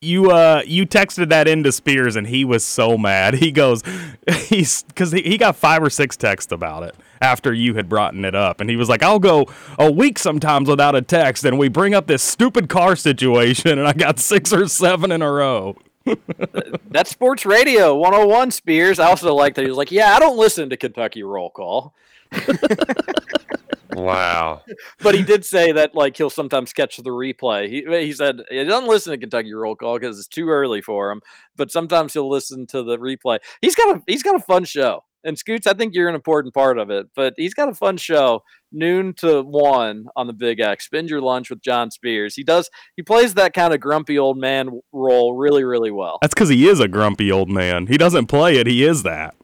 [0.00, 3.34] You uh you texted that into Spears and he was so mad.
[3.40, 3.82] He goes
[4.30, 8.14] he's cuz he, he got 5 or 6 texts about it after you had brought
[8.14, 9.46] it up and he was like I'll go
[9.78, 13.86] a week sometimes without a text and we bring up this stupid car situation and
[13.86, 15.76] I got 6 or 7 in a row.
[16.90, 18.98] That's sports radio 101 Spears.
[18.98, 21.94] I also like that he was like, "Yeah, I don't listen to Kentucky roll call."
[23.92, 24.62] Wow.
[25.02, 27.68] but he did say that like he'll sometimes catch the replay.
[27.68, 31.10] He he said he doesn't listen to Kentucky roll call because it's too early for
[31.10, 31.20] him,
[31.56, 33.38] but sometimes he'll listen to the replay.
[33.60, 35.04] He's got a he's got a fun show.
[35.24, 37.96] And Scoots, I think you're an important part of it, but he's got a fun
[37.98, 38.42] show,
[38.72, 40.86] noon to one on the Big X.
[40.86, 42.34] Spend your lunch with John Spears.
[42.34, 46.18] He does he plays that kind of grumpy old man role really, really well.
[46.22, 47.86] That's cuz he is a grumpy old man.
[47.86, 49.34] He doesn't play it, he is that.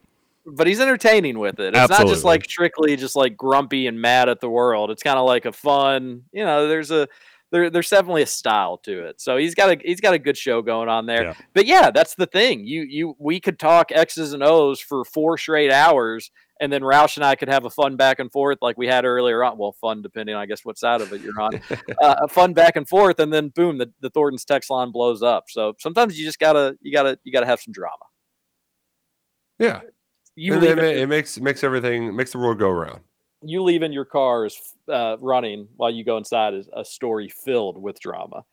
[0.45, 1.75] but he's entertaining with it.
[1.75, 4.89] It's not just like strictly just like grumpy and mad at the world.
[4.91, 7.07] It's kind of like a fun, you know, there's a
[7.51, 9.21] there, there's definitely a style to it.
[9.21, 11.23] So he's got a he's got a good show going on there.
[11.25, 11.33] Yeah.
[11.53, 12.65] But yeah, that's the thing.
[12.65, 16.29] You you we could talk X's and O's for four straight hours
[16.59, 19.05] and then Roush and I could have a fun back and forth like we had
[19.05, 19.57] earlier on.
[19.57, 21.55] Well, fun depending I guess what side of it you're on.
[22.01, 25.21] uh, a fun back and forth, and then boom, the, the Thornton's text line blows
[25.21, 25.45] up.
[25.49, 27.93] So sometimes you just gotta you gotta you gotta have some drama.
[29.59, 29.81] Yeah.
[30.35, 33.01] You it, it- it makes makes everything makes the world go round.
[33.41, 34.57] You leaving your cars
[34.91, 38.43] uh, running while you go inside is a story filled with drama.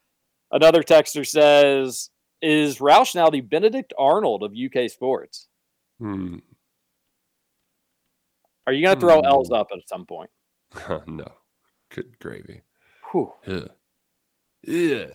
[0.51, 2.11] Another texter says,
[2.43, 5.49] "Is Roush now the Benedict Arnold of UK sports?
[5.99, 6.37] Hmm.
[8.67, 9.27] Are you going to throw Hmm.
[9.27, 10.31] L's up at some point?"
[11.07, 11.33] no.
[11.91, 12.63] Good gravy.
[13.13, 13.33] Whew.
[13.47, 13.69] Yeah.
[14.63, 15.07] Yeah.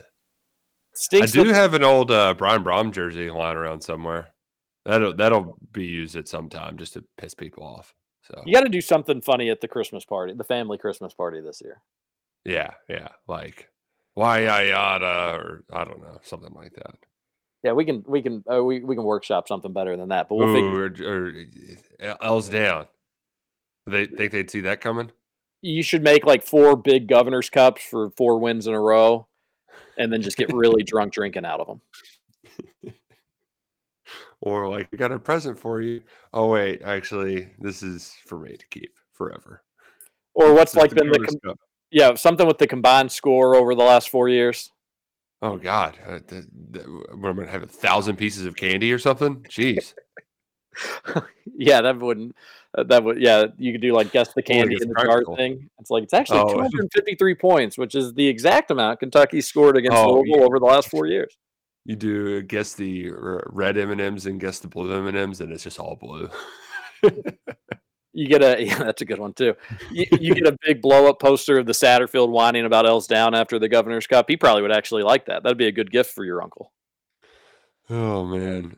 [0.93, 4.29] Stinks I do have an old uh, Brian Brohm jersey lying around somewhere.
[4.85, 7.93] That'll that'll be used at some time just to piss people off.
[8.31, 11.41] So You got to do something funny at the Christmas party, the family Christmas party
[11.41, 11.81] this year.
[12.45, 13.69] yeah, yeah, like
[14.13, 16.95] why I yada or I don't know something like that.
[17.63, 20.29] Yeah, we can we can uh, we we can workshop something better than that.
[20.29, 20.69] But we'll figure.
[20.69, 22.87] Ooh, or, or uh, L's down.
[23.85, 25.11] They think they'd see that coming.
[25.61, 29.27] You should make like four big governors cups for four wins in a row,
[29.97, 31.81] and then just get really drunk drinking out of them.
[34.41, 36.01] Or like, we got a present for you.
[36.33, 39.63] Oh wait, actually, this is for me to keep forever.
[40.33, 41.55] Or what's like the been the com-
[41.91, 44.71] yeah something with the combined score over the last four years.
[45.41, 46.43] Oh God, uh, th-
[46.73, 49.45] th- I'm gonna have a thousand pieces of candy or something.
[49.49, 49.93] Jeez,
[51.57, 52.35] Yeah, that wouldn't.
[52.77, 53.45] Uh, that would yeah.
[53.57, 55.69] You could do like guess the candy in the jar thing.
[55.79, 56.53] It's like it's actually Oh.
[56.53, 60.45] 253 points, which is the exact amount Kentucky scored against Oh, Louisville yeah.
[60.45, 61.35] over the last four years.
[61.89, 63.11] You do guess the
[63.47, 65.95] red M and M's and guess the blue M and M's, and it's just all
[65.95, 66.29] blue.
[68.11, 69.55] You get a yeah, that's a good one too.
[69.91, 73.35] You, you get a big blow up poster of the Satterfield whining about Els down
[73.35, 74.25] after the Governor's Cup.
[74.27, 75.43] He probably would actually like that.
[75.43, 76.73] That'd be a good gift for your uncle.
[77.87, 78.77] Oh man,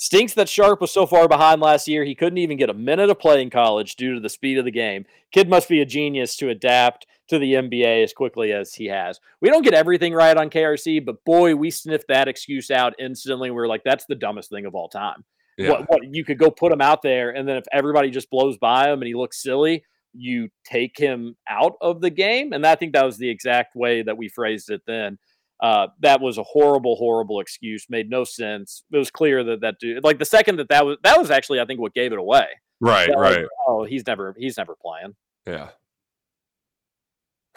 [0.00, 3.10] Stinks that Sharpe was so far behind last year, he couldn't even get a minute
[3.10, 5.04] of play in college due to the speed of the game.
[5.32, 9.18] Kid must be a genius to adapt to the NBA as quickly as he has.
[9.40, 13.50] We don't get everything right on KRC, but boy, we sniffed that excuse out instantly.
[13.50, 15.24] We're like, that's the dumbest thing of all time.
[15.58, 15.70] Yeah.
[15.70, 18.56] What, what you could go put him out there, and then if everybody just blows
[18.56, 22.52] by him and he looks silly, you take him out of the game.
[22.52, 25.18] And I think that was the exact way that we phrased it then.
[25.60, 27.86] Uh, that was a horrible, horrible excuse.
[27.88, 28.84] Made no sense.
[28.92, 31.60] It was clear that that dude, like the second that that was, that was actually,
[31.60, 32.46] I think, what gave it away.
[32.80, 35.14] right, That, right, oh, he's never, he's never playing.
[35.46, 35.70] yeah.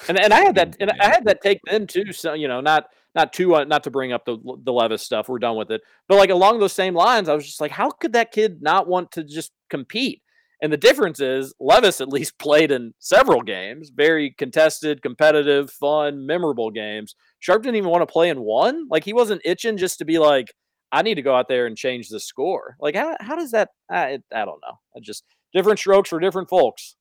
[0.07, 2.11] And and I had that, and I had that take then too.
[2.11, 5.29] So you know, not not too, uh, not to bring up the the Levis stuff.
[5.29, 5.81] We're done with it.
[6.07, 8.87] But like along those same lines, I was just like, how could that kid not
[8.87, 10.23] want to just compete?
[10.61, 16.25] And the difference is Levis at least played in several games, very contested, competitive, fun,
[16.25, 17.15] memorable games.
[17.39, 18.87] Sharpe didn't even want to play in one.
[18.89, 20.53] Like he wasn't itching just to be like,
[20.91, 22.75] I need to go out there and change the score.
[22.79, 23.69] Like how how does that?
[23.89, 24.79] I, I don't know.
[24.95, 25.23] I just
[25.53, 26.95] different strokes for different folks.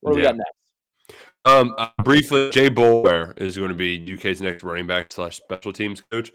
[0.00, 0.52] What do we got next?
[1.46, 5.72] Um, uh, briefly, Jay Boulware is going to be UK's next running back slash special
[5.72, 6.32] teams coach.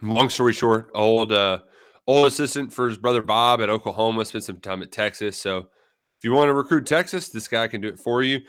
[0.00, 1.58] Long story short, old uh,
[2.06, 4.24] old assistant for his brother Bob at Oklahoma.
[4.24, 5.36] Spent some time at Texas.
[5.36, 8.40] So if you want to recruit Texas, this guy can do it for you.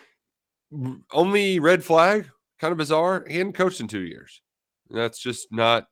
[1.11, 2.29] Only red flag,
[2.59, 3.25] kind of bizarre.
[3.27, 4.41] He hadn't coached in two years.
[4.89, 5.87] That's just not.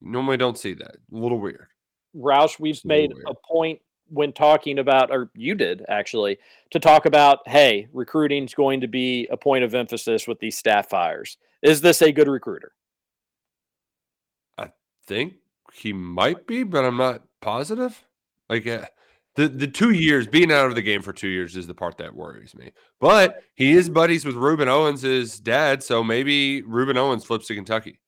[0.00, 0.96] Normally, don't see that.
[1.12, 1.68] A little weird.
[2.14, 6.38] Roush, we've a made a point when talking about, or you did actually,
[6.70, 10.56] to talk about, hey, recruiting is going to be a point of emphasis with these
[10.56, 11.38] staff fires.
[11.62, 12.72] Is this a good recruiter?
[14.56, 14.70] I
[15.06, 15.34] think
[15.76, 18.04] he might be, but I'm not positive.
[18.48, 18.86] Like uh,
[19.34, 21.98] the the two years being out of the game for two years is the part
[21.98, 22.72] that worries me.
[23.00, 28.00] But he is buddies with Rueben Owens, dad, so maybe Rueben Owens flips to Kentucky.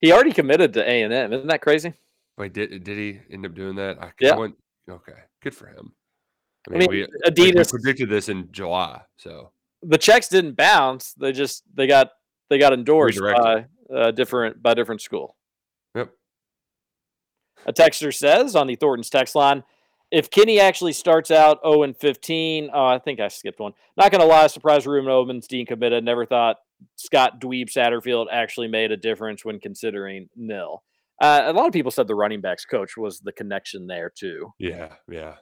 [0.00, 1.32] He already committed to A and M.
[1.32, 1.92] Isn't that crazy?
[2.38, 3.98] Wait, did did he end up doing that?
[4.02, 4.36] I, I Yeah.
[4.36, 4.56] went-
[4.88, 5.12] okay,
[5.42, 5.92] good for him.
[6.68, 7.00] I I mean, mean, we,
[7.46, 9.52] like, we predicted this in July, so
[9.82, 11.12] The checks didn't bounce.
[11.14, 12.10] They just they got
[12.48, 15.36] they got endorsed by uh, different by different school.
[17.66, 19.62] A texter says on the Thornton's text line,
[20.10, 23.72] if Kenny actually starts out 0 and 15, oh, I think I skipped one.
[23.96, 26.02] Not going to lie, surprised Ruben Dean decommitted.
[26.02, 26.56] Never thought
[26.96, 30.82] Scott Dweeb Satterfield actually made a difference when considering nil.
[31.20, 34.52] Uh, a lot of people said the running backs coach was the connection there too.
[34.58, 35.34] yeah, yeah.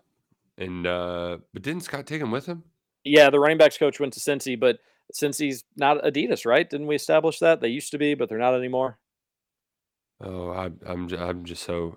[0.59, 2.65] And uh but didn't Scott take him with him?
[3.05, 4.79] Yeah, the running backs coach went to Cincy, but
[5.15, 6.69] Cincy's not Adidas, right?
[6.69, 8.99] Didn't we establish that they used to be, but they're not anymore?
[10.23, 11.97] Oh, I'm I'm j- I'm just so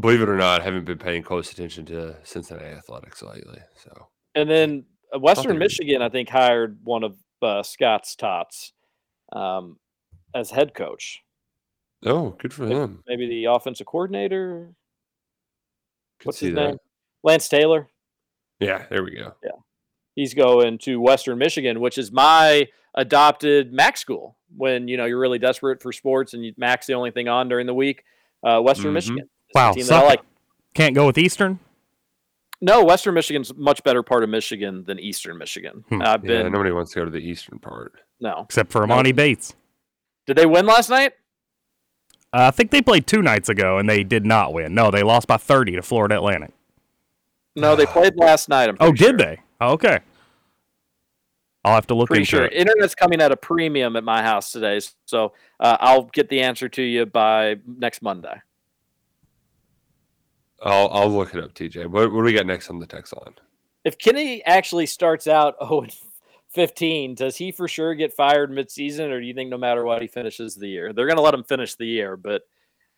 [0.00, 3.58] believe it or not, I haven't been paying close attention to Cincinnati athletics lately.
[3.76, 4.84] So And then
[5.14, 8.72] uh, Western Michigan, I think, hired one of uh, Scott's tots
[9.32, 9.78] um,
[10.34, 11.20] as head coach.
[12.06, 13.02] oh, good for him.
[13.06, 14.74] Maybe the offensive coordinator.
[16.20, 16.66] Could What's his that.
[16.68, 16.76] name?
[17.24, 17.88] Lance Taylor.
[18.60, 19.34] Yeah, there we go.
[19.42, 19.58] Yeah,
[20.14, 24.36] he's going to Western Michigan, which is my adopted MAC school.
[24.56, 27.48] When you know you're really desperate for sports and you, MAC's the only thing on
[27.48, 28.04] during the week.
[28.42, 28.94] Uh, Western Mhm.
[28.94, 29.28] Michigan.
[29.54, 30.20] Wow, team that I like.
[30.74, 31.58] Can't go with Eastern.
[32.60, 35.84] No, Western Michigan's much better part of Michigan than Eastern Michigan.
[35.88, 36.02] Hmm.
[36.02, 36.42] I've been.
[36.46, 37.94] Yeah, nobody wants to go to the eastern part.
[38.20, 38.42] no.
[38.44, 39.54] except for Amani Bates.
[40.26, 41.12] Did they win last night?
[42.32, 44.74] Uh, I think they played two nights ago and they did not win.
[44.74, 46.52] No, they lost by 30 to Florida Atlantic.
[47.56, 48.68] No, they played last night.
[48.68, 49.16] I'm Oh, pretty did sure.
[49.18, 49.40] they?
[49.60, 49.98] Oh, okay.
[51.64, 52.52] I'll have to look Pretty into sure it.
[52.54, 56.68] internet's coming at a premium at my house today, so uh, I'll get the answer
[56.70, 58.40] to you by next Monday.
[60.60, 61.86] I'll I'll look it up, TJ.
[61.86, 63.34] What, what do we got next on the text line?
[63.84, 65.86] If Kenny actually starts out 0
[66.50, 70.02] 15, does he for sure get fired midseason, or do you think no matter what
[70.02, 70.92] he finishes the year?
[70.92, 72.42] They're going to let him finish the year, but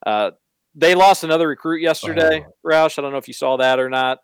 [0.06, 0.32] uh,
[0.74, 2.98] they lost another recruit yesterday, Roush.
[2.98, 4.18] I don't know if you saw that or not.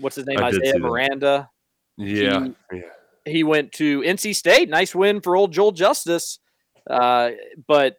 [0.00, 0.38] What's his name?
[0.38, 0.78] I Isaiah.
[0.78, 1.50] Miranda.
[1.96, 2.82] Yeah, He- yeah.
[3.24, 4.68] He went to NC State.
[4.68, 6.38] Nice win for old Joel Justice.
[6.88, 7.30] Uh,
[7.66, 7.96] but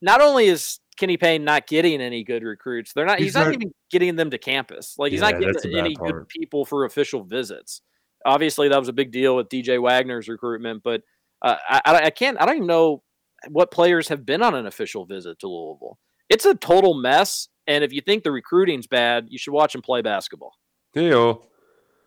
[0.00, 3.18] not only is Kenny Payne not getting any good recruits, they're not.
[3.18, 4.96] He's, He's not, not- even getting them to campus.
[4.98, 7.82] Like he's Yeah, not getting bad any good people for official visits.
[8.24, 11.02] Obviously, that was a big deal with DJ Wagner's recruitment, but
[11.42, 12.40] uh, I, I I can't.
[12.40, 13.02] I don't even know
[13.48, 15.98] what players have been on an official visit to Louisville.
[16.28, 17.48] It's a total mess.
[17.66, 20.52] And if you think the recruiting's bad, you should watch him play basketball.
[20.96, 21.42] Heyo.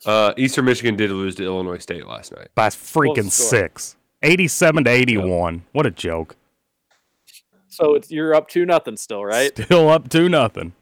[0.06, 2.50] Uh, Eastern Michigan did lose to Illinois State last night.
[2.56, 3.50] By freaking the score?
[3.50, 3.96] six.
[4.24, 5.64] 87 to 81.
[5.72, 6.36] What a joke.
[7.68, 9.52] So it's you're up two nothing still, right?
[9.58, 10.74] Still up to nothing.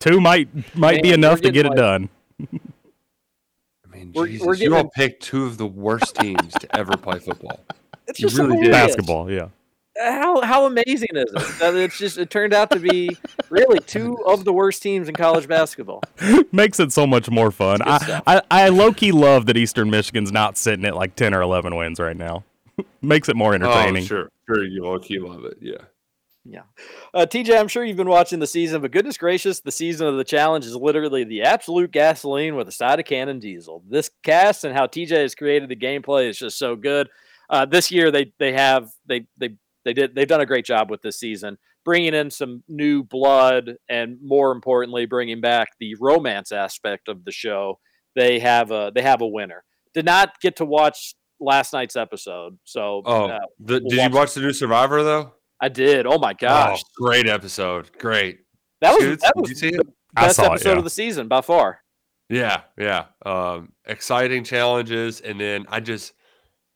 [0.00, 2.08] Two might might be enough to get getting it done.
[2.40, 6.96] I mean, We're- Jesus, we're you all picked two of the worst teams to ever
[6.96, 7.60] play football.
[8.06, 8.66] It's You just really did.
[8.66, 8.86] hilarious.
[8.96, 9.48] Basketball, yeah.
[9.98, 13.16] How how amazing is it that it's just it turned out to be
[13.50, 16.02] really two of the worst teams in college basketball.
[16.52, 17.80] Makes it so much more fun.
[17.82, 18.22] I.
[18.26, 21.74] I, I low key love that Eastern Michigan's not sitting at like 10 or 11
[21.74, 22.44] wins right now.
[23.02, 24.02] Makes it more entertaining.
[24.04, 24.64] Oh, sure, sure.
[24.64, 25.58] You low key love it.
[25.60, 25.84] Yeah.
[26.44, 26.62] Yeah.
[27.12, 30.16] Uh, TJ, I'm sure you've been watching the season, but goodness gracious, the season of
[30.16, 33.82] the challenge is literally the absolute gasoline with a side of cannon diesel.
[33.88, 37.08] This cast and how TJ has created the gameplay is just so good.
[37.50, 39.56] Uh, this year they they have they they
[39.88, 43.76] they did they've done a great job with this season, bringing in some new blood
[43.88, 47.78] and more importantly, bringing back the romance aspect of the show.
[48.14, 49.64] They have a they have a winner.
[49.94, 54.16] Did not get to watch last night's episode, so Oh, uh, the, we'll did you
[54.16, 55.32] watch the new Survivor though?
[55.60, 56.06] I did.
[56.06, 56.82] Oh my gosh.
[56.84, 57.90] Oh, great episode.
[57.98, 58.40] Great.
[58.82, 59.82] That was that was the
[60.14, 60.78] best saw it, episode yeah.
[60.78, 61.80] of the season by far.
[62.28, 63.06] Yeah, yeah.
[63.24, 66.12] Um, exciting challenges, and then I just,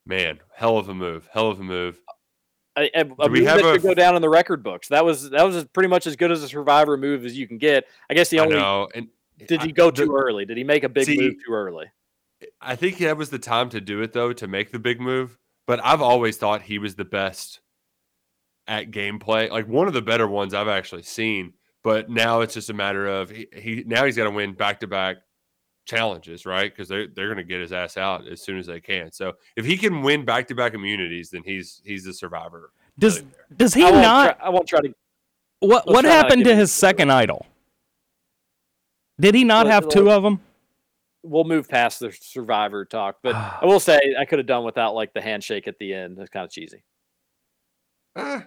[0.07, 1.29] man, hell of a move.
[1.31, 2.01] Hell of a move.
[2.77, 4.89] A, a, a we have that a- should go down in the record books.
[4.89, 7.59] That was that was pretty much as good as a survivor move as you can
[7.59, 7.85] get.
[8.09, 9.09] I guess the I only know, and
[9.47, 10.45] did I- he go the- too early?
[10.45, 11.87] Did he make a big See- move too early?
[12.61, 15.39] I think that was the time to do it though, to make the big move.
[15.67, 17.61] But I've always thought he was the best
[18.67, 21.53] at gameplay, like one of the better ones I've actually seen.
[21.85, 24.81] But now it's just a matter of he, he now he's got to win back
[24.81, 25.19] to back
[25.85, 26.73] challenges, right?
[26.73, 29.11] Because they're they're going to get his ass out as soon as they can.
[29.13, 32.71] So if he can win back to back immunities, then he's he's the survivor.
[32.99, 33.23] Does
[33.57, 34.95] does he I won't Try, I won't try to.
[35.61, 37.47] what what try not to happened to into his second idol?
[39.21, 40.41] Did he not Let- have two let- of them?
[41.25, 44.95] We'll move past the survivor talk, but I will say I could have done without
[44.95, 46.19] like the handshake at the end.
[46.19, 46.83] It's kind of cheesy.
[48.17, 48.47] Ah,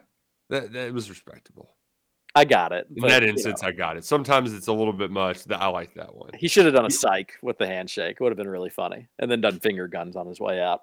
[0.50, 1.75] that that was respectable.
[2.36, 2.88] I got it.
[2.94, 4.04] In but, that you instance, know, I got it.
[4.04, 5.46] Sometimes it's a little bit much.
[5.46, 6.32] That I like that one.
[6.38, 8.20] he should have done a psych with the handshake.
[8.20, 10.82] Would have been really funny, and then done finger guns on his way out.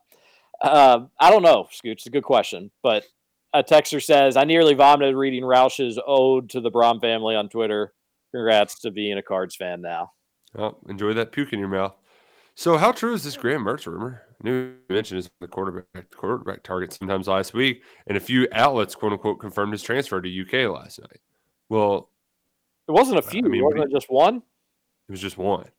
[0.62, 1.92] Um, I don't know, Scooch.
[1.92, 3.04] It's a good question, but
[3.52, 7.92] a texter says I nearly vomited reading Roush's ode to the Brohm family on Twitter.
[8.30, 10.12] Congrats to being a Cards fan now.
[10.54, 11.94] Well, enjoy that puke in your mouth.
[12.54, 14.22] So, how true is this Graham Mertz rumor?
[14.42, 19.12] New mention is the quarterback quarterback target sometimes last week, and a few outlets, quote
[19.12, 21.20] unquote, confirmed his transfer to UK last night.
[21.72, 22.10] Well,
[22.86, 23.42] It wasn't a few.
[23.42, 24.42] mean, wasn't it just one?
[25.08, 25.70] it was just one.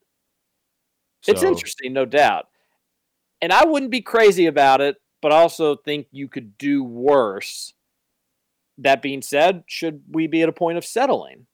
[1.28, 2.48] It's interesting, no doubt.
[3.42, 7.74] And I wouldn't be crazy about it, but I also think you could do worse.
[8.80, 11.46] That being said, should we be at a point of settling?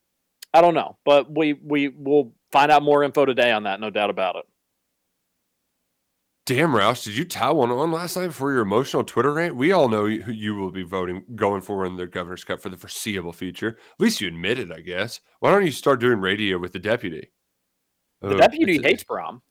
[0.54, 3.90] I don't know, but we we will find out more info today on that, no
[3.90, 4.46] doubt about it.
[6.50, 9.56] Damn, Roush, did you tie one on last night for your emotional Twitter rant?
[9.56, 12.70] We all know who you will be voting going for in the Governor's Cup for
[12.70, 13.78] the foreseeable future.
[13.78, 15.20] At least you admit it, I guess.
[15.42, 17.30] Why don't you start doing radio with the deputy?
[18.22, 19.42] The Oh, deputy hates Brohm.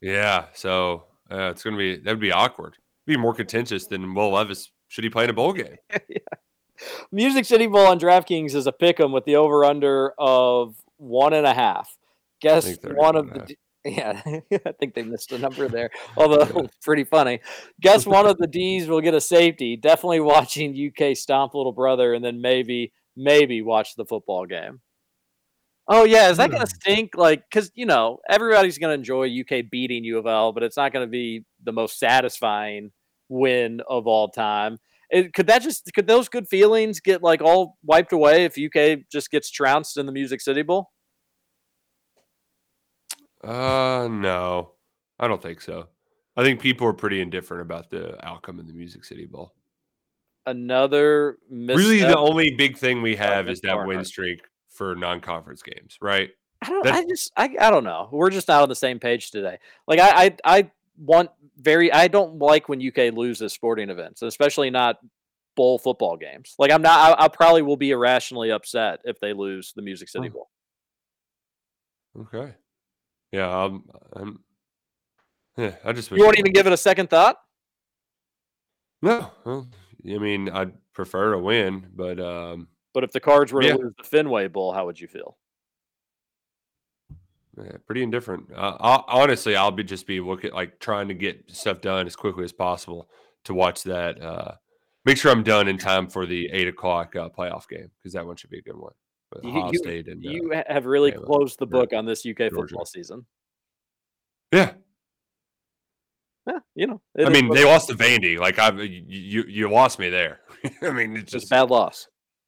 [0.00, 2.76] Yeah, so uh, it's gonna be that'd be awkward.
[3.04, 5.74] Be more contentious than Will Levis should he play in a bowl game.
[6.08, 6.18] yeah.
[7.10, 11.32] Music City Bowl on DraftKings is a pick 'em with the over under of one
[11.32, 11.98] and a half.
[12.40, 14.22] Guess one of the yeah,
[14.66, 15.90] I think they missed a number there.
[16.16, 17.40] Although pretty funny.
[17.80, 19.76] Guess one of the D's will get a safety.
[19.76, 24.80] Definitely watching UK stomp little brother, and then maybe maybe watch the football game.
[25.88, 26.54] Oh yeah, is that Hmm.
[26.54, 27.14] going to stink?
[27.16, 30.76] Like, because you know everybody's going to enjoy UK beating U of L, but it's
[30.76, 32.90] not going to be the most satisfying
[33.28, 34.78] win of all time.
[35.10, 39.00] It, could that just could those good feelings get like all wiped away if UK
[39.12, 40.90] just gets trounced in the Music City Bowl?
[43.44, 44.72] Uh no.
[45.18, 45.88] I don't think so.
[46.36, 49.54] I think people are pretty indifferent about the outcome in the Music City Bowl.
[50.46, 55.96] Another Really, the only big thing we have is that win streak for non-conference games,
[56.02, 56.30] right?
[56.60, 56.84] I don't.
[56.84, 57.32] That's- I just.
[57.36, 57.56] I.
[57.60, 58.08] I don't know.
[58.10, 59.58] We're just not on the same page today.
[59.86, 60.24] Like I.
[60.26, 60.36] I.
[60.44, 61.92] I want very.
[61.92, 64.98] I don't like when UK loses sporting events, especially not
[65.56, 66.54] bowl football games.
[66.58, 67.18] Like I'm not.
[67.18, 70.50] I, I probably will be irrationally upset if they lose the Music City Bowl.
[72.20, 72.54] Okay.
[73.34, 73.82] Yeah, I'm.
[74.12, 74.38] I'm
[75.56, 76.08] yeah, I just.
[76.12, 77.36] You won't even give it a second thought.
[79.02, 79.68] No, well,
[80.08, 83.92] I mean, I'd prefer to win, but um, But if the Cards were to lose
[83.98, 85.36] the Fenway Bowl, how would you feel?
[87.58, 88.46] yeah, pretty indifferent.
[88.54, 92.14] Uh, i honestly, I'll be just be looking like trying to get stuff done as
[92.14, 93.10] quickly as possible
[93.44, 94.22] to watch that.
[94.22, 94.52] Uh,
[95.04, 98.26] make sure I'm done in time for the eight o'clock uh, playoff game because that
[98.26, 98.92] one should be a good one.
[99.42, 101.24] You, you- State and uh, you ha- have really Bama.
[101.26, 101.70] closed the Yeah.
[101.80, 102.54] book on this UK Georgia.
[102.56, 103.26] football season.
[104.52, 104.72] yeah,
[106.46, 107.00] Yeah, you know.
[107.18, 108.38] I mean, they lost to Vandy.
[108.38, 110.40] Like I, you, you lost me there.
[110.82, 112.06] I mean, it's just bad loss.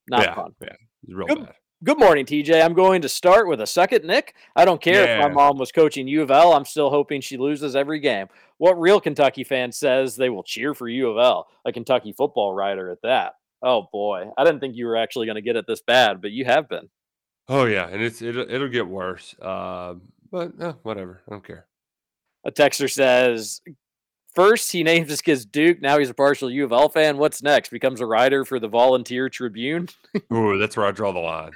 [0.09, 0.51] Not yeah, fun.
[0.61, 0.67] Yeah,
[1.03, 1.55] it's real Good- bad.
[1.83, 2.65] Good morning, TJ.
[2.65, 4.33] I'm going to start with a second, Nick.
[4.55, 6.53] I don't care if my mom was coaching U of L.
[6.53, 8.25] I'm still hoping she loses every game.
[8.57, 11.45] What real Kentucky fan says they will cheer for U of L?
[11.65, 13.33] A Kentucky football writer at that.
[13.63, 16.31] Oh boy, I didn't think you were actually going to get it this bad, but
[16.31, 16.89] you have been.
[17.49, 19.35] Oh yeah, and it's it'll, it'll get worse.
[19.41, 20.01] Um,
[20.31, 21.65] but uh, whatever, I don't care.
[22.45, 23.61] A texter says,
[24.35, 25.81] first he names his kids Duke.
[25.81, 27.17] Now he's a partial U of L fan.
[27.17, 27.69] What's next?
[27.69, 29.89] Becomes a writer for the Volunteer Tribune.
[30.33, 31.51] Ooh, that's where I draw the line.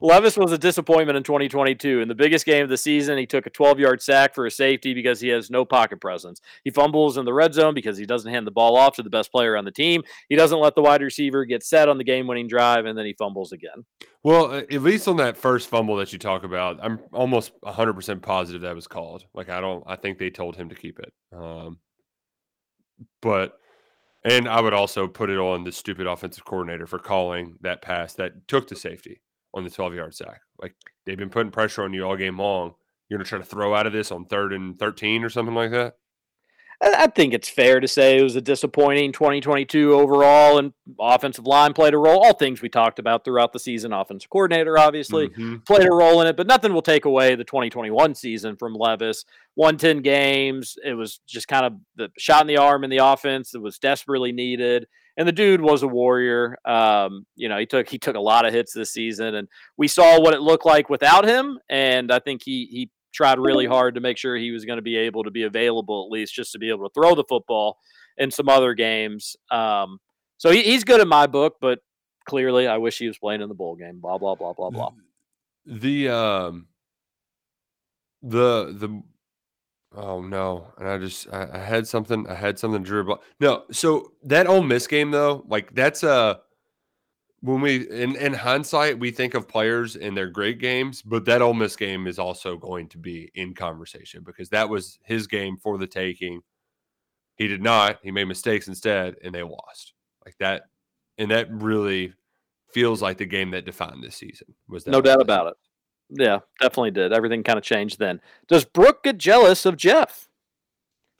[0.00, 2.00] Levis was a disappointment in 2022.
[2.00, 4.50] In the biggest game of the season, he took a 12 yard sack for a
[4.50, 6.40] safety because he has no pocket presence.
[6.64, 9.10] He fumbles in the red zone because he doesn't hand the ball off to the
[9.10, 10.02] best player on the team.
[10.28, 13.06] He doesn't let the wide receiver get set on the game winning drive, and then
[13.06, 13.84] he fumbles again.
[14.22, 18.22] Well, uh, at least on that first fumble that you talk about, I'm almost 100%
[18.22, 19.24] positive that was called.
[19.34, 21.12] Like I don't I think they told him to keep it.
[21.32, 21.78] Um
[23.22, 23.58] but
[24.24, 28.14] and I would also put it on the stupid offensive coordinator for calling that pass
[28.14, 29.20] that took the safety
[29.54, 30.40] on the 12-yard sack.
[30.60, 30.74] Like
[31.06, 32.74] they've been putting pressure on you all game long.
[33.08, 35.54] You're going to try to throw out of this on 3rd and 13 or something
[35.54, 35.94] like that?
[36.80, 41.72] I think it's fair to say it was a disappointing 2022 overall, and offensive line
[41.72, 42.20] played a role.
[42.24, 43.92] All things we talked about throughout the season.
[43.92, 45.66] Offensive coordinator obviously Mhm.
[45.66, 49.24] played a role in it, but nothing will take away the 2021 season from Levis.
[49.56, 50.76] Won 10 games.
[50.84, 53.78] It was just kind of the shot in the arm in the offense that was
[53.80, 54.86] desperately needed.
[55.16, 56.58] And the dude was a warrior.
[56.64, 59.88] Um, you know, he took he took a lot of hits this season, and we
[59.88, 61.58] saw what it looked like without him.
[61.68, 64.82] And I think he he tried really hard to make sure he was going to
[64.82, 67.78] be able to be available at least just to be able to throw the football
[68.16, 69.36] in some other games.
[69.50, 69.98] Um,
[70.38, 71.80] so he, he's good in my book, but
[72.26, 73.98] clearly I wish he was playing in the bowl game.
[74.00, 74.90] Blah blah blah blah blah.
[75.66, 76.68] The um
[78.22, 79.02] the the
[79.96, 83.64] oh no, and I just I, I had something I had something drew about no.
[83.72, 86.40] So that Ole Miss game though, like that's a
[87.40, 91.42] when we in in hindsight we think of players in their great games, but that
[91.42, 95.56] Ole Miss game is also going to be in conversation because that was his game
[95.56, 96.40] for the taking.
[97.36, 97.98] He did not.
[98.02, 99.92] He made mistakes instead, and they lost
[100.24, 100.62] like that.
[101.18, 102.12] And that really
[102.72, 104.54] feels like the game that defined this season.
[104.68, 105.54] Was that No doubt about it.
[106.10, 107.12] Yeah, definitely did.
[107.12, 108.20] Everything kind of changed then.
[108.48, 110.28] Does Brooke get jealous of Jeff?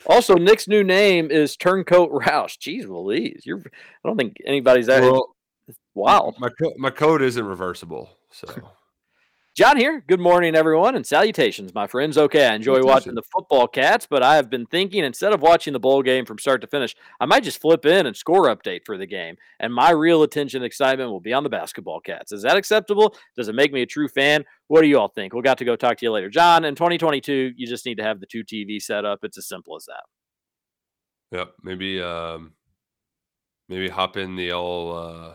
[0.06, 2.56] Also, Nick's new name is Turncoat Roush.
[2.58, 3.42] Jeez Louise.
[3.44, 5.34] You're I don't think anybody's that Well,
[5.98, 6.34] wow.
[6.38, 8.48] My co- my code isn't reversible, so
[9.58, 10.04] John here.
[10.06, 12.16] Good morning, everyone, and salutations, my friends.
[12.16, 15.72] Okay, I enjoy watching the football cats, but I have been thinking instead of watching
[15.72, 18.84] the bowl game from start to finish, I might just flip in and score update
[18.86, 19.36] for the game.
[19.58, 22.30] And my real attention and excitement will be on the basketball cats.
[22.30, 23.16] Is that acceptable?
[23.36, 24.44] Does it make me a true fan?
[24.68, 25.32] What do you all think?
[25.32, 26.30] We'll got to go talk to you later.
[26.30, 29.24] John, in 2022, you just need to have the two TV set up.
[29.24, 31.36] It's as simple as that.
[31.36, 31.54] Yep.
[31.64, 32.52] Maybe um
[33.68, 35.34] maybe hop in the old uh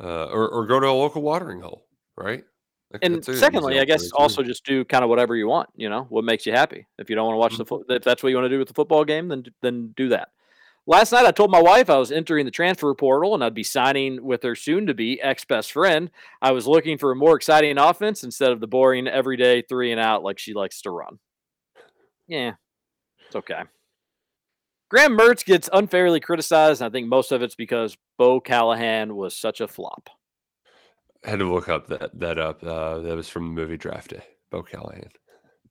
[0.00, 2.44] uh or, or go to a local watering hole, right?
[2.92, 5.46] Like, And that's a easy secondly, I guess also just do kind of whatever you
[5.46, 5.68] want.
[5.76, 6.86] You know, what makes you happy.
[6.98, 8.58] If you don't want to watch the foot, if that's what you want to do
[8.58, 10.28] with the football game, then then do that.
[10.86, 13.62] Last night, I told my wife I was entering the transfer portal and I'd be
[13.62, 16.10] signing with her soon-to-be ex-best friend.
[16.40, 20.00] I was looking for a more exciting offense instead of the boring everyday three and
[20.00, 21.18] out like she likes to run.
[22.26, 22.52] Yeah,
[23.26, 23.64] it's okay.
[24.88, 29.36] Graham Mertz gets unfairly criticized, and I think most of it's because Bo Callahan was
[29.36, 30.08] such a flop.
[31.24, 32.62] I had to look up that that up.
[32.62, 35.10] Uh that was from the movie Draft Day, Bo Callahan.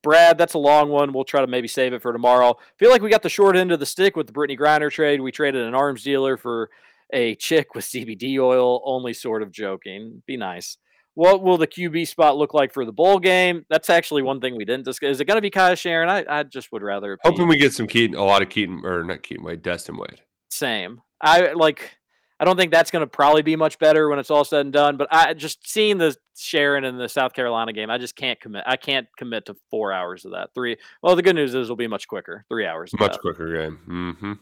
[0.03, 1.13] Brad, that's a long one.
[1.13, 2.57] We'll try to maybe save it for tomorrow.
[2.77, 5.21] Feel like we got the short end of the stick with the Brittney Griner trade.
[5.21, 6.69] We traded an arms dealer for
[7.11, 8.81] a chick with CBD oil.
[8.85, 10.21] Only sort of joking.
[10.25, 10.77] Be nice.
[11.17, 13.65] What will the QB spot look like for the bowl game?
[13.71, 15.13] That's actually one thing we didn't discuss.
[15.13, 16.07] Is it going to be Kaiya Sheron?
[16.07, 19.03] I, I just would rather Hoping we get some Keaton, a lot of Keaton, or
[19.03, 20.21] not Keaton Wade, Destin Wade.
[20.51, 21.01] same.
[21.19, 21.97] I like.
[22.39, 24.71] I don't think that's going to probably be much better when it's all said and
[24.71, 24.95] done.
[24.95, 28.63] But I just seeing the Sharon in the South Carolina game, I just can't commit.
[28.67, 30.51] I can't commit to four hours of that.
[30.53, 30.77] Three.
[31.01, 32.45] Well, the good news is it'll be much quicker.
[32.47, 32.91] Three hours.
[32.99, 33.21] Much that.
[33.21, 33.79] quicker game.
[33.89, 34.33] Mm-hmm.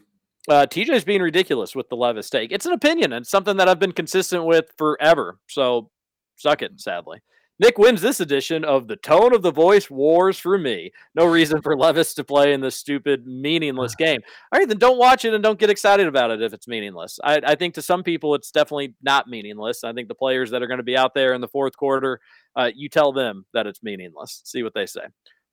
[0.46, 2.52] Uh, TJ's being ridiculous with the Levis take.
[2.52, 5.38] It's an opinion and something that I've been consistent with forever.
[5.48, 5.90] So
[6.36, 7.20] suck it, sadly.
[7.58, 10.92] Nick wins this edition of the Tone of the Voice Wars for me.
[11.14, 14.20] No reason for Levis to play in this stupid, meaningless game.
[14.52, 17.18] All right, then don't watch it and don't get excited about it if it's meaningless.
[17.24, 19.84] I, I think to some people it's definitely not meaningless.
[19.84, 22.20] I think the players that are going to be out there in the fourth quarter,
[22.56, 24.42] uh, you tell them that it's meaningless.
[24.44, 25.06] See what they say.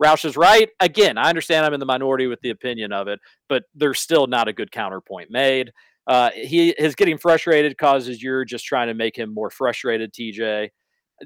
[0.03, 0.69] Roush is right.
[0.81, 4.27] Again, I understand I'm in the minority with the opinion of it, but there's still
[4.27, 5.72] not a good counterpoint made.
[6.07, 10.69] Uh, he his getting frustrated causes you're just trying to make him more frustrated, TJ.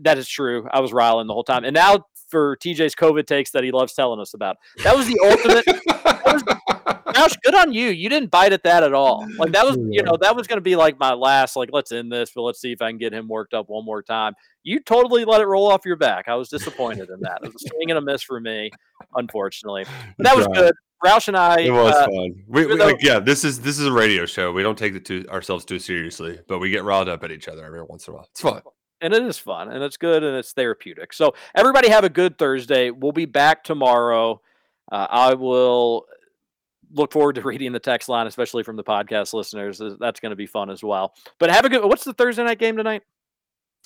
[0.01, 0.67] That is true.
[0.71, 1.63] I was riling the whole time.
[1.63, 4.57] And now for TJ's COVID takes that he loves telling us about.
[4.83, 5.65] That was the ultimate.
[5.87, 7.89] that was, Roush, good on you.
[7.89, 9.27] You didn't bite at that at all.
[9.37, 11.55] Like that was, you know, that was going to be like my last.
[11.55, 13.83] Like let's end this, but let's see if I can get him worked up one
[13.85, 14.33] more time.
[14.63, 16.27] You totally let it roll off your back.
[16.27, 17.39] I was disappointed in that.
[17.43, 18.69] It was a swing and a miss for me,
[19.15, 19.85] unfortunately.
[20.17, 20.73] But that was good.
[21.05, 21.59] Roush and I.
[21.61, 22.43] It was uh, fun.
[22.47, 24.51] We, we- though- like, yeah, this is this is a radio show.
[24.51, 27.47] We don't take it too ourselves too seriously, but we get riled up at each
[27.47, 28.27] other every once in a while.
[28.31, 28.61] It's fun.
[29.01, 31.13] and it is fun and it's good and it's therapeutic.
[31.13, 32.89] So everybody have a good Thursday.
[32.89, 34.41] We'll be back tomorrow.
[34.91, 36.07] Uh, I will
[36.93, 39.81] look forward to reading the text line, especially from the podcast listeners.
[39.99, 41.13] That's going to be fun as well.
[41.39, 41.83] But have a good.
[41.83, 43.03] What's the Thursday night game tonight?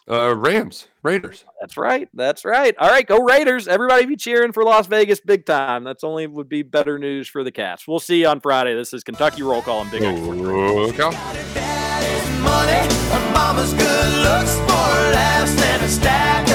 [0.10, 1.46] Uh, Rams, Raiders.
[1.60, 2.10] That's right.
[2.14, 2.76] That's right.
[2.80, 3.68] All right, go Raiders.
[3.68, 5.84] Everybody be cheering for Las Vegas big time.
[5.84, 7.88] That's only would be better news for the Cats.
[7.88, 8.74] We'll see you on Friday.
[8.74, 11.12] This is Kentucky Roll Call and Big Roll Call.
[12.42, 12.88] Money,
[13.32, 15.52] mama's good looks, laughs
[15.84, 16.51] a stack